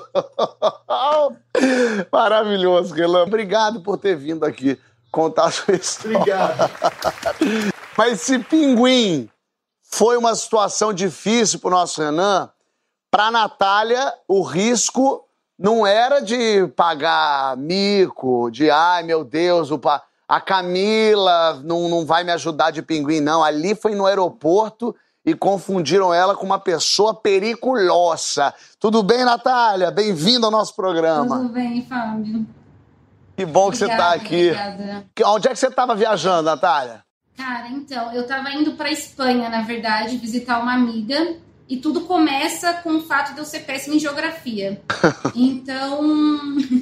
Maravilhoso, 2.13 2.95
Relan. 2.95 3.23
Obrigado 3.23 3.81
por 3.81 3.97
ter 3.97 4.15
vindo 4.15 4.45
aqui 4.45 4.79
contar 5.11 5.47
a 5.47 5.51
sua 5.51 5.75
história. 5.75 6.19
Obrigado. 6.19 6.71
Mas 7.97 8.21
se 8.21 8.39
pinguim 8.41 9.31
foi 9.83 10.19
uma 10.19 10.35
situação 10.35 10.93
difícil 10.93 11.61
para 11.61 11.69
o 11.69 11.71
nosso 11.71 12.03
Renan, 12.03 12.51
para 13.11 13.31
Natália 13.31 14.13
o 14.29 14.43
risco 14.43 15.24
não 15.59 15.87
era 15.87 16.21
de 16.21 16.67
pagar 16.77 17.57
mico, 17.57 18.51
de 18.51 18.71
ai 18.71 19.03
meu 19.03 19.25
Deus, 19.25 19.71
o 19.71 19.79
pa... 19.79 20.03
a 20.29 20.41
Camila 20.41 21.61
não, 21.65 21.89
não 21.89 22.05
vai 22.05 22.25
me 22.25 22.33
ajudar 22.33 22.71
de 22.71 22.83
pinguim, 22.83 23.21
não. 23.21 23.43
Ali 23.43 23.75
foi 23.75 23.95
no 23.95 24.07
aeroporto 24.07 24.95
e 25.25 25.35
confundiram 25.35 26.13
ela 26.13 26.35
com 26.35 26.45
uma 26.45 26.59
pessoa 26.59 27.15
periculosa. 27.15 28.53
Tudo 28.79 29.03
bem, 29.03 29.25
Natália? 29.25 29.91
Bem-vindo 29.91 30.45
ao 30.45 30.53
nosso 30.53 30.75
programa. 30.77 31.39
Tudo 31.39 31.49
bem, 31.51 31.85
Fábio. 31.87 32.47
Que 33.37 33.45
bom 33.45 33.71
que 33.71 33.77
obrigada, 33.77 33.79
você 33.79 33.85
está 33.85 34.13
aqui. 34.13 34.51
Obrigada. 34.51 35.07
Onde 35.27 35.49
é 35.49 35.51
que 35.51 35.59
você 35.59 35.69
estava 35.69 35.95
viajando, 35.95 36.43
Natália? 36.43 37.03
Cara, 37.37 37.69
então, 37.69 38.13
eu 38.13 38.23
estava 38.23 38.51
indo 38.51 38.73
para 38.73 38.91
Espanha, 38.91 39.49
na 39.49 39.63
verdade, 39.63 40.17
visitar 40.19 40.61
uma 40.61 40.75
amiga 40.75 41.37
e 41.69 41.77
tudo 41.79 42.03
começa 42.03 42.75
com 42.75 42.97
o 42.97 43.03
fato 43.03 43.35
de 43.35 43.41
eu 43.41 43.45
ser 43.45 43.61
péssima 43.61 43.97
em 43.97 43.99
geografia. 43.99 44.81
Então, 45.35 46.01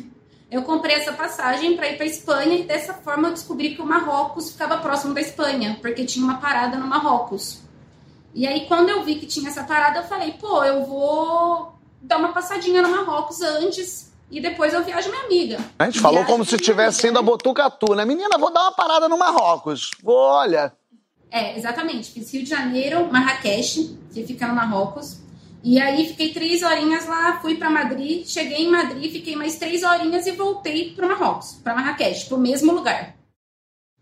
eu 0.50 0.62
comprei 0.62 0.96
essa 0.96 1.12
passagem 1.12 1.76
para 1.76 1.88
ir 1.88 1.96
para 1.96 2.04
Espanha 2.04 2.54
e 2.54 2.64
dessa 2.64 2.92
forma 2.92 3.28
eu 3.28 3.32
descobri 3.32 3.74
que 3.74 3.80
o 3.80 3.86
Marrocos 3.86 4.50
ficava 4.50 4.76
próximo 4.78 5.14
da 5.14 5.20
Espanha, 5.20 5.78
porque 5.80 6.04
tinha 6.04 6.24
uma 6.24 6.38
parada 6.38 6.76
no 6.76 6.86
Marrocos. 6.86 7.60
E 8.34 8.46
aí, 8.46 8.66
quando 8.66 8.88
eu 8.88 9.02
vi 9.04 9.16
que 9.16 9.26
tinha 9.26 9.48
essa 9.48 9.64
parada, 9.64 10.00
eu 10.00 10.04
falei, 10.04 10.32
pô, 10.32 10.64
eu 10.64 10.84
vou 10.84 11.74
dar 12.00 12.18
uma 12.18 12.32
passadinha 12.32 12.82
no 12.82 12.90
Marrocos 12.90 13.40
antes 13.40 14.12
e 14.30 14.40
depois 14.40 14.74
eu 14.74 14.82
viajo 14.82 15.10
minha 15.10 15.24
amiga. 15.24 15.58
A 15.78 15.84
gente 15.84 16.00
falou 16.00 16.24
como 16.24 16.44
se 16.44 16.56
tivesse 16.56 17.06
indo 17.08 17.18
a 17.18 17.22
Botucatu, 17.22 17.94
né? 17.94 18.04
Menina, 18.04 18.38
vou 18.38 18.52
dar 18.52 18.62
uma 18.62 18.72
parada 18.72 19.08
no 19.08 19.18
Marrocos. 19.18 19.90
Vou, 20.02 20.16
olha, 20.16 20.72
é, 21.32 21.56
exatamente. 21.56 22.10
Fiz 22.10 22.32
Rio 22.32 22.44
de 22.44 22.50
Janeiro, 22.50 23.10
Marrakech, 23.10 23.98
que 24.12 24.26
fica 24.26 24.46
no 24.46 24.54
Marrocos. 24.54 25.18
E 25.64 25.80
aí 25.80 26.08
fiquei 26.08 26.32
três 26.32 26.62
horinhas 26.62 27.06
lá, 27.06 27.38
fui 27.40 27.56
para 27.56 27.70
Madrid, 27.70 28.26
cheguei 28.26 28.64
em 28.64 28.70
Madrid, 28.70 29.12
fiquei 29.12 29.36
mais 29.36 29.56
três 29.56 29.84
horinhas 29.84 30.26
e 30.26 30.32
voltei 30.32 30.92
para 30.92 31.06
Marrocos, 31.06 31.52
para 31.62 31.74
Marrakech, 31.74 32.26
para 32.26 32.36
o 32.36 32.40
mesmo 32.40 32.72
lugar. 32.72 33.14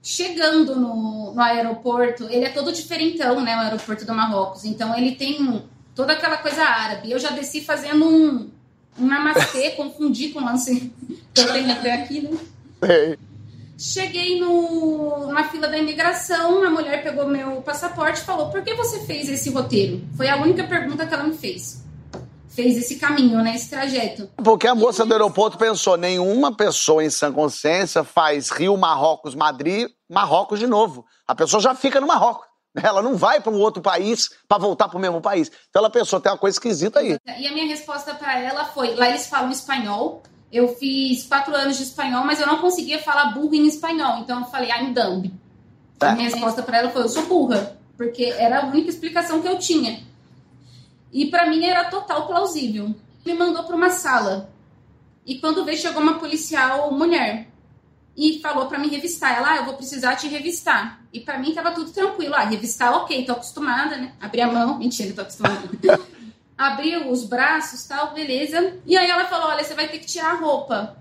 Chegando 0.03 0.75
no, 0.77 1.35
no 1.35 1.41
aeroporto, 1.41 2.25
ele 2.25 2.47
é 2.47 2.49
todo 2.49 2.73
diferentão, 2.73 3.43
né, 3.43 3.57
o 3.57 3.61
aeroporto 3.61 4.07
do 4.07 4.15
Marrocos. 4.15 4.65
Então 4.65 4.97
ele 4.97 5.15
tem 5.17 5.63
toda 5.95 6.15
aquela 6.15 6.39
coisa 6.39 6.63
árabe. 6.63 7.11
Eu 7.11 7.19
já 7.19 7.31
desci 7.31 7.61
fazendo 7.61 8.07
um, 8.07 8.51
um 8.99 9.07
namastê, 9.07 9.73
confundi 9.77 10.31
com 10.31 10.41
o 10.41 10.45
lance 10.45 10.91
que 11.35 11.41
eu 11.41 11.53
tenho 11.53 11.71
até 11.71 11.93
aqui, 11.93 12.23
né? 12.23 12.39
Cheguei 13.81 14.39
no, 14.39 15.33
na 15.33 15.49
fila 15.49 15.67
da 15.67 15.79
imigração, 15.79 16.63
a 16.63 16.69
mulher 16.69 17.03
pegou 17.03 17.27
meu 17.27 17.63
passaporte 17.63 18.21
e 18.21 18.25
falou: 18.25 18.51
Por 18.51 18.63
que 18.63 18.75
você 18.75 19.01
fez 19.07 19.27
esse 19.27 19.49
roteiro? 19.49 20.03
Foi 20.19 20.29
a 20.29 20.37
única 20.37 20.65
pergunta 20.65 21.07
que 21.07 21.15
ela 21.15 21.23
me 21.23 21.35
fez. 21.35 21.83
Fez 22.47 22.77
esse 22.77 22.97
caminho, 22.97 23.43
né? 23.43 23.55
Esse 23.55 23.71
trajeto. 23.71 24.29
Porque 24.45 24.67
a 24.67 24.75
moça 24.75 25.07
do 25.07 25.15
aeroporto 25.15 25.57
pensou: 25.57 25.97
nenhuma 25.97 26.55
pessoa 26.55 27.03
em 27.03 27.09
sã 27.09 27.33
consciência 27.33 28.05
faz 28.05 28.51
Rio, 28.51 28.77
Marrocos, 28.77 29.35
Madrid, 29.35 29.89
Marrocos 30.07 30.59
de 30.59 30.67
novo. 30.67 31.07
A 31.27 31.35
pessoa 31.35 31.63
já 31.63 31.75
fica 31.75 32.03
no 32.03 32.07
Marrocos. 32.07 32.47
Ela 32.77 33.01
não 33.01 33.17
vai 33.17 33.41
para 33.41 33.51
um 33.51 33.59
outro 33.59 33.81
país 33.81 34.29
para 34.47 34.59
voltar 34.59 34.89
para 34.89 34.99
o 34.99 35.01
mesmo 35.01 35.23
país. 35.23 35.51
Então 35.71 35.81
ela 35.81 35.89
pensou: 35.89 36.21
tem 36.21 36.31
uma 36.31 36.37
coisa 36.37 36.57
esquisita 36.57 37.01
aí. 37.01 37.17
E 37.39 37.47
a 37.47 37.53
minha 37.55 37.67
resposta 37.67 38.15
para 38.15 38.39
ela 38.39 38.67
foi: 38.67 38.95
lá 38.95 39.09
eles 39.09 39.27
falam 39.27 39.51
espanhol, 39.51 40.23
eu 40.53 40.75
fiz 40.77 41.25
quatro 41.25 41.55
anos 41.55 41.77
de 41.77 41.85
espanhol, 41.85 42.25
mas 42.25 42.41
eu 42.41 42.47
não 42.47 42.59
conseguia 42.59 42.99
falar 42.99 43.33
burro 43.33 43.55
em 43.55 43.67
espanhol. 43.67 44.19
Então 44.19 44.41
eu 44.41 44.47
falei, 44.47 44.71
I'm 44.71 44.93
dumb. 44.93 45.33
Tá. 45.99 46.11
A 46.11 46.15
minha 46.15 46.29
resposta 46.29 46.63
para 46.63 46.79
ela 46.79 46.91
foi, 46.91 47.03
eu 47.03 47.09
sou 47.09 47.27
burra. 47.27 47.79
Porque 47.97 48.25
era 48.25 48.61
a 48.61 48.67
única 48.67 48.89
explicação 48.89 49.41
que 49.41 49.49
eu 49.49 49.59
tinha. 49.59 50.03
E 51.13 51.27
para 51.27 51.49
mim 51.49 51.65
era 51.65 51.85
total 51.85 52.27
plausível. 52.27 52.95
Me 53.25 53.35
mandou 53.35 53.63
para 53.65 53.77
uma 53.77 53.91
sala. 53.91 54.51
E 55.25 55.39
quando 55.39 55.65
veio, 55.65 55.79
chegou 55.79 56.03
uma 56.03 56.19
policial 56.19 56.91
mulher. 56.93 57.49
E 58.17 58.41
falou 58.41 58.67
para 58.67 58.79
me 58.79 58.89
revistar. 58.89 59.37
Ela, 59.37 59.53
ah, 59.53 59.57
eu 59.59 59.65
vou 59.67 59.75
precisar 59.75 60.17
te 60.17 60.27
revistar. 60.27 61.01
E 61.13 61.21
para 61.21 61.39
mim 61.39 61.55
tava 61.55 61.71
tudo 61.73 61.93
tranquilo. 61.93 62.35
Ah, 62.35 62.45
revistar, 62.45 62.93
ok, 62.97 63.25
tô 63.25 63.33
acostumada, 63.33 63.97
né? 63.97 64.13
Abri 64.21 64.41
a 64.41 64.51
mão. 64.51 64.79
Mentira, 64.79 65.15
tô 65.15 65.21
acostumada. 65.21 65.69
abriu 66.61 67.11
os 67.11 67.25
braços, 67.25 67.85
tal, 67.85 68.13
beleza. 68.13 68.79
E 68.85 68.95
aí 68.95 69.11
ela 69.11 69.25
falou: 69.25 69.49
olha, 69.49 69.65
você 69.65 69.75
vai 69.75 69.89
ter 69.89 69.99
que 69.99 70.07
tirar 70.07 70.33
a 70.33 70.37
roupa. 70.37 70.97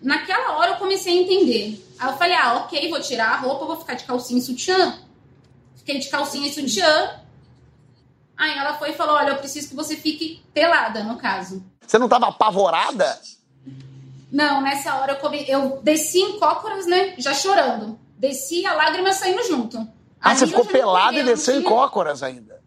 Naquela 0.00 0.56
hora 0.56 0.72
eu 0.72 0.76
comecei 0.76 1.18
a 1.18 1.22
entender. 1.22 1.86
Aí 1.98 2.08
eu 2.10 2.16
falei: 2.16 2.34
ah, 2.34 2.54
ok, 2.54 2.88
vou 2.88 3.00
tirar 3.00 3.32
a 3.32 3.36
roupa, 3.36 3.66
vou 3.66 3.76
ficar 3.76 3.94
de 3.94 4.04
calcinha 4.04 4.40
e 4.40 4.42
sutiã. 4.42 4.98
Fiquei 5.76 5.98
de 5.98 6.08
calcinha 6.08 6.48
e 6.48 6.52
sutiã. 6.52 7.20
Aí 8.38 8.56
ela 8.56 8.78
foi 8.78 8.90
e 8.90 8.94
falou: 8.94 9.16
olha, 9.16 9.30
eu 9.30 9.36
preciso 9.36 9.68
que 9.68 9.76
você 9.76 9.96
fique 9.96 10.42
pelada, 10.54 11.04
no 11.04 11.18
caso. 11.18 11.62
Você 11.86 11.98
não 11.98 12.06
estava 12.06 12.28
apavorada? 12.28 13.20
Não, 14.32 14.62
nessa 14.62 14.94
hora 14.94 15.12
eu, 15.12 15.16
come... 15.16 15.44
eu 15.46 15.80
desci 15.82 16.20
em 16.20 16.38
cócoras, 16.38 16.86
né? 16.86 17.14
Já 17.18 17.34
chorando. 17.34 17.98
Desci 18.16 18.64
a 18.64 18.72
lágrima 18.72 19.12
saindo 19.12 19.42
junto. 19.44 19.78
Ah, 20.20 20.30
Aí 20.30 20.36
você 20.36 20.46
ficou 20.46 20.64
pelada 20.64 21.18
e 21.18 21.22
desceu 21.22 21.60
em 21.60 21.62
cócoras 21.62 22.22
ainda? 22.22 22.57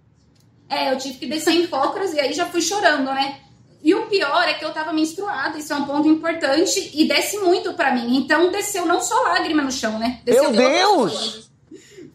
É, 0.72 0.90
eu 0.90 0.98
tive 0.98 1.18
que 1.18 1.26
descer 1.26 1.54
em 1.54 1.68
cócoras 1.68 2.14
e 2.14 2.20
aí 2.22 2.32
já 2.32 2.46
fui 2.46 2.62
chorando, 2.62 3.14
né? 3.14 3.42
E 3.84 3.94
o 3.94 4.08
pior 4.08 4.48
é 4.48 4.54
que 4.54 4.64
eu 4.64 4.72
tava 4.72 4.94
menstruada, 4.94 5.58
isso 5.58 5.74
é 5.74 5.76
um 5.76 5.84
ponto 5.84 6.08
importante, 6.08 6.92
e 6.94 7.06
desce 7.06 7.38
muito 7.40 7.74
para 7.74 7.94
mim. 7.94 8.16
Então 8.16 8.50
desceu 8.50 8.86
não 8.86 9.02
só 9.02 9.22
lágrima 9.24 9.62
no 9.62 9.72
chão, 9.72 10.00
né? 10.00 10.22
Desceu 10.24 10.50
Meu 10.50 10.70
Deus! 10.70 11.52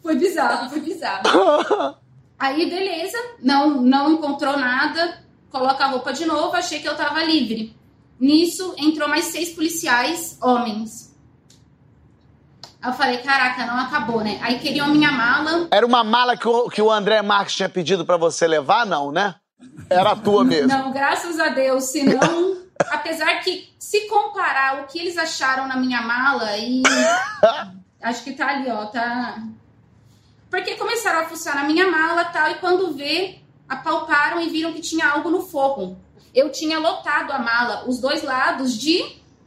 Foi 0.01 0.15
bizarro, 0.15 0.71
foi 0.71 0.79
bizarro. 0.79 1.97
aí, 2.39 2.67
beleza, 2.67 3.17
não, 3.43 3.79
não 3.81 4.13
encontrou 4.13 4.57
nada, 4.57 5.23
coloca 5.51 5.83
a 5.83 5.89
roupa 5.89 6.11
de 6.11 6.25
novo, 6.25 6.55
achei 6.55 6.79
que 6.79 6.87
eu 6.87 6.95
tava 6.95 7.23
livre. 7.23 7.75
Nisso, 8.19 8.73
entrou 8.77 9.07
mais 9.07 9.25
seis 9.25 9.49
policiais, 9.49 10.35
homens. 10.41 11.15
Aí 12.81 12.91
eu 12.91 12.93
falei, 12.93 13.17
caraca, 13.17 13.65
não 13.65 13.79
acabou, 13.79 14.23
né? 14.23 14.39
Aí 14.41 14.59
queriam 14.59 14.85
a 14.85 14.89
minha 14.89 15.11
mala. 15.11 15.67
Era 15.71 15.85
uma 15.85 16.03
mala 16.03 16.37
que 16.37 16.47
o, 16.47 16.69
que 16.69 16.81
o 16.81 16.91
André 16.91 17.21
Marques 17.21 17.55
tinha 17.55 17.69
pedido 17.69 18.05
para 18.05 18.17
você 18.17 18.47
levar, 18.47 18.85
não, 18.85 19.11
né? 19.11 19.35
Era 19.89 20.11
a 20.11 20.15
tua 20.15 20.43
mesmo. 20.45 20.67
Não, 20.67 20.91
graças 20.91 21.39
a 21.39 21.49
Deus. 21.49 21.85
Senão, 21.85 22.57
apesar 22.91 23.39
que, 23.41 23.69
se 23.79 24.07
comparar 24.07 24.81
o 24.81 24.87
que 24.87 24.99
eles 24.99 25.17
acharam 25.17 25.67
na 25.67 25.77
minha 25.77 26.01
mala, 26.01 26.55
e. 26.57 26.83
acho 28.01 28.23
que 28.23 28.33
tá 28.33 28.47
ali, 28.49 28.69
ó, 28.69 28.85
tá. 28.85 29.41
Porque 30.49 30.75
começaram 30.75 31.21
a 31.21 31.25
fuçar 31.25 31.55
na 31.55 31.63
minha 31.63 31.89
mala 31.89 32.25
tal, 32.25 32.51
e 32.51 32.55
quando 32.55 32.93
vê, 32.93 33.39
apalparam 33.67 34.41
e 34.41 34.49
viram 34.49 34.71
que 34.71 34.81
tinha 34.81 35.07
algo 35.07 35.29
no 35.29 35.41
forro. 35.41 35.97
Eu 36.33 36.51
tinha 36.51 36.77
lotado 36.79 37.31
a 37.31 37.39
mala, 37.39 37.85
os 37.87 37.99
dois 37.99 38.23
lados 38.23 38.77
de 38.77 39.03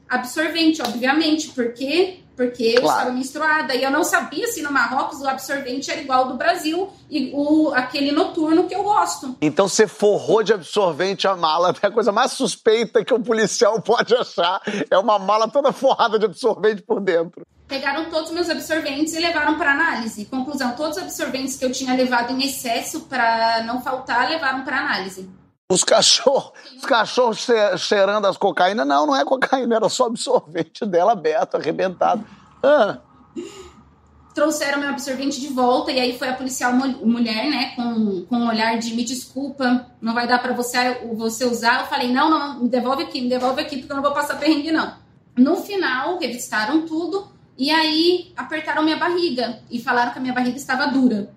absorvente, 0.08 0.82
obviamente, 0.82 1.50
porque 1.50 2.19
porque 2.40 2.62
eu 2.62 2.80
claro. 2.80 3.00
estava 3.00 3.10
menstruada 3.12 3.74
e 3.74 3.84
eu 3.84 3.90
não 3.90 4.02
sabia 4.02 4.46
se 4.46 4.62
no 4.62 4.72
Marrocos 4.72 5.20
o 5.20 5.28
absorvente 5.28 5.90
era 5.90 6.00
igual 6.00 6.20
ao 6.20 6.28
do 6.28 6.38
Brasil 6.38 6.90
e 7.10 7.30
o, 7.34 7.70
aquele 7.74 8.12
noturno 8.12 8.66
que 8.66 8.74
eu 8.74 8.82
gosto. 8.82 9.36
Então 9.42 9.68
você 9.68 9.86
forrou 9.86 10.42
de 10.42 10.54
absorvente 10.54 11.28
a 11.28 11.36
mala, 11.36 11.74
é 11.82 11.86
a 11.86 11.90
coisa 11.90 12.10
mais 12.10 12.32
suspeita 12.32 13.04
que 13.04 13.12
o 13.12 13.20
policial 13.20 13.82
pode 13.82 14.14
achar. 14.14 14.58
É 14.90 14.96
uma 14.96 15.18
mala 15.18 15.48
toda 15.48 15.70
forrada 15.70 16.18
de 16.18 16.24
absorvente 16.24 16.80
por 16.80 16.98
dentro. 16.98 17.46
pegaram 17.68 18.08
todos 18.08 18.30
os 18.30 18.34
meus 18.34 18.48
absorventes 18.48 19.12
e 19.12 19.20
levaram 19.20 19.58
para 19.58 19.72
análise. 19.72 20.24
Conclusão, 20.24 20.74
todos 20.74 20.96
os 20.96 21.02
absorventes 21.02 21.58
que 21.58 21.64
eu 21.66 21.70
tinha 21.70 21.94
levado 21.94 22.32
em 22.32 22.42
excesso 22.42 23.00
para 23.00 23.64
não 23.64 23.82
faltar, 23.82 24.30
levaram 24.30 24.64
para 24.64 24.78
análise. 24.78 25.28
Os 25.70 25.84
cachorros, 25.84 26.50
os 26.76 26.84
cachorros 26.84 27.46
cheirando 27.78 28.26
as 28.26 28.36
cocaína, 28.36 28.84
não, 28.84 29.06
não 29.06 29.14
é 29.14 29.24
cocaína, 29.24 29.76
era 29.76 29.88
só 29.88 30.06
absorvente 30.06 30.84
dela 30.84 31.12
aberto, 31.12 31.54
arrebentado. 31.54 32.26
Ah. 32.60 32.98
Trouxeram 34.34 34.80
meu 34.80 34.88
absorvente 34.88 35.40
de 35.40 35.46
volta 35.46 35.92
e 35.92 36.00
aí 36.00 36.18
foi 36.18 36.28
a 36.28 36.34
policial 36.34 36.72
mulher, 36.72 37.48
né, 37.48 37.72
com, 37.76 38.26
com 38.28 38.36
um 38.36 38.48
olhar 38.48 38.78
de 38.78 38.94
me 38.94 39.04
desculpa, 39.04 39.86
não 40.00 40.12
vai 40.12 40.26
dar 40.26 40.42
para 40.42 40.52
você, 40.52 41.06
você 41.14 41.44
usar. 41.44 41.82
Eu 41.82 41.86
falei, 41.86 42.12
não, 42.12 42.28
não, 42.28 42.60
me 42.64 42.68
devolve 42.68 43.04
aqui, 43.04 43.20
me 43.20 43.28
devolve 43.28 43.60
aqui, 43.60 43.76
porque 43.78 43.92
eu 43.92 43.96
não 43.96 44.02
vou 44.02 44.12
passar 44.12 44.40
perrengue, 44.40 44.72
não. 44.72 44.96
No 45.36 45.56
final, 45.56 46.18
revistaram 46.18 46.82
tudo, 46.84 47.28
e 47.56 47.70
aí 47.70 48.32
apertaram 48.36 48.82
minha 48.82 48.96
barriga 48.96 49.60
e 49.70 49.80
falaram 49.80 50.10
que 50.10 50.18
a 50.18 50.20
minha 50.20 50.34
barriga 50.34 50.56
estava 50.56 50.86
dura. 50.86 51.30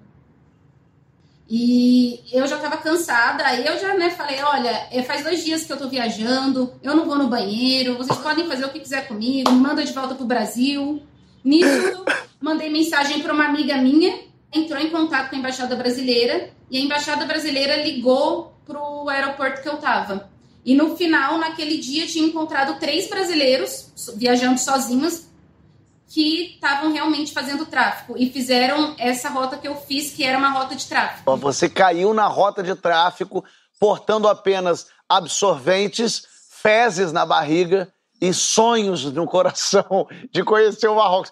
E 1.50 2.22
eu 2.32 2.48
já 2.48 2.56
estava 2.56 2.78
cansada, 2.78 3.46
aí 3.46 3.66
eu 3.66 3.78
já 3.78 3.94
né, 3.96 4.10
falei, 4.10 4.42
olha, 4.42 4.88
é, 4.92 5.04
faz 5.04 5.24
dois 5.24 5.44
dias 5.44 5.64
que 5.64 5.72
eu 5.72 5.76
estou 5.76 5.90
viajando, 5.90 6.74
eu 6.82 6.96
não 6.96 7.06
vou 7.06 7.18
no 7.18 7.28
banheiro, 7.28 7.98
vocês 7.98 8.18
podem 8.20 8.48
fazer 8.48 8.66
o 8.66 8.70
que 8.70 8.80
quiser 8.80 9.08
comigo, 9.08 9.52
me 9.52 9.60
manda 9.60 9.84
de 9.84 9.92
volta 9.94 10.16
pro 10.16 10.26
Brasil. 10.26 11.04
Nisso, 11.44 12.06
mandei 12.40 12.70
mensagem 12.70 13.22
para 13.22 13.34
uma 13.34 13.46
amiga 13.46 13.76
minha, 13.78 14.18
entrou 14.54 14.80
em 14.80 14.90
contato 14.90 15.30
com 15.30 15.36
a 15.36 15.40
embaixada 15.40 15.76
brasileira 15.76 16.50
e 16.72 16.78
a 16.78 16.82
embaixada 16.82 17.26
brasileira 17.26 17.84
ligou 17.84 18.54
pro 18.66 19.10
aeroporto 19.10 19.62
que 19.62 19.68
eu 19.68 19.76
estava. 19.76 20.30
E 20.66 20.74
no 20.74 20.96
final, 20.96 21.38
naquele 21.38 21.78
dia, 21.78 22.08
tinha 22.08 22.26
encontrado 22.26 22.80
três 22.80 23.10
brasileiros 23.10 23.92
viajando 24.16 24.58
sozinhos 24.58 25.28
que 26.08 26.56
estavam 26.56 26.92
realmente 26.92 27.34
fazendo 27.34 27.66
tráfico 27.66 28.16
e 28.18 28.30
fizeram 28.30 28.96
essa 28.98 29.30
rota 29.30 29.58
que 29.58 29.68
eu 29.68 29.76
fiz, 29.76 30.12
que 30.12 30.24
era 30.24 30.38
uma 30.38 30.50
rota 30.50 30.76
de 30.76 30.86
tráfico. 30.86 31.36
Você 31.38 31.70
caiu 31.70 32.14
na 32.14 32.28
rota 32.28 32.62
de 32.62 32.76
tráfico 32.76 33.44
portando 33.80 34.28
apenas 34.28 34.88
absorventes, 35.10 36.26
fezes 36.50 37.12
na 37.12 37.26
barriga 37.26 37.92
e 38.22 38.34
sonhos 38.34 39.04
no 39.12 39.28
coração 39.28 40.08
de 40.32 40.44
conhecer 40.44 40.88
o 40.88 40.96
Marrocos. 40.96 41.32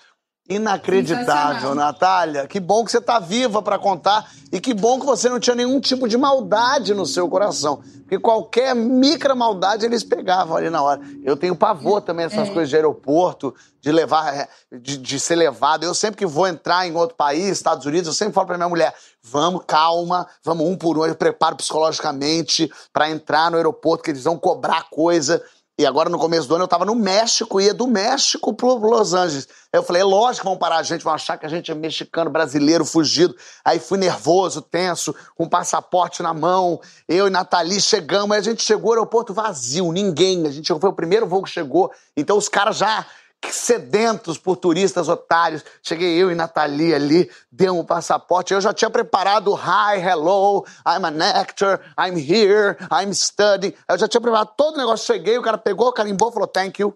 Inacreditável, 0.56 1.74
Natália. 1.74 2.48
Que 2.48 2.60
bom 2.60 2.84
que 2.84 2.92
você 2.92 2.98
está 2.98 3.20
viva 3.20 3.62
para 3.62 3.80
contar 3.80 4.30
e 4.52 4.60
que 4.60 4.74
bom 4.74 5.00
que 5.00 5.06
você 5.06 5.30
não 5.30 5.40
tinha 5.40 5.56
nenhum 5.56 5.80
tipo 5.80 6.08
de 6.08 6.18
maldade 6.18 6.94
no 6.94 7.06
seu 7.06 7.30
coração. 7.30 7.82
Porque 8.02 8.20
qualquer 8.20 8.76
micra 8.76 9.34
maldade 9.34 9.86
eles 9.86 10.04
pegavam 10.04 10.58
ali 10.58 10.70
na 10.70 10.82
hora. 10.82 11.00
Eu 11.24 11.38
tenho 11.38 11.56
pavor 11.56 12.02
também 12.02 12.28
dessas 12.28 12.50
é. 12.50 12.52
coisas 12.52 12.70
de 12.70 12.76
aeroporto, 12.76 13.56
de 13.80 13.90
levar, 13.90 14.50
de, 14.70 14.98
de, 14.98 15.18
ser 15.18 15.36
levado. 15.36 15.86
Eu 15.86 15.94
sempre 15.94 16.18
que 16.18 16.26
vou 16.26 16.46
entrar 16.46 16.86
em 16.86 16.94
outro 16.94 17.16
país, 17.16 17.48
Estados 17.48 17.86
Unidos, 17.86 18.08
eu 18.08 18.14
sempre 18.14 18.34
falo 18.34 18.48
para 18.48 18.58
minha 18.58 18.68
mulher: 18.68 18.94
vamos, 19.24 19.64
calma, 19.66 20.28
vamos 20.44 20.68
um 20.68 20.76
por 20.76 20.98
um. 20.98 21.06
Eu 21.06 21.16
preparo 21.16 21.56
psicologicamente 21.56 22.70
para 22.92 23.10
entrar 23.10 23.50
no 23.50 23.56
aeroporto, 23.56 24.04
que 24.04 24.12
eles 24.12 24.26
vão 24.26 24.38
cobrar 24.38 24.90
coisa. 24.90 25.42
E 25.82 25.86
agora, 25.88 26.12
no 26.12 26.20
começo 26.20 26.48
do 26.48 26.54
ano, 26.54 26.66
eu 26.66 26.68
tava 26.68 26.86
no 26.86 26.94
México, 26.94 27.60
ia 27.60 27.74
do 27.74 27.88
México 27.88 28.54
pro 28.54 28.76
Los 28.76 29.16
Angeles. 29.16 29.48
Aí 29.74 29.80
eu 29.80 29.84
falei, 29.84 30.04
é 30.04 30.06
lógico 30.06 30.44
que 30.44 30.50
vão 30.52 30.56
parar 30.56 30.78
a 30.78 30.84
gente, 30.84 31.04
vão 31.04 31.12
achar 31.12 31.40
que 31.40 31.46
a 31.48 31.50
gente 31.50 31.72
é 31.72 31.74
mexicano, 31.74 32.30
brasileiro, 32.30 32.86
fugido. 32.86 33.36
Aí 33.66 33.80
fui 33.80 33.98
nervoso, 33.98 34.62
tenso, 34.62 35.16
com 35.36 35.50
passaporte 35.50 36.22
na 36.22 36.36
mão. 36.36 36.80
Eu 37.10 37.26
e 37.26 37.32
Nathalie 37.32 37.82
chegamos, 37.82 38.34
aí 38.34 38.38
a 38.38 38.44
gente 38.44 38.62
chegou 38.62 38.92
ao 38.92 38.98
aeroporto 39.00 39.34
vazio, 39.34 39.92
ninguém. 39.92 40.46
A 40.46 40.52
gente 40.52 40.68
foi 40.68 40.90
o 40.92 40.94
primeiro 40.94 41.26
voo 41.26 41.42
que 41.42 41.50
chegou. 41.50 41.92
Então 42.16 42.38
os 42.38 42.48
caras 42.48 42.78
já 42.78 43.04
sedentos 43.50 44.38
por 44.38 44.58
turistas 44.58 45.10
otários. 45.10 45.64
Cheguei 45.82 46.22
eu 46.22 46.32
e 46.32 46.36
Nathalie 46.36 46.94
ali, 46.94 47.32
deu 47.52 47.78
um 47.78 47.84
passaporte. 47.84 48.54
Eu 48.54 48.62
já 48.62 48.74
tinha 48.74 48.90
preparado 48.90 49.54
Hi, 49.54 50.00
hello, 50.00 50.66
I'm 50.86 51.06
an 51.06 51.22
actor, 51.22 51.80
I'm 51.98 52.18
here, 52.18 52.78
I'm 52.92 53.14
studying. 53.14 53.74
Eu 53.90 53.98
já 53.98 54.08
tinha 54.08 54.22
preparado 54.22 54.52
todo 54.56 54.76
o 54.76 54.78
negócio. 54.78 55.06
Cheguei, 55.06 55.38
o 55.38 55.42
cara 55.42 55.58
pegou, 55.58 55.92
carimbou 55.92 56.32
falou 56.32 56.48
thank 56.48 56.82
you. 56.82 56.96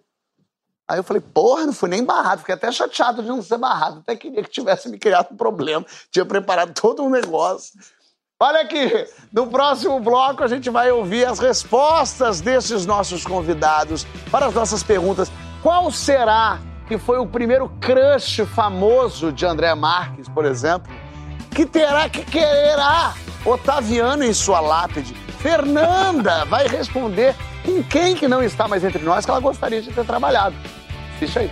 Aí 0.87 0.99
eu 0.99 1.03
falei, 1.03 1.21
porra, 1.21 1.65
não 1.65 1.73
fui 1.73 1.89
nem 1.89 2.03
barrado. 2.03 2.41
Fiquei 2.41 2.53
até 2.53 2.71
chateado 2.71 3.23
de 3.23 3.27
não 3.27 3.41
ser 3.41 3.57
barrado. 3.57 3.99
Até 3.99 4.15
queria 4.15 4.43
que 4.43 4.49
tivesse 4.49 4.87
me 4.87 4.99
criado 4.99 5.29
um 5.31 5.35
problema. 5.35 5.83
Tinha 6.11 6.25
preparado 6.25 6.79
todo 6.79 7.03
um 7.03 7.09
negócio. 7.09 7.73
Olha 8.39 8.61
aqui, 8.61 9.07
no 9.31 9.47
próximo 9.47 9.97
bloco 9.99 10.43
a 10.43 10.47
gente 10.47 10.69
vai 10.69 10.91
ouvir 10.91 11.25
as 11.25 11.39
respostas 11.39 12.41
desses 12.41 12.85
nossos 12.85 13.25
convidados 13.25 14.05
para 14.29 14.47
as 14.47 14.53
nossas 14.53 14.83
perguntas 14.83 15.31
qual 15.65 15.89
será 15.89 16.59
que 16.87 16.95
foi 16.95 17.17
o 17.17 17.25
primeiro 17.25 17.67
crush 17.81 18.45
famoso 18.45 19.31
de 19.31 19.47
André 19.47 19.73
Marques, 19.73 20.29
por 20.29 20.45
exemplo, 20.45 20.93
que 21.49 21.65
terá 21.65 22.07
que 22.07 22.23
quererá 22.23 23.15
Otaviano 23.43 24.23
em 24.23 24.31
sua 24.31 24.59
lápide? 24.59 25.15
Fernanda 25.39 26.45
vai 26.45 26.67
responder 26.67 27.35
com 27.65 27.81
quem 27.81 28.15
que 28.15 28.27
não 28.27 28.43
está 28.43 28.67
mais 28.67 28.83
entre 28.83 29.03
nós 29.03 29.25
que 29.25 29.31
ela 29.31 29.39
gostaria 29.39 29.81
de 29.81 29.91
ter 29.91 30.05
trabalhado. 30.05 30.55
Assiste 31.15 31.39
aí. 31.39 31.51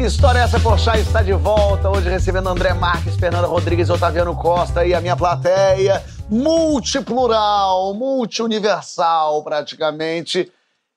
História 0.00 0.40
essa 0.40 0.58
Porchat 0.58 0.98
está 0.98 1.22
de 1.22 1.32
volta, 1.34 1.88
hoje 1.88 2.10
recebendo 2.10 2.48
André 2.48 2.74
Marques, 2.74 3.14
Fernanda 3.14 3.46
Rodrigues, 3.46 3.88
Otaviano 3.88 4.34
Costa 4.34 4.84
e 4.84 4.92
a 4.92 5.00
minha 5.00 5.14
plateia 5.14 6.02
multiplural, 6.32 7.92
multiuniversal 7.92 9.44
praticamente. 9.44 10.50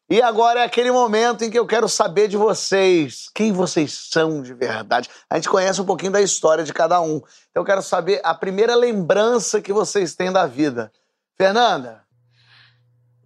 E 0.09 0.21
agora 0.21 0.61
é 0.61 0.63
aquele 0.63 0.91
momento 0.91 1.43
em 1.43 1.49
que 1.49 1.59
eu 1.59 1.67
quero 1.67 1.89
saber 1.89 2.29
de 2.29 2.37
vocês, 2.37 3.29
quem 3.35 3.51
vocês 3.51 4.07
são 4.11 4.41
de 4.41 4.53
verdade. 4.53 5.09
A 5.29 5.35
gente 5.35 5.49
conhece 5.49 5.81
um 5.81 5.85
pouquinho 5.85 6.13
da 6.13 6.21
história 6.21 6.63
de 6.63 6.71
cada 6.71 7.01
um. 7.01 7.17
Então 7.49 7.63
eu 7.63 7.65
quero 7.65 7.81
saber 7.81 8.21
a 8.23 8.33
primeira 8.33 8.75
lembrança 8.75 9.59
que 9.59 9.73
vocês 9.73 10.15
têm 10.15 10.31
da 10.31 10.45
vida. 10.45 10.89
Fernanda? 11.35 12.03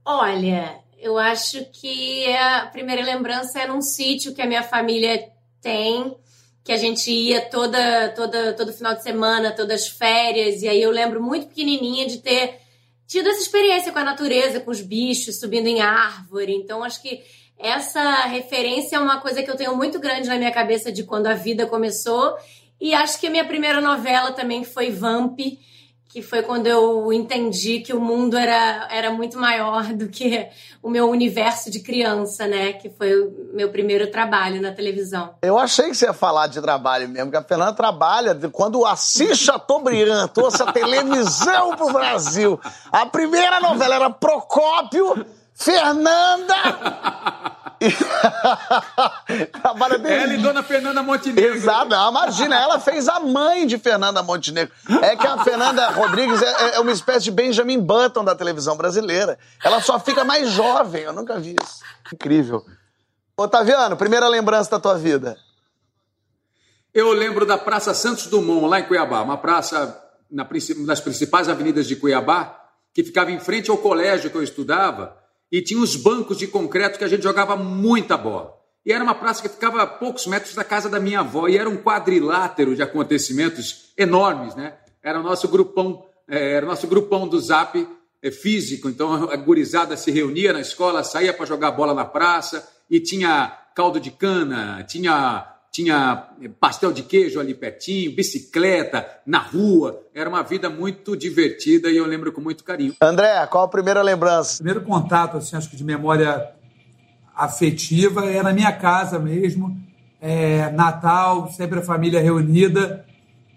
Olha, 0.03 0.79
eu 0.97 1.15
acho 1.15 1.63
que 1.65 2.25
a 2.35 2.65
primeira 2.71 3.03
lembrança 3.03 3.59
é 3.59 3.67
num 3.67 3.81
sítio 3.81 4.33
que 4.33 4.41
a 4.41 4.47
minha 4.47 4.63
família 4.63 5.29
tem 5.61 6.17
que 6.63 6.71
a 6.71 6.77
gente 6.77 7.09
ia 7.11 7.41
toda, 7.41 8.09
toda, 8.09 8.53
todo 8.53 8.73
final 8.73 8.93
de 8.95 9.03
semana, 9.03 9.51
todas 9.51 9.83
as 9.83 9.87
férias, 9.87 10.61
e 10.61 10.67
aí 10.67 10.81
eu 10.81 10.91
lembro 10.91 11.21
muito 11.21 11.47
pequenininha 11.47 12.07
de 12.07 12.17
ter 12.19 12.59
tido 13.07 13.27
essa 13.27 13.41
experiência 13.41 13.91
com 13.91 13.99
a 13.99 14.03
natureza, 14.03 14.59
com 14.59 14.69
os 14.69 14.81
bichos, 14.81 15.39
subindo 15.39 15.67
em 15.67 15.81
árvore. 15.81 16.53
Então, 16.53 16.83
acho 16.83 17.01
que 17.01 17.23
essa 17.57 18.25
referência 18.27 18.97
é 18.97 18.99
uma 18.99 19.19
coisa 19.19 19.41
que 19.41 19.49
eu 19.49 19.55
tenho 19.55 19.75
muito 19.75 19.99
grande 19.99 20.29
na 20.29 20.37
minha 20.37 20.51
cabeça 20.51 20.91
de 20.91 21.03
quando 21.03 21.27
a 21.27 21.33
vida 21.33 21.65
começou. 21.65 22.37
E 22.79 22.93
acho 22.93 23.19
que 23.19 23.27
a 23.27 23.29
minha 23.29 23.45
primeira 23.45 23.81
novela 23.81 24.31
também 24.31 24.63
foi 24.63 24.91
Vamp, 24.91 25.39
que 26.09 26.23
foi 26.23 26.41
quando 26.41 26.65
eu 26.65 27.13
entendi 27.13 27.81
que 27.81 27.93
o 27.93 28.01
mundo 28.01 28.35
era, 28.35 28.87
era 28.89 29.11
muito 29.11 29.37
maior 29.37 29.93
do 29.93 30.09
que 30.09 30.49
o 30.81 30.89
meu 30.89 31.07
universo 31.07 31.69
de 31.69 31.81
criança, 31.81 32.47
né? 32.47 32.73
Que 32.73 32.89
foi 32.89 33.13
o 33.13 33.51
meu 33.53 33.69
primeiro 33.69 34.09
trabalho 34.09 34.59
na 34.59 34.71
televisão. 34.71 35.35
Eu 35.43 35.59
achei 35.59 35.87
que 35.89 35.93
você 35.93 36.07
ia 36.07 36.13
falar 36.13 36.47
de 36.47 36.59
trabalho 36.59 37.07
mesmo, 37.07 37.29
que 37.29 37.37
a 37.37 37.43
Fernanda 37.43 37.73
trabalha 37.73 38.35
quando 38.51 38.79
o 38.79 38.87
Assis 38.87 39.37
Chateaubriand 39.37 40.29
trouxe 40.29 40.63
a 40.63 40.73
televisão 40.73 41.75
pro 41.75 41.93
Brasil. 41.93 42.59
A 42.91 43.05
primeira 43.05 43.59
novela 43.59 43.93
era 43.93 44.09
Procópio, 44.09 45.23
Fernanda 45.53 46.55
Trabalha 49.61 49.97
desde... 49.97 50.23
Ela 50.23 50.33
e 50.33 50.37
Dona 50.37 50.61
Fernanda 50.61 51.01
Montenegro. 51.01 51.55
Exato, 51.55 51.93
imagina, 51.93 52.59
ela 52.59 52.79
fez 52.79 53.07
a 53.07 53.19
mãe 53.19 53.65
de 53.65 53.77
Fernanda 53.77 54.21
Montenegro. 54.21 54.73
É 55.01 55.15
que 55.15 55.25
a 55.25 55.43
Fernanda 55.43 55.89
Rodrigues 55.89 56.41
é, 56.41 56.75
é 56.75 56.79
uma 56.79 56.91
espécie 56.91 57.25
de 57.25 57.31
Benjamin 57.31 57.79
Button 57.79 58.23
da 58.23 58.35
televisão 58.35 58.75
brasileira. 58.75 59.39
Ela 59.63 59.81
só 59.81 59.99
fica 59.99 60.23
mais 60.23 60.49
jovem, 60.49 61.03
eu 61.03 61.13
nunca 61.13 61.39
vi 61.39 61.55
isso. 61.61 61.79
Incrível. 62.13 62.65
Otaviano, 63.37 63.95
primeira 63.95 64.27
lembrança 64.27 64.71
da 64.71 64.79
tua 64.79 64.97
vida. 64.97 65.37
Eu 66.93 67.13
lembro 67.13 67.45
da 67.45 67.57
Praça 67.57 67.93
Santos 67.93 68.27
Dumont, 68.27 68.67
lá 68.67 68.79
em 68.79 68.83
Cuiabá, 68.83 69.21
uma 69.21 69.37
praça 69.37 69.97
na, 70.29 70.47
nas 70.85 70.99
principais 70.99 71.47
avenidas 71.47 71.87
de 71.87 71.95
Cuiabá, 71.95 72.59
que 72.93 73.03
ficava 73.03 73.31
em 73.31 73.39
frente 73.39 73.69
ao 73.69 73.77
colégio 73.77 74.29
que 74.29 74.35
eu 74.35 74.43
estudava, 74.43 75.18
e 75.51 75.61
tinha 75.61 75.81
os 75.81 75.95
bancos 75.95 76.37
de 76.37 76.47
concreto 76.47 76.97
que 76.97 77.03
a 77.03 77.07
gente 77.07 77.23
jogava 77.23 77.55
muita 77.55 78.17
bola. 78.17 78.55
E 78.85 78.93
era 78.93 79.03
uma 79.03 79.15
praça 79.15 79.41
que 79.41 79.49
ficava 79.49 79.81
a 79.81 79.87
poucos 79.87 80.25
metros 80.25 80.55
da 80.55 80.63
casa 80.63 80.89
da 80.89 80.99
minha 80.99 81.19
avó, 81.19 81.47
e 81.47 81.57
era 81.57 81.69
um 81.69 81.77
quadrilátero 81.77 82.75
de 82.75 82.81
acontecimentos 82.81 83.91
enormes, 83.97 84.55
né? 84.55 84.73
Era 85.03 85.19
o 85.19 85.23
nosso 85.23 85.47
grupão, 85.47 86.05
é, 86.27 86.53
era 86.53 86.65
o 86.65 86.69
nosso 86.69 86.87
grupão 86.87 87.27
do 87.27 87.39
Zap 87.39 87.87
é, 88.21 88.31
físico, 88.31 88.89
então 88.89 89.29
a 89.29 89.35
gurizada 89.35 89.95
se 89.97 90.11
reunia 90.11 90.53
na 90.53 90.61
escola, 90.61 91.03
saía 91.03 91.33
para 91.33 91.45
jogar 91.45 91.71
bola 91.71 91.93
na 91.93 92.05
praça, 92.05 92.67
e 92.89 92.99
tinha 92.99 93.47
caldo 93.75 93.99
de 93.99 94.11
cana, 94.11 94.83
tinha 94.83 95.55
tinha 95.71 96.27
pastel 96.59 96.91
de 96.91 97.03
queijo 97.03 97.39
ali 97.39 97.53
pertinho, 97.53 98.15
bicicleta, 98.15 99.05
na 99.25 99.39
rua. 99.39 100.01
Era 100.13 100.29
uma 100.29 100.41
vida 100.41 100.69
muito 100.69 101.15
divertida 101.15 101.89
e 101.89 101.97
eu 101.97 102.05
lembro 102.05 102.31
com 102.31 102.41
muito 102.41 102.63
carinho. 102.63 102.95
André, 103.01 103.45
qual 103.47 103.65
a 103.65 103.67
primeira 103.67 104.01
lembrança? 104.01 104.55
O 104.55 104.57
primeiro 104.57 104.81
contato, 104.81 105.37
assim, 105.37 105.55
acho 105.55 105.69
que 105.69 105.75
de 105.75 105.83
memória 105.83 106.51
afetiva 107.35 108.25
é 108.25 108.41
na 108.41 108.51
minha 108.51 108.71
casa 108.71 109.19
mesmo. 109.19 109.77
É, 110.21 110.69
Natal, 110.71 111.49
sempre 111.51 111.79
a 111.79 111.83
família 111.83 112.19
reunida. 112.19 113.05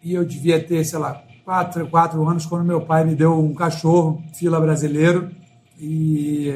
E 0.03 0.15
eu 0.15 0.25
devia 0.25 0.63
ter, 0.63 0.85
sei 0.85 0.99
lá, 0.99 1.23
quatro, 1.45 1.87
quatro 1.89 2.29
anos 2.29 2.47
quando 2.47 2.65
meu 2.65 2.83
pai 2.83 3.05
me 3.05 3.15
deu 3.15 3.39
um 3.39 3.55
cachorro, 3.55 4.23
fila 4.35 4.61
brasileiro. 4.61 5.31
E 5.81 6.55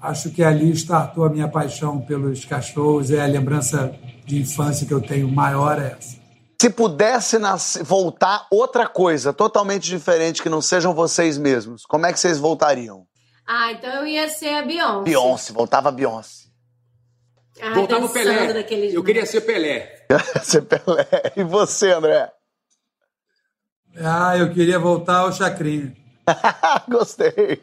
acho 0.00 0.30
que 0.30 0.42
ali 0.42 0.70
startou 0.72 1.24
a 1.24 1.28
minha 1.28 1.46
paixão 1.46 2.00
pelos 2.00 2.44
cachorros. 2.44 3.10
É 3.10 3.20
a 3.20 3.26
lembrança 3.26 3.94
de 4.24 4.40
infância 4.40 4.86
que 4.86 4.94
eu 4.94 5.00
tenho 5.00 5.28
maior 5.28 5.80
é 5.80 5.96
essa. 5.98 6.16
Se 6.60 6.70
pudesse 6.70 7.38
nascer, 7.38 7.82
voltar 7.82 8.46
outra 8.50 8.86
coisa 8.86 9.32
totalmente 9.32 9.84
diferente 9.84 10.42
que 10.42 10.48
não 10.48 10.62
sejam 10.62 10.94
vocês 10.94 11.36
mesmos, 11.36 11.84
como 11.84 12.06
é 12.06 12.12
que 12.12 12.18
vocês 12.18 12.38
voltariam? 12.38 13.06
Ah, 13.46 13.72
então 13.72 13.90
eu 13.90 14.06
ia 14.06 14.28
ser 14.30 14.54
a 14.54 14.62
Beyoncé. 14.62 15.04
Beyoncé, 15.04 15.52
voltava 15.52 15.90
a 15.90 15.92
Beyoncé. 15.92 16.44
Ah, 17.60 17.72
Voltava 17.74 18.06
o 18.06 18.08
Pelé. 18.08 18.66
Eu 18.92 19.04
queria 19.04 19.26
ser 19.26 19.42
Pelé. 19.42 20.06
Ser 20.42 20.62
Pelé. 20.62 21.06
E 21.36 21.44
você, 21.44 21.92
André? 21.92 22.30
Ah, 23.96 24.36
eu 24.36 24.52
queria 24.52 24.78
voltar 24.78 25.18
ao 25.18 25.32
Chacrinha. 25.32 25.94
Gostei. 26.88 27.62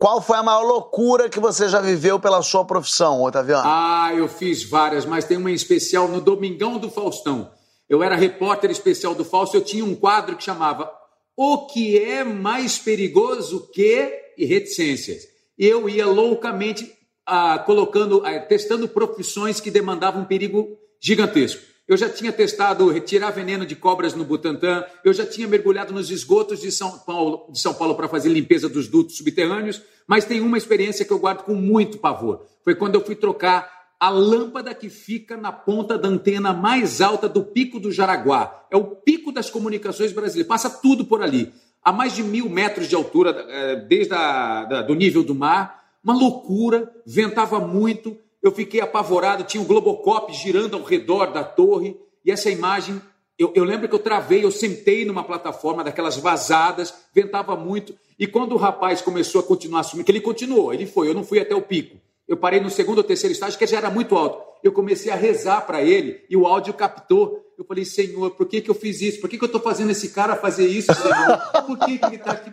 Qual 0.00 0.22
foi 0.22 0.38
a 0.38 0.42
maior 0.42 0.62
loucura 0.62 1.28
que 1.28 1.38
você 1.38 1.68
já 1.68 1.78
viveu 1.78 2.18
pela 2.18 2.40
sua 2.40 2.64
profissão, 2.64 3.22
Otaviano? 3.22 3.64
Ah, 3.66 4.10
eu 4.16 4.26
fiz 4.28 4.64
várias, 4.64 5.04
mas 5.04 5.26
tem 5.26 5.36
uma 5.36 5.50
em 5.50 5.54
especial 5.54 6.08
no 6.08 6.22
Domingão 6.22 6.78
do 6.78 6.90
Faustão. 6.90 7.50
Eu 7.86 8.02
era 8.02 8.16
repórter 8.16 8.70
especial 8.70 9.14
do 9.14 9.26
Fausto, 9.26 9.58
eu 9.58 9.60
tinha 9.60 9.84
um 9.84 9.94
quadro 9.94 10.36
que 10.36 10.42
chamava 10.42 10.90
O 11.36 11.66
que 11.66 12.02
é 12.02 12.24
mais 12.24 12.78
perigoso 12.78 13.70
que 13.74 14.32
e 14.38 14.46
reticências. 14.46 15.24
Eu 15.58 15.86
ia 15.86 16.06
loucamente 16.06 16.90
ah, 17.26 17.58
colocando, 17.58 18.24
ah, 18.24 18.40
testando 18.40 18.88
profissões 18.88 19.60
que 19.60 19.70
demandavam 19.70 20.22
um 20.22 20.24
perigo 20.24 20.78
gigantesco. 20.98 21.60
Eu 21.90 21.96
já 21.96 22.08
tinha 22.08 22.32
testado 22.32 22.88
retirar 22.88 23.32
veneno 23.32 23.66
de 23.66 23.74
cobras 23.74 24.14
no 24.14 24.24
Butantã, 24.24 24.84
eu 25.04 25.12
já 25.12 25.26
tinha 25.26 25.48
mergulhado 25.48 25.92
nos 25.92 26.08
esgotos 26.08 26.60
de 26.60 26.70
São 26.70 27.00
Paulo, 27.00 27.48
de 27.50 27.58
São 27.58 27.74
Paulo 27.74 27.96
para 27.96 28.06
fazer 28.06 28.28
limpeza 28.28 28.68
dos 28.68 28.86
dutos 28.86 29.16
subterrâneos, 29.16 29.82
mas 30.06 30.24
tem 30.24 30.40
uma 30.40 30.56
experiência 30.56 31.04
que 31.04 31.12
eu 31.12 31.18
guardo 31.18 31.42
com 31.42 31.52
muito 31.52 31.98
pavor. 31.98 32.46
Foi 32.62 32.76
quando 32.76 32.94
eu 32.94 33.04
fui 33.04 33.16
trocar 33.16 33.68
a 33.98 34.08
lâmpada 34.08 34.72
que 34.72 34.88
fica 34.88 35.36
na 35.36 35.50
ponta 35.50 35.98
da 35.98 36.06
antena 36.06 36.52
mais 36.52 37.00
alta 37.00 37.28
do 37.28 37.42
Pico 37.42 37.80
do 37.80 37.90
Jaraguá. 37.90 38.68
É 38.70 38.76
o 38.76 38.84
pico 38.84 39.32
das 39.32 39.50
comunicações 39.50 40.12
brasileiras, 40.12 40.46
passa 40.46 40.70
tudo 40.70 41.04
por 41.04 41.20
ali. 41.20 41.52
A 41.82 41.90
mais 41.90 42.14
de 42.14 42.22
mil 42.22 42.48
metros 42.48 42.86
de 42.86 42.94
altura, 42.94 43.30
eh, 43.48 43.76
desde 43.88 44.14
a, 44.14 44.82
do 44.82 44.94
nível 44.94 45.24
do 45.24 45.34
mar, 45.34 45.90
uma 46.04 46.14
loucura, 46.14 46.88
ventava 47.04 47.58
muito, 47.58 48.16
eu 48.42 48.50
fiquei 48.52 48.80
apavorado, 48.80 49.44
tinha 49.44 49.62
um 49.62 49.66
Globocop 49.66 50.32
girando 50.32 50.76
ao 50.76 50.82
redor 50.82 51.26
da 51.32 51.44
torre, 51.44 51.96
e 52.24 52.30
essa 52.30 52.50
imagem, 52.50 53.00
eu, 53.38 53.52
eu 53.54 53.64
lembro 53.64 53.88
que 53.88 53.94
eu 53.94 53.98
travei, 53.98 54.44
eu 54.44 54.50
sentei 54.50 55.04
numa 55.04 55.24
plataforma 55.24 55.84
daquelas 55.84 56.16
vazadas, 56.16 56.94
ventava 57.14 57.56
muito, 57.56 57.94
e 58.18 58.26
quando 58.26 58.52
o 58.52 58.58
rapaz 58.58 59.00
começou 59.00 59.40
a 59.40 59.44
continuar 59.44 59.82
subindo, 59.82 60.04
que 60.04 60.12
ele 60.12 60.20
continuou, 60.20 60.72
ele 60.72 60.86
foi, 60.86 61.08
eu 61.08 61.14
não 61.14 61.24
fui 61.24 61.38
até 61.38 61.54
o 61.54 61.62
pico, 61.62 61.96
eu 62.26 62.36
parei 62.36 62.60
no 62.60 62.70
segundo 62.70 62.98
ou 62.98 63.04
terceiro 63.04 63.32
estágio, 63.32 63.58
que 63.58 63.66
já 63.66 63.78
era 63.78 63.90
muito 63.90 64.16
alto, 64.16 64.50
eu 64.62 64.72
comecei 64.72 65.10
a 65.10 65.16
rezar 65.16 65.62
para 65.62 65.82
ele, 65.82 66.24
e 66.28 66.36
o 66.36 66.46
áudio 66.46 66.72
captou, 66.74 67.44
eu 67.58 67.64
falei, 67.64 67.84
Senhor, 67.84 68.30
por 68.30 68.46
que, 68.46 68.62
que 68.62 68.70
eu 68.70 68.74
fiz 68.74 69.02
isso? 69.02 69.20
Por 69.20 69.28
que, 69.28 69.36
que 69.36 69.44
eu 69.44 69.46
estou 69.46 69.60
fazendo 69.60 69.90
esse 69.90 70.08
cara 70.08 70.34
fazer 70.34 70.66
isso, 70.66 70.94
Senhor? 70.94 71.38
Por 71.66 71.78
que, 71.78 71.98
que 71.98 72.06
ele 72.06 72.16
está 72.16 72.32
aqui? 72.32 72.50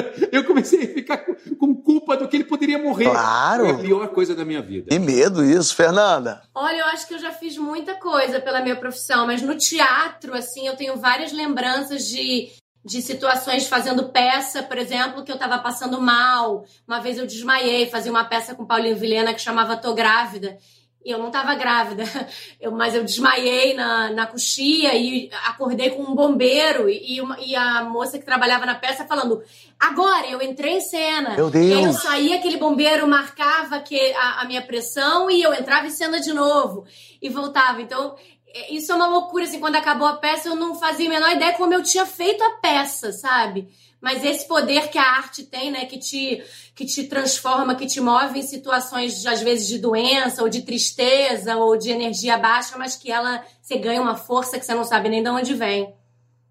Eu 0.32 0.44
comecei 0.44 0.84
a 0.84 0.88
ficar 0.88 1.18
com, 1.58 1.74
culpa 1.74 2.16
do 2.16 2.28
que 2.28 2.36
ele 2.36 2.44
poderia 2.44 2.78
morrer. 2.78 3.10
Claro. 3.10 3.64
Foi 3.64 3.74
a 3.74 3.78
pior 3.78 4.08
coisa 4.08 4.34
da 4.34 4.44
minha 4.44 4.62
vida. 4.62 4.88
Que 4.90 4.98
medo 4.98 5.44
isso, 5.44 5.74
Fernanda. 5.74 6.42
Olha, 6.54 6.78
eu 6.78 6.86
acho 6.86 7.06
que 7.06 7.14
eu 7.14 7.18
já 7.18 7.30
fiz 7.32 7.56
muita 7.56 7.94
coisa 7.94 8.40
pela 8.40 8.60
minha 8.60 8.76
profissão, 8.76 9.26
mas 9.26 9.42
no 9.42 9.56
teatro, 9.56 10.34
assim, 10.34 10.66
eu 10.66 10.76
tenho 10.76 10.96
várias 10.96 11.32
lembranças 11.32 12.06
de, 12.06 12.50
de 12.84 13.02
situações 13.02 13.66
fazendo 13.66 14.08
peça, 14.10 14.62
por 14.62 14.78
exemplo, 14.78 15.24
que 15.24 15.32
eu 15.32 15.38
tava 15.38 15.58
passando 15.58 16.00
mal. 16.00 16.64
Uma 16.86 17.00
vez 17.00 17.18
eu 17.18 17.26
desmaiei, 17.26 17.88
fazia 17.88 18.10
uma 18.10 18.24
peça 18.24 18.54
com 18.54 18.66
Paulinho 18.66 18.96
Vilhena 18.96 19.34
que 19.34 19.40
chamava 19.40 19.76
Tô 19.76 19.94
Grávida. 19.94 20.58
E 21.06 21.10
eu 21.12 21.18
não 21.18 21.30
tava 21.30 21.54
grávida, 21.54 22.02
eu, 22.60 22.72
mas 22.72 22.92
eu 22.92 23.04
desmaiei 23.04 23.74
na, 23.74 24.10
na 24.10 24.26
coxia 24.26 24.92
e 24.96 25.30
acordei 25.46 25.90
com 25.90 26.02
um 26.02 26.16
bombeiro 26.16 26.90
e, 26.90 27.20
uma- 27.20 27.38
e 27.40 27.54
a 27.54 27.84
moça 27.84 28.18
que 28.18 28.24
trabalhava 28.24 28.66
na 28.66 28.74
peça 28.74 29.04
falando: 29.04 29.40
agora 29.78 30.26
eu 30.26 30.42
entrei 30.42 30.74
em 30.74 30.80
cena. 30.80 31.36
Meu 31.36 31.48
E 31.48 31.56
aí 31.58 31.72
eu 31.72 31.82
Deus. 31.82 32.02
saía, 32.02 32.36
aquele 32.36 32.56
bombeiro 32.56 33.06
marcava 33.06 33.78
que 33.78 33.96
a, 34.14 34.40
a 34.40 34.44
minha 34.46 34.62
pressão 34.62 35.30
e 35.30 35.40
eu 35.40 35.54
entrava 35.54 35.86
em 35.86 35.90
cena 35.90 36.18
de 36.20 36.32
novo 36.32 36.84
e 37.22 37.28
voltava. 37.28 37.80
Então, 37.80 38.16
é- 38.52 38.74
isso 38.74 38.90
é 38.90 38.94
uma 38.96 39.06
loucura, 39.06 39.44
assim, 39.44 39.60
quando 39.60 39.76
acabou 39.76 40.08
a 40.08 40.16
peça, 40.16 40.48
eu 40.48 40.56
não 40.56 40.74
fazia 40.74 41.06
a 41.06 41.10
menor 41.10 41.30
ideia 41.30 41.52
como 41.52 41.72
eu 41.72 41.84
tinha 41.84 42.04
feito 42.04 42.42
a 42.42 42.50
peça, 42.60 43.12
sabe? 43.12 43.68
Mas 44.00 44.24
esse 44.24 44.46
poder 44.46 44.88
que 44.88 44.98
a 44.98 45.16
arte 45.16 45.42
tem, 45.42 45.70
né, 45.70 45.86
que 45.86 45.98
te, 45.98 46.44
que 46.74 46.84
te 46.84 47.04
transforma, 47.04 47.74
que 47.74 47.86
te 47.86 48.00
move 48.00 48.38
em 48.38 48.42
situações, 48.42 49.20
de, 49.20 49.28
às 49.28 49.40
vezes, 49.40 49.66
de 49.66 49.78
doença, 49.78 50.42
ou 50.42 50.48
de 50.48 50.62
tristeza, 50.62 51.56
ou 51.56 51.76
de 51.76 51.90
energia 51.90 52.38
baixa, 52.38 52.76
mas 52.76 52.94
que 52.94 53.10
ela, 53.10 53.42
você 53.60 53.78
ganha 53.78 54.00
uma 54.00 54.16
força 54.16 54.58
que 54.58 54.66
você 54.66 54.74
não 54.74 54.84
sabe 54.84 55.08
nem 55.08 55.22
de 55.22 55.30
onde 55.30 55.54
vem. 55.54 55.94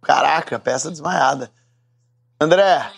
Caraca, 0.01 0.59
peça 0.59 0.91
desmaiada. 0.91 1.51
André, 2.39 2.91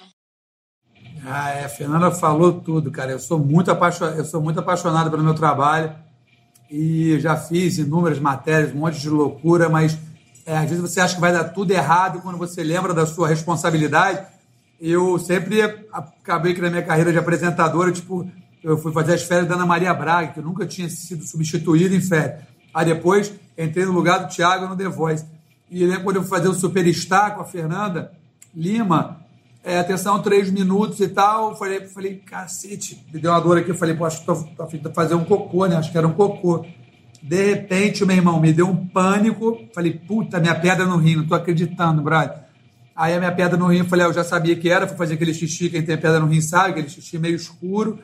Ah, 1.25 1.51
é, 1.51 1.65
a 1.65 1.69
Fernanda 1.69 2.09
falou 2.11 2.53
tudo, 2.61 2.89
cara. 2.89 3.11
Eu 3.11 3.19
sou 3.19 3.37
muito 3.37 3.69
apaixonado, 3.69 4.17
eu 4.17 4.25
sou 4.25 4.41
muito 4.41 4.59
apaixonado 4.59 5.11
pelo 5.11 5.23
meu 5.23 5.35
trabalho 5.35 5.93
e 6.69 7.19
já 7.19 7.35
fiz 7.35 7.77
inúmeras 7.77 8.19
matérias, 8.19 8.73
um 8.73 8.79
monte 8.79 8.99
de 8.99 9.09
loucura, 9.09 9.69
mas 9.69 9.97
é, 10.45 10.57
às 10.57 10.69
vezes 10.69 10.81
você 10.81 10.99
acha 10.99 11.15
que 11.15 11.21
vai 11.21 11.31
dar 11.31 11.45
tudo 11.45 11.71
errado 11.71 12.17
e 12.17 12.21
quando 12.21 12.37
você 12.37 12.63
lembra 12.63 12.93
da 12.93 13.05
sua 13.05 13.27
responsabilidade. 13.27 14.25
Eu 14.79 15.17
sempre 15.17 15.61
acabei 15.91 16.53
que 16.53 16.61
na 16.61 16.69
minha 16.69 16.83
carreira 16.83 17.11
de 17.11 17.17
apresentador, 17.17 17.87
eu, 17.87 17.93
tipo, 17.93 18.29
eu 18.63 18.77
fui 18.77 18.91
fazer 18.91 19.13
as 19.13 19.23
férias 19.23 19.47
da 19.47 19.55
Ana 19.55 19.65
Maria 19.65 19.93
Braga, 19.93 20.33
que 20.33 20.39
eu 20.39 20.43
nunca 20.43 20.65
tinha 20.65 20.89
sido 20.89 21.23
substituído 21.23 21.95
em 21.95 22.01
férias. 22.01 22.41
Aí 22.73 22.85
depois 22.85 23.33
entrei 23.57 23.85
no 23.85 23.91
lugar 23.91 24.19
do 24.19 24.33
Thiago 24.33 24.67
no 24.67 24.75
The 24.75 24.87
Voice. 24.87 25.25
E 25.69 25.85
lembro 25.85 26.03
quando 26.03 26.15
eu 26.17 26.21
fui 26.21 26.29
fazer 26.29 26.47
o 26.47 26.53
Superstar 26.53 27.35
com 27.35 27.41
a 27.41 27.45
Fernanda 27.45 28.11
Lima, 28.55 29.19
é, 29.63 29.79
atenção, 29.79 30.21
três 30.21 30.49
minutos 30.49 30.99
e 30.99 31.07
tal. 31.09 31.55
Falei, 31.57 31.87
falei, 31.87 32.15
cacete, 32.15 33.05
me 33.11 33.19
deu 33.19 33.31
uma 33.31 33.39
dor 33.41 33.57
aqui. 33.57 33.69
Eu 33.69 33.75
falei, 33.75 33.95
pô, 33.95 34.05
acho 34.05 34.21
que 34.21 34.25
tô, 34.25 34.35
tô 34.35 34.63
a 34.63 34.67
fim 34.67 34.77
de 34.77 34.93
fazer 34.93 35.15
um 35.15 35.25
cocô, 35.25 35.65
né? 35.65 35.75
Acho 35.75 35.91
que 35.91 35.97
era 35.97 36.07
um 36.07 36.13
cocô. 36.13 36.65
De 37.21 37.53
repente, 37.53 38.05
meu 38.05 38.15
irmão, 38.15 38.39
me 38.39 38.53
deu 38.53 38.67
um 38.67 38.87
pânico. 38.87 39.59
Falei, 39.73 39.93
puta, 39.93 40.39
minha 40.39 40.55
pedra 40.55 40.85
no 40.85 40.97
rim, 40.97 41.17
não 41.17 41.27
tô 41.27 41.35
acreditando, 41.35 42.01
brother. 42.01 42.46
Aí 42.97 43.13
a 43.13 43.19
minha 43.19 43.31
pedra 43.31 43.55
no 43.55 43.67
rim, 43.67 43.83
falei, 43.83 44.07
ah, 44.07 44.09
eu 44.09 44.13
já 44.13 44.23
sabia 44.23 44.55
que 44.55 44.67
era, 44.67 44.87
fui 44.87 44.97
fazer 44.97 45.13
aquele 45.13 45.31
xixi, 45.31 45.69
quem 45.69 45.83
tem 45.83 45.95
pedra 45.95 46.19
no 46.19 46.25
rim 46.25 46.41
sabe, 46.41 46.71
aquele 46.71 46.89
xixi 46.89 47.19
meio 47.19 47.35
escuro. 47.35 47.99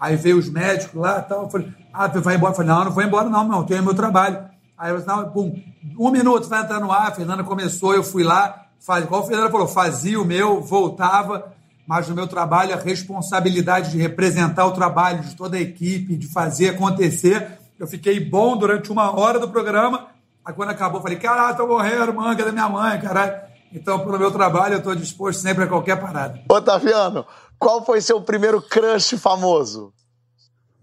Aí 0.00 0.16
veio 0.16 0.38
os 0.38 0.48
médicos 0.48 0.98
lá 0.98 1.18
e 1.18 1.28
tal. 1.28 1.42
Eu 1.42 1.50
falei, 1.50 1.68
ah, 1.92 2.06
vai 2.06 2.36
embora? 2.36 2.52
Eu 2.52 2.56
falei, 2.56 2.70
não, 2.72 2.84
não 2.86 2.90
vou 2.90 3.02
embora, 3.02 3.28
não, 3.28 3.46
meu, 3.46 3.64
tenho 3.64 3.82
meu 3.82 3.92
trabalho. 3.92 4.42
Aí 4.78 4.90
eu 4.90 5.02
falei, 5.02 5.22
não, 5.22 5.30
pum, 5.30 5.62
um 5.98 6.10
minuto, 6.10 6.48
vai 6.48 6.62
entrar 6.62 6.80
no 6.80 6.90
ar, 6.90 7.08
a 7.08 7.14
Fernanda 7.14 7.44
começou, 7.44 7.92
eu 7.92 8.02
fui 8.02 8.22
lá, 8.22 8.68
faz, 8.80 9.04
igual 9.04 9.22
a 9.22 9.26
Fernanda 9.26 9.50
falou, 9.50 9.68
fazia 9.68 10.18
o 10.18 10.24
meu, 10.24 10.62
voltava, 10.62 11.52
mas 11.86 12.08
no 12.08 12.14
meu 12.14 12.26
trabalho 12.26 12.72
a 12.72 12.78
responsabilidade 12.78 13.90
de 13.90 13.98
representar 13.98 14.64
o 14.64 14.72
trabalho 14.72 15.20
de 15.20 15.36
toda 15.36 15.58
a 15.58 15.60
equipe, 15.60 16.16
de 16.16 16.26
fazer 16.26 16.70
acontecer. 16.70 17.58
Eu 17.78 17.86
fiquei 17.86 18.18
bom 18.18 18.56
durante 18.56 18.90
uma 18.90 19.14
hora 19.14 19.38
do 19.38 19.50
programa, 19.50 20.06
aí 20.42 20.54
quando 20.54 20.70
acabou, 20.70 21.02
falei, 21.02 21.18
caralho, 21.18 21.54
tô 21.54 21.66
morrendo, 21.66 22.14
mãe, 22.14 22.34
cadê 22.34 22.50
minha 22.50 22.68
mãe, 22.68 22.98
caralho? 22.98 23.47
Então, 23.72 23.98
pelo 24.00 24.18
meu 24.18 24.30
trabalho, 24.30 24.74
eu 24.74 24.78
estou 24.78 24.94
disposto 24.94 25.40
sempre 25.40 25.64
a 25.64 25.66
qualquer 25.66 26.00
parada. 26.00 26.40
Otaviano, 26.48 27.26
qual 27.58 27.84
foi 27.84 28.00
seu 28.00 28.20
primeiro 28.20 28.62
crush 28.62 29.16
famoso? 29.18 29.92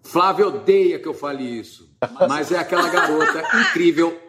Flávia 0.03 0.47
odeia 0.47 0.99
que 0.99 1.07
eu 1.07 1.13
fale 1.13 1.43
isso, 1.43 1.89
mas 2.29 2.51
é 2.51 2.59
aquela 2.59 2.87
garota 2.89 3.41
incrível. 3.61 4.21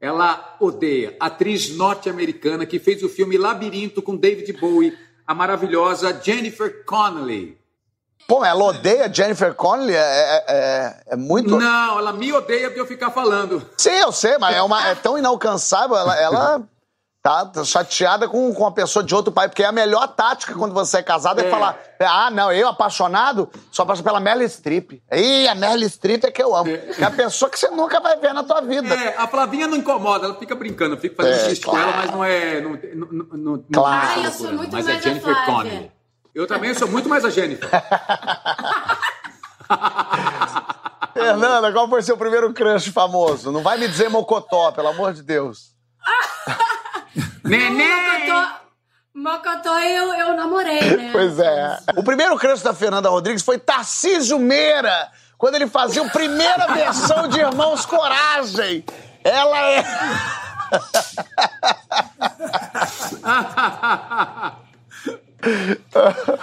Ela 0.00 0.56
odeia. 0.60 1.16
Atriz 1.20 1.74
norte-americana 1.76 2.66
que 2.66 2.78
fez 2.78 3.02
o 3.02 3.08
filme 3.08 3.38
Labirinto 3.38 4.02
com 4.02 4.16
David 4.16 4.52
Bowie, 4.54 4.96
a 5.26 5.34
maravilhosa 5.34 6.20
Jennifer 6.22 6.84
Connelly. 6.84 7.56
Pô, 8.28 8.44
ela 8.44 8.64
odeia 8.64 9.12
Jennifer 9.12 9.54
Connelly? 9.54 9.94
É, 9.94 9.98
é- 9.98 10.44
é- 10.48 11.02
é 11.12 11.16
muito. 11.16 11.56
Não, 11.56 11.98
ela 11.98 12.12
me 12.12 12.32
odeia 12.32 12.68
de 12.70 12.76
eu 12.78 12.84
ficar 12.86 13.10
falando. 13.12 13.62
Sim, 13.78 13.90
eu 13.90 14.10
sei, 14.10 14.36
mas 14.36 14.54
é, 14.56 14.60
uma, 14.62 14.88
é 14.88 14.94
tão 14.96 15.16
inalcançável. 15.16 15.96
Ela, 15.96 16.20
ela, 16.20 16.68
Tá, 17.26 17.50
chateada 17.64 18.28
com, 18.28 18.54
com 18.54 18.64
a 18.64 18.70
pessoa 18.70 19.02
de 19.02 19.12
outro 19.12 19.32
pai, 19.32 19.48
porque 19.48 19.64
é 19.64 19.66
a 19.66 19.72
melhor 19.72 20.06
tática 20.06 20.54
quando 20.54 20.72
você 20.72 20.98
é 20.98 21.02
casado 21.02 21.40
é, 21.40 21.48
É. 21.48 21.50
falar: 21.50 21.76
ah, 21.98 22.30
não, 22.30 22.52
eu 22.52 22.68
apaixonado 22.68 23.50
só 23.72 23.84
passo 23.84 24.00
pela 24.00 24.20
Meryl 24.20 24.48
Streep. 24.48 25.02
Ih, 25.12 25.48
a 25.48 25.54
Meryl 25.56 25.88
Streep 25.88 26.22
é 26.22 26.30
que 26.30 26.40
eu 26.40 26.54
amo. 26.54 26.70
É, 26.70 27.02
a 27.02 27.10
pessoa 27.10 27.50
que 27.50 27.58
você 27.58 27.68
nunca 27.68 27.98
vai 27.98 28.16
ver 28.16 28.32
na 28.32 28.44
tua 28.44 28.60
vida. 28.60 28.94
É, 28.94 29.16
a 29.18 29.26
Flavinha 29.26 29.66
não 29.66 29.76
incomoda, 29.76 30.26
ela 30.26 30.36
fica 30.36 30.54
brincando, 30.54 30.94
eu 30.94 31.00
fico 31.00 31.16
fazendo 31.16 31.34
É, 31.34 31.48
xixi 31.48 31.62
com 31.62 31.72
claro. 31.72 31.88
ela, 31.88 31.96
mas 31.96 32.10
não 32.12 32.22
é. 32.22 32.60
Não, 32.60 32.70
não, 32.70 33.08
não, 33.10 33.26
não, 33.56 33.64
Claro. 33.74 34.06
não 34.06 34.12
Ai, 34.14 34.22
é 34.22 34.26
eu 34.28 34.30
sou 34.30 34.52
muito 34.52 34.72
mas 34.72 34.84
mais 34.84 34.86
é 34.86 34.92
a 34.92 35.00
Jennifer. 35.02 35.44
Connelly. 35.46 35.92
Eu 36.32 36.46
também 36.46 36.74
sou 36.74 36.86
muito 36.86 37.08
mais 37.08 37.24
a 37.24 37.30
Jennifer. 37.30 37.68
Fernanda, 41.12 41.72
qual 41.72 41.88
foi 41.88 42.02
seu 42.02 42.16
primeiro 42.16 42.54
crush 42.54 42.86
famoso? 42.92 43.50
Não 43.50 43.64
vai 43.64 43.78
me 43.78 43.88
dizer 43.88 44.08
Mocotó, 44.08 44.70
pelo 44.70 44.86
amor 44.86 45.12
de 45.12 45.24
Deus. 45.24 45.74
Neném! 47.46 47.86
Mocotó, 48.16 48.60
Mocotó 49.14 49.78
eu, 49.78 50.12
eu 50.14 50.36
namorei, 50.36 50.80
né? 50.96 51.10
Pois 51.12 51.38
é. 51.38 51.78
O 51.96 52.02
primeiro 52.02 52.36
crush 52.36 52.62
da 52.62 52.74
Fernanda 52.74 53.08
Rodrigues 53.08 53.42
foi 53.42 53.58
Tarcísio 53.58 54.38
Meira, 54.38 55.10
quando 55.38 55.54
ele 55.54 55.66
fazia 55.66 56.02
a 56.02 56.08
primeira 56.10 56.66
versão 56.74 57.28
de 57.28 57.40
Irmãos 57.40 57.86
Coragem. 57.86 58.84
Ela 59.24 59.58
é. 59.70 59.84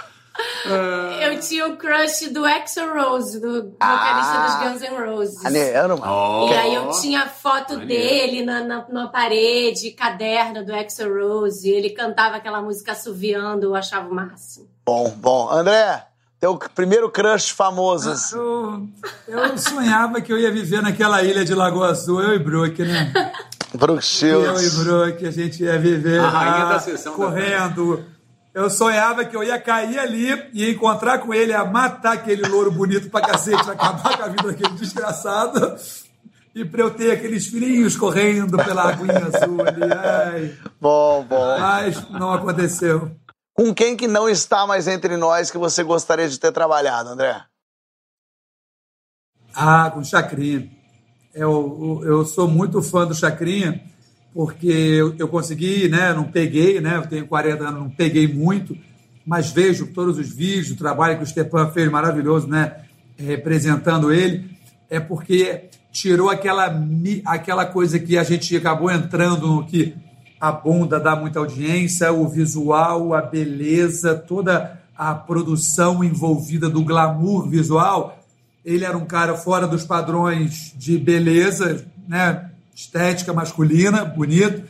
Eu 1.44 1.48
tinha 1.48 1.68
o 1.68 1.76
crush 1.76 2.28
do 2.32 2.44
Axl 2.44 2.80
Rose, 2.94 3.40
do 3.40 3.64
vocalista 3.64 3.78
Ah. 3.80 4.46
dos 4.62 4.80
Guns 4.80 4.90
N' 4.90 4.96
Roses. 5.06 5.42
Maneiro, 5.42 5.98
mano. 5.98 6.12
Oh, 6.12 6.48
E 6.48 6.54
aí 6.54 6.74
eu 6.74 6.90
tinha 6.90 7.26
foto 7.28 7.74
Maneiro. 7.76 7.86
dele 7.86 8.44
na, 8.44 8.60
na, 8.64 8.84
na 8.88 9.08
parede, 9.08 9.90
caderno 9.90 10.64
do 10.64 10.74
Axl 10.74 11.08
Rose. 11.12 11.68
Ele 11.68 11.90
cantava 11.90 12.36
aquela 12.36 12.62
música 12.62 12.92
assoviando, 12.92 13.66
eu 13.66 13.74
achava 13.74 14.08
o 14.08 14.14
máximo. 14.14 14.66
Bom, 14.86 15.10
bom. 15.16 15.50
André, 15.50 16.06
teu 16.40 16.56
primeiro 16.74 17.10
crush 17.10 17.50
famoso. 17.50 18.10
Eu, 18.36 18.88
eu 19.28 19.58
sonhava 19.58 20.20
que 20.20 20.32
eu 20.32 20.38
ia 20.38 20.50
viver 20.50 20.82
naquela 20.82 21.22
ilha 21.22 21.44
de 21.44 21.54
Lagoa 21.54 21.88
Azul, 21.90 22.20
eu 22.22 22.34
e 22.34 22.38
Brook, 22.38 22.82
né? 22.82 23.12
Brooke 23.74 23.92
Eu 23.92 23.98
e 23.98 24.02
Shields. 24.02 24.78
Brook, 24.84 25.26
a 25.26 25.30
gente 25.30 25.62
ia 25.64 25.78
viver 25.78 26.20
A 26.20 26.28
rainha 26.28 26.64
lá, 26.64 26.72
da 26.74 26.78
sessão 26.80 27.12
da 27.12 27.24
correndo. 27.24 28.04
Eu 28.54 28.70
sonhava 28.70 29.24
que 29.24 29.36
eu 29.36 29.42
ia 29.42 29.60
cair 29.60 29.98
ali 29.98 30.28
e 30.52 30.70
encontrar 30.70 31.18
com 31.18 31.34
ele, 31.34 31.50
ia 31.50 31.64
matar 31.64 32.12
aquele 32.12 32.46
louro 32.48 32.70
bonito 32.70 33.10
pra 33.10 33.20
cacete, 33.20 33.68
acabar 33.68 34.16
com 34.16 34.22
a 34.22 34.28
vida 34.28 34.44
daquele 34.44 34.74
desgraçado. 34.74 35.76
E 36.54 36.64
pra 36.64 36.82
eu 36.82 36.94
ter 36.94 37.10
aqueles 37.10 37.48
filhinhos 37.48 37.96
correndo 37.96 38.56
pela 38.56 38.90
aguinha 38.90 39.26
azul 39.26 39.60
ali. 39.60 39.82
Ai, 39.92 40.56
Bom, 40.80 41.24
bom. 41.24 41.58
mas 41.58 42.08
não 42.10 42.32
aconteceu. 42.32 43.10
Com 43.52 43.74
quem 43.74 43.96
que 43.96 44.06
não 44.06 44.28
está 44.28 44.64
mais 44.64 44.86
entre 44.86 45.16
nós 45.16 45.50
que 45.50 45.58
você 45.58 45.82
gostaria 45.82 46.28
de 46.28 46.38
ter 46.38 46.52
trabalhado, 46.52 47.08
André? 47.08 47.42
Ah, 49.52 49.90
com 49.92 50.04
Chacrinha. 50.04 50.70
Eu, 51.34 52.00
eu 52.04 52.24
sou 52.24 52.46
muito 52.46 52.80
fã 52.82 53.04
do 53.04 53.14
Chacrinha, 53.14 53.80
porque 54.34 54.66
eu, 54.66 55.14
eu 55.16 55.28
consegui, 55.28 55.88
né? 55.88 56.12
Não 56.12 56.24
peguei, 56.24 56.80
né? 56.80 56.96
Eu 56.96 57.06
tenho 57.06 57.26
40 57.26 57.62
anos, 57.62 57.80
não 57.80 57.88
peguei 57.88 58.26
muito, 58.26 58.76
mas 59.24 59.52
vejo 59.52 59.86
todos 59.86 60.18
os 60.18 60.28
vídeos, 60.28 60.72
o 60.72 60.76
trabalho 60.76 61.16
que 61.16 61.22
o 61.22 61.26
Stepan 61.26 61.70
fez 61.70 61.88
maravilhoso, 61.88 62.48
né? 62.48 62.78
Representando 63.16 64.12
ele, 64.12 64.50
é 64.90 64.98
porque 64.98 65.70
tirou 65.92 66.28
aquela, 66.28 66.76
aquela 67.24 67.64
coisa 67.64 68.00
que 68.00 68.18
a 68.18 68.24
gente 68.24 68.56
acabou 68.56 68.90
entrando 68.90 69.46
no 69.46 69.64
que 69.64 69.94
a 70.40 70.50
bunda 70.50 70.98
dá 70.98 71.14
muita 71.14 71.38
audiência, 71.38 72.12
o 72.12 72.28
visual, 72.28 73.14
a 73.14 73.22
beleza, 73.22 74.16
toda 74.16 74.80
a 74.96 75.14
produção 75.14 76.02
envolvida 76.02 76.68
do 76.68 76.82
glamour 76.82 77.48
visual. 77.48 78.18
Ele 78.64 78.84
era 78.84 78.98
um 78.98 79.06
cara 79.06 79.36
fora 79.36 79.66
dos 79.66 79.84
padrões 79.84 80.74
de 80.76 80.98
beleza, 80.98 81.86
né? 82.08 82.50
Estética 82.74 83.32
masculina, 83.32 84.04
bonito. 84.04 84.64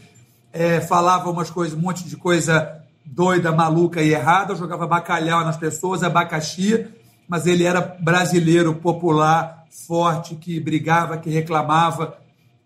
É, 0.52 0.80
falava 0.80 1.30
umas 1.30 1.50
coisas, 1.50 1.76
um 1.76 1.80
monte 1.80 2.04
de 2.04 2.16
coisa 2.16 2.80
doida, 3.04 3.50
maluca 3.52 4.02
e 4.02 4.12
errada. 4.12 4.54
Jogava 4.54 4.86
bacalhau 4.86 5.44
nas 5.44 5.56
pessoas, 5.56 6.02
abacaxi. 6.02 6.86
Mas 7.26 7.46
ele 7.46 7.64
era 7.64 7.80
brasileiro, 7.80 8.74
popular, 8.74 9.64
forte, 9.86 10.34
que 10.34 10.60
brigava, 10.60 11.16
que 11.16 11.30
reclamava. 11.30 12.18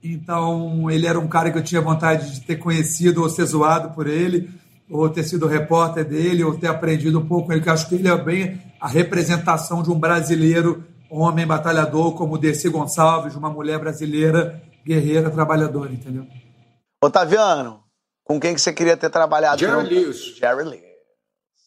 Então, 0.02 0.90
ele 0.90 1.06
era 1.06 1.18
um 1.18 1.28
cara 1.28 1.50
que 1.50 1.58
eu 1.58 1.62
tinha 1.62 1.80
vontade 1.80 2.34
de 2.34 2.40
ter 2.40 2.56
conhecido 2.56 3.22
ou 3.22 3.28
ser 3.28 3.44
zoado 3.46 3.90
por 3.90 4.06
ele, 4.06 4.50
ou 4.88 5.08
ter 5.08 5.24
sido 5.24 5.46
repórter 5.46 6.04
dele, 6.04 6.44
ou 6.44 6.56
ter 6.56 6.68
aprendido 6.68 7.18
um 7.18 7.26
pouco 7.26 7.46
com 7.46 7.52
ele, 7.52 7.62
que 7.62 7.70
acho 7.70 7.88
que 7.88 7.96
ele 7.96 8.08
é 8.08 8.16
bem 8.16 8.60
a 8.80 8.86
representação 8.86 9.82
de 9.82 9.90
um 9.90 9.98
brasileiro, 9.98 10.84
homem 11.10 11.46
batalhador, 11.46 12.12
como 12.12 12.38
Dercy 12.38 12.68
Gonçalves, 12.68 13.34
uma 13.34 13.50
mulher 13.50 13.78
brasileira, 13.78 14.62
guerreira, 14.84 15.30
trabalhadora, 15.30 15.92
entendeu? 15.92 16.26
Otaviano, 17.02 17.82
com 18.24 18.40
quem 18.40 18.54
que 18.54 18.60
você 18.60 18.72
queria 18.72 18.96
ter 18.96 19.10
trabalhado? 19.10 19.58
Jerry 19.58 19.72
Não- 19.72 19.82
Lewis. 19.82 20.36
Jerry 20.36 20.64
Lewis. 20.64 20.88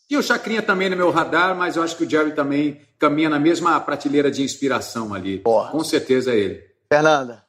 E 0.09 0.17
o 0.17 0.21
Chacrinha 0.23 0.61
também 0.61 0.89
no 0.89 0.97
meu 0.97 1.09
radar, 1.09 1.55
mas 1.55 1.77
eu 1.77 1.83
acho 1.83 1.95
que 1.95 2.03
o 2.03 2.09
Jerry 2.09 2.33
também 2.33 2.81
caminha 2.99 3.29
na 3.29 3.39
mesma 3.39 3.79
prateleira 3.79 4.29
de 4.29 4.43
inspiração 4.43 5.13
ali. 5.13 5.39
Boa. 5.39 5.69
Com 5.71 5.83
certeza 5.83 6.33
é 6.33 6.37
ele. 6.37 6.63
Fernanda. 6.91 7.45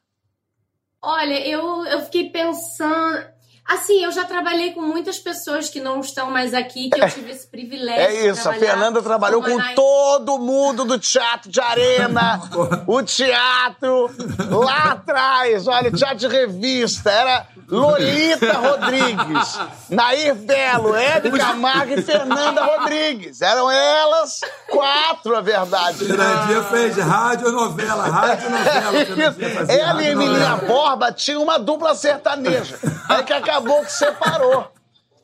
Olha, 1.01 1.45
eu, 1.45 1.85
eu 1.85 2.01
fiquei 2.05 2.29
pensando. 2.29 3.32
Assim, 3.65 4.03
eu 4.03 4.11
já 4.11 4.25
trabalhei 4.25 4.73
com 4.73 4.81
muitas 4.81 5.19
pessoas 5.19 5.69
que 5.69 5.79
não 5.79 6.01
estão 6.01 6.29
mais 6.29 6.53
aqui, 6.53 6.89
que 6.89 7.01
eu 7.01 7.09
tive 7.09 7.31
esse 7.31 7.47
privilégio. 7.47 8.01
É 8.01 8.07
de 8.07 8.27
isso, 8.29 8.41
a 8.41 8.51
trabalhar 8.51 8.71
Fernanda 8.71 9.01
trabalhou 9.01 9.41
com 9.41 9.57
todo 9.73 10.37
mundo 10.37 10.83
do 10.83 10.99
teatro 10.99 11.49
de 11.49 11.61
arena, 11.61 12.41
o 12.85 13.01
teatro 13.01 14.09
lá 14.49 14.91
atrás, 14.91 15.65
olha, 15.67 15.89
o 15.89 15.95
teatro 15.95 16.17
de 16.17 16.27
revista, 16.27 17.09
era 17.09 17.47
Lolita 17.69 18.53
Rodrigues, 18.53 19.59
Nair 19.89 20.35
Belo, 20.35 20.95
Hebe 20.95 21.31
Camargo 21.31 21.93
e 21.93 22.01
Fernanda 22.01 22.63
Rodrigues. 22.63 23.41
Eram 23.41 23.71
elas 23.71 24.41
quatro, 24.69 25.35
a 25.35 25.41
verdade. 25.41 26.05
Fernandinha 26.05 26.63
fez 26.63 26.97
radionovela. 26.97 28.37
Fernandinha 28.37 29.29
Isso. 29.29 29.39
fazia 29.57 29.81
Ela 29.81 30.03
e 30.03 30.07
Emilinha 30.07 30.39
radionovela. 30.39 30.67
Borba 30.67 31.11
tinham 31.11 31.41
uma 31.41 31.57
dupla 31.57 31.95
sertaneja. 31.95 32.77
É 33.09 33.23
que 33.23 33.33
acabou 33.53 33.83
que 33.83 33.91
separou. 33.91 34.67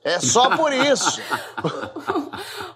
É 0.03 0.19
só 0.19 0.55
por 0.55 0.71
isso. 0.71 1.21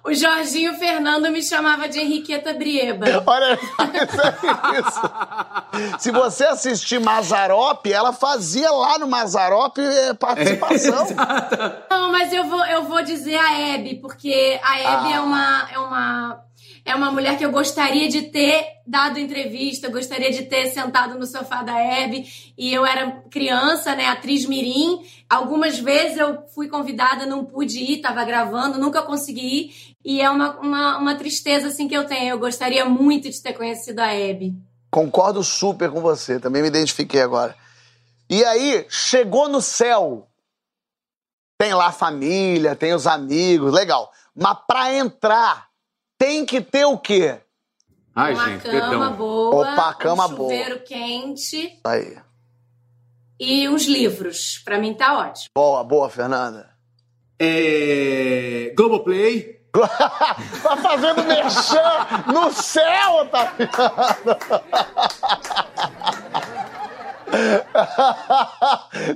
O 0.05 0.13
Jorginho 0.13 0.73
Fernando 0.77 1.31
me 1.31 1.41
chamava 1.41 1.87
de 1.87 1.97
Henriqueta 1.97 2.53
Brieba. 2.53 3.05
Olha, 3.25 3.53
isso 3.53 4.21
é 4.75 4.79
isso. 4.79 5.97
Se 5.97 6.11
você 6.11 6.43
assistir 6.43 6.99
Mazarop, 6.99 7.85
ela 7.89 8.11
fazia 8.11 8.69
lá 8.69 8.99
no 8.99 9.07
Mazarop 9.07 9.77
eh, 9.79 10.13
participação. 10.15 11.07
Não, 11.89 12.11
mas 12.11 12.33
eu 12.33 12.43
vou, 12.49 12.65
eu 12.65 12.83
vou 12.83 13.01
dizer 13.01 13.37
a 13.37 13.57
Hebe, 13.57 13.95
porque 14.01 14.59
a 14.61 14.77
Hebe 14.77 15.13
Ah. 15.13 15.15
é, 15.15 15.19
uma, 15.21 15.69
é, 15.71 15.79
uma, 15.79 16.39
é 16.85 16.93
uma 16.93 17.11
mulher 17.11 17.37
que 17.37 17.45
eu 17.45 17.51
gostaria 17.51 18.09
de 18.09 18.23
ter 18.23 18.65
dado 18.85 19.17
entrevista, 19.17 19.89
gostaria 19.89 20.31
de 20.31 20.43
ter 20.43 20.67
sentado 20.67 21.17
no 21.17 21.25
sofá 21.25 21.63
da 21.63 21.79
Hebe. 21.79 22.25
E 22.57 22.73
eu 22.73 22.85
era 22.85 23.23
criança, 23.31 23.95
né, 23.95 24.07
atriz 24.07 24.45
mirim. 24.45 25.01
Algumas 25.29 25.79
vezes 25.79 26.17
eu 26.17 26.45
fui 26.53 26.67
convidada, 26.67 27.25
não 27.25 27.45
pude 27.45 27.79
ir, 27.79 28.01
tava 28.01 28.25
gravando, 28.25 28.77
nunca 28.77 29.01
consegui 29.01 29.39
ir. 29.41 29.95
E 30.03 30.21
é 30.21 30.29
uma, 30.29 30.59
uma, 30.59 30.97
uma 30.97 31.15
tristeza, 31.15 31.67
assim, 31.67 31.87
que 31.87 31.95
eu 31.95 32.05
tenho. 32.05 32.31
Eu 32.31 32.39
gostaria 32.39 32.83
muito 32.83 33.29
de 33.29 33.41
ter 33.41 33.53
conhecido 33.53 33.99
a 33.99 34.13
Hebe. 34.13 34.53
Concordo 34.91 35.41
super 35.41 35.89
com 35.89 36.01
você, 36.01 36.39
também 36.39 36.61
me 36.61 36.67
identifiquei 36.67 37.21
agora. 37.21 37.55
E 38.29 38.43
aí, 38.43 38.85
chegou 38.89 39.47
no 39.47 39.61
céu. 39.61 40.27
Tem 41.57 41.73
lá 41.73 41.87
a 41.87 41.93
família, 41.93 42.75
tem 42.75 42.93
os 42.93 43.07
amigos, 43.07 43.71
legal. 43.71 44.11
Mas 44.35 44.57
pra 44.67 44.93
entrar, 44.93 45.69
tem 46.23 46.45
que 46.45 46.61
ter 46.61 46.85
o 46.85 46.97
quê? 46.97 47.37
Ai, 48.15 48.33
uma 48.33 48.45
gente, 48.45 48.61
cama 48.63 48.79
perdão. 48.79 49.13
boa, 49.13 49.73
Opa, 49.73 49.93
cama 49.95 50.25
um 50.25 50.29
chuveiro 50.29 50.79
quente 50.79 51.77
Aí. 51.83 52.17
e 53.37 53.67
uns 53.67 53.83
livros. 53.83 54.61
Pra 54.63 54.77
mim 54.77 54.93
tá 54.93 55.17
ótimo. 55.17 55.49
Boa, 55.53 55.83
boa, 55.83 56.09
Fernanda. 56.09 56.69
É... 57.37 58.71
Globoplay. 58.77 59.59
tá 59.73 60.77
fazendo 60.81 61.25
merchan 61.25 62.07
no 62.31 62.53
céu, 62.53 63.27
tá? 63.29 63.53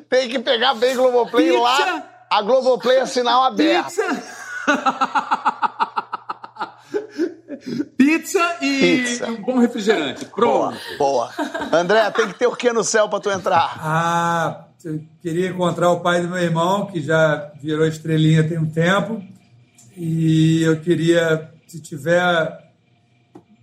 Tem 0.10 0.28
que 0.28 0.40
pegar 0.40 0.74
bem 0.74 0.94
Globoplay 0.94 1.52
Pizza. 1.52 1.62
lá. 1.62 2.04
A 2.30 2.42
Globoplay 2.42 2.98
é 2.98 3.06
sinal 3.06 3.44
aberto. 3.44 3.86
Pizza. 3.86 4.24
pizza 7.98 8.58
e 8.62 8.80
Pizza. 9.04 9.28
um 9.32 9.42
bom 9.42 9.60
refrigerante. 9.60 10.26
Boa, 10.26 10.70
Pronto. 10.72 10.78
boa. 10.98 11.30
André, 11.72 12.10
tem 12.12 12.28
que 12.28 12.34
ter 12.40 12.48
o 12.48 12.56
que 12.56 12.72
no 12.74 12.84
céu 12.84 13.08
pra 13.10 13.20
tu 13.20 13.30
entrar? 13.30 13.78
Ah, 13.82 14.66
eu 14.84 15.02
queria 15.22 15.50
encontrar 15.50 15.92
o 15.92 16.00
pai 16.02 16.22
do 16.22 16.28
meu 16.30 16.38
irmão, 16.40 16.86
que 16.88 17.02
já 17.02 17.52
virou 17.62 17.86
estrelinha 17.88 18.48
tem 18.48 18.58
um 18.58 18.70
tempo. 18.70 19.22
E 19.96 20.62
eu 20.64 20.80
queria, 20.82 21.50
se 21.68 21.82
tiver 21.82 22.66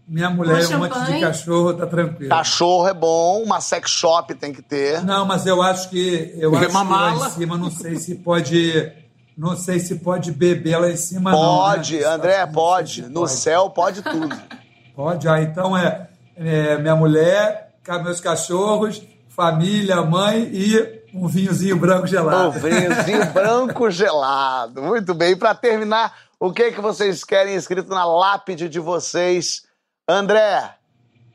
minha 0.06 0.28
mulher 0.28 0.62
e 0.62 0.74
um 0.74 0.78
monte 0.80 0.98
de 1.04 1.20
cachorro, 1.20 1.74
tá 1.74 1.86
tranquilo. 1.86 2.28
Cachorro 2.28 2.88
é 2.88 2.94
bom, 2.94 3.42
uma 3.42 3.60
sex 3.60 3.90
shop 3.90 4.34
tem 4.34 4.52
que 4.52 4.60
ter. 4.60 5.02
Não, 5.04 5.24
mas 5.24 5.46
eu 5.46 5.62
acho 5.62 5.88
que 5.90 6.34
eu 6.36 6.50
Porque 6.50 6.66
acho 6.66 6.74
que 6.74 6.80
uma 6.82 6.96
lá 6.96 7.10
mala. 7.12 7.26
em 7.28 7.30
cima 7.30 7.56
não 7.56 7.70
sei 7.70 7.96
se 7.96 8.16
pode, 8.16 8.92
não 9.36 9.56
sei 9.56 9.78
se 9.80 9.96
pode 9.96 10.30
beber 10.32 10.78
lá 10.78 10.90
em 10.90 10.96
cima 10.96 11.30
Pode, 11.30 11.94
não. 11.98 12.00
né? 12.02 12.06
André, 12.14 12.46
pode. 12.46 13.02
No 13.02 13.20
pode. 13.20 13.32
céu 13.32 13.70
pode 13.70 14.02
tudo. 14.02 14.34
Pode, 14.94 15.26
ah, 15.28 15.42
então 15.42 15.76
é, 15.76 16.08
é 16.36 16.78
minha 16.78 16.94
mulher, 16.94 17.74
meus 18.04 18.20
cachorros, 18.20 19.02
família, 19.28 20.00
mãe 20.02 20.48
e 20.52 21.02
um 21.12 21.26
vinhozinho 21.26 21.76
branco 21.76 22.04
O 22.04 22.06
gelado. 22.06 22.60
vinhozinho 22.60 23.26
branco 23.34 23.90
gelado. 23.90 24.80
Muito 24.80 25.12
bem. 25.12 25.32
E 25.32 25.36
para 25.36 25.52
terminar, 25.52 26.14
o 26.38 26.52
que 26.52 26.70
que 26.70 26.80
vocês 26.80 27.24
querem 27.24 27.56
escrito 27.56 27.88
na 27.88 28.04
lápide 28.04 28.68
de 28.68 28.78
vocês? 28.78 29.64
André, 30.08 30.76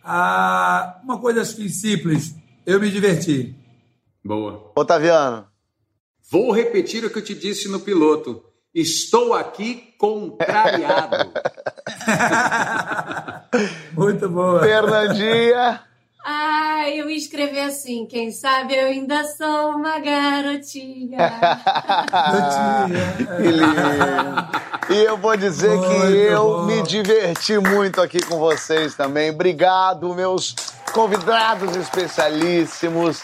Ah, 0.06 0.97
uma 1.04 1.20
coisa 1.20 1.43
simples, 1.43 2.34
eu 2.66 2.80
me 2.80 2.89
diverti. 2.89 3.54
Boa. 4.24 4.72
Otaviano, 4.74 5.45
Vou 6.32 6.51
repetir 6.51 7.03
o 7.03 7.09
que 7.09 7.17
eu 7.19 7.23
te 7.23 7.34
disse 7.34 7.67
no 7.69 7.80
piloto. 7.80 8.43
Estou 8.73 9.34
aqui 9.34 9.93
contrariado. 9.97 11.32
Muito 13.93 14.30
boa. 14.30 14.59
Fernandinha. 14.61 15.82
Ai, 16.23 16.99
eu 16.99 17.09
ia 17.09 17.17
escrever 17.17 17.61
assim, 17.61 18.05
quem 18.05 18.30
sabe 18.30 18.75
eu 18.75 18.88
ainda 18.88 19.23
sou 19.23 19.71
uma 19.71 19.99
garotinha. 19.99 21.17
Que 23.38 23.47
lindo. 23.51 24.49
E 24.89 25.05
eu 25.05 25.17
vou 25.17 25.36
dizer 25.38 25.80
que 25.80 25.88
Muito 25.88 26.15
eu 26.15 26.43
bom. 26.43 26.65
me 26.65 26.82
diverti 26.84 27.57
muito 27.57 28.01
aqui 28.01 28.19
com 28.25 28.38
vocês 28.38 28.95
também. 28.95 29.30
Obrigado, 29.32 30.13
meus 30.13 30.55
convidados 30.93 31.75
especialíssimos. 31.75 33.21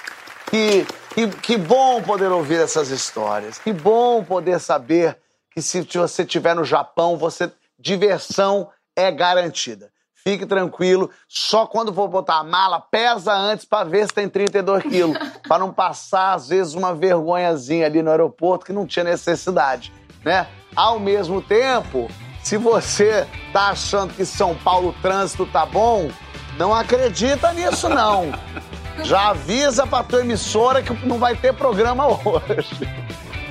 Que, 0.50 0.86
que, 1.16 1.30
que 1.30 1.58
bom 1.58 2.02
poder 2.02 2.30
ouvir 2.30 2.60
essas 2.60 2.90
histórias. 2.90 3.58
Que 3.58 3.72
bom 3.72 4.22
poder 4.22 4.60
saber 4.60 5.18
que 5.50 5.62
se 5.62 5.82
você 5.94 6.24
estiver 6.24 6.54
no 6.54 6.66
Japão, 6.66 7.18
você 7.18 7.50
diversão 7.80 8.70
é 8.94 9.10
garantida. 9.10 9.90
Fique 10.14 10.46
tranquilo, 10.46 11.10
só 11.30 11.66
quando 11.68 11.94
for 11.94 12.10
botar 12.10 12.40
a 12.40 12.44
mala, 12.44 12.82
pesa 12.82 13.32
antes 13.32 13.64
para 13.64 13.88
ver 13.88 14.08
se 14.08 14.14
tem 14.14 14.28
32 14.28 14.84
quilos, 14.84 15.18
para 15.48 15.60
não 15.60 15.72
passar, 15.72 16.34
às 16.34 16.50
vezes, 16.50 16.74
uma 16.74 16.94
vergonhazinha 16.94 17.86
ali 17.86 18.02
no 18.02 18.12
aeroporto 18.12 18.66
que 18.66 18.74
não 18.74 18.86
tinha 18.86 19.06
necessidade, 19.06 19.94
né? 20.24 20.48
Ao 20.76 21.00
mesmo 21.00 21.42
tempo, 21.42 22.10
se 22.44 22.58
você 22.58 23.26
tá 23.54 23.70
achando 23.70 24.14
que 24.14 24.26
São 24.26 24.54
Paulo 24.56 24.90
o 24.90 25.02
trânsito 25.02 25.46
tá 25.46 25.66
bom, 25.66 26.10
não 26.58 26.74
acredita 26.74 27.54
nisso, 27.54 27.88
não. 27.88 28.32
Já 29.04 29.30
avisa 29.30 29.86
pra 29.86 30.04
tua 30.04 30.22
emissora 30.22 30.82
que 30.82 30.94
não 31.06 31.18
vai 31.18 31.36
ter 31.36 31.54
programa 31.54 32.08
hoje. 32.08 32.88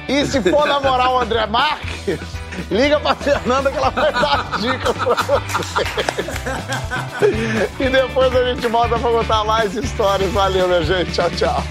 E 0.09 0.27
se 0.27 0.41
for 0.43 0.67
namorar 0.67 1.11
o 1.13 1.19
André 1.19 1.47
Marques, 1.47 2.21
liga 2.71 3.01
pra 3.01 3.15
Fernanda 3.15 3.71
que 3.71 3.77
ela 3.77 3.91
vai 3.91 4.13
dar 4.13 4.59
dicas 4.61 4.97
pra 4.97 5.15
você. 5.15 5.85
E 7.81 7.89
depois 7.89 8.37
a 8.37 8.55
gente 8.55 8.67
volta 8.69 8.99
pra 8.99 9.11
contar 9.11 9.45
mais 9.45 9.75
histórias. 9.75 10.31
Valeu, 10.33 10.69
minha 10.69 10.83
gente. 10.85 11.13
Tchau, 11.13 11.31
tchau. 11.31 11.63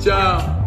Tchau. 0.00 0.61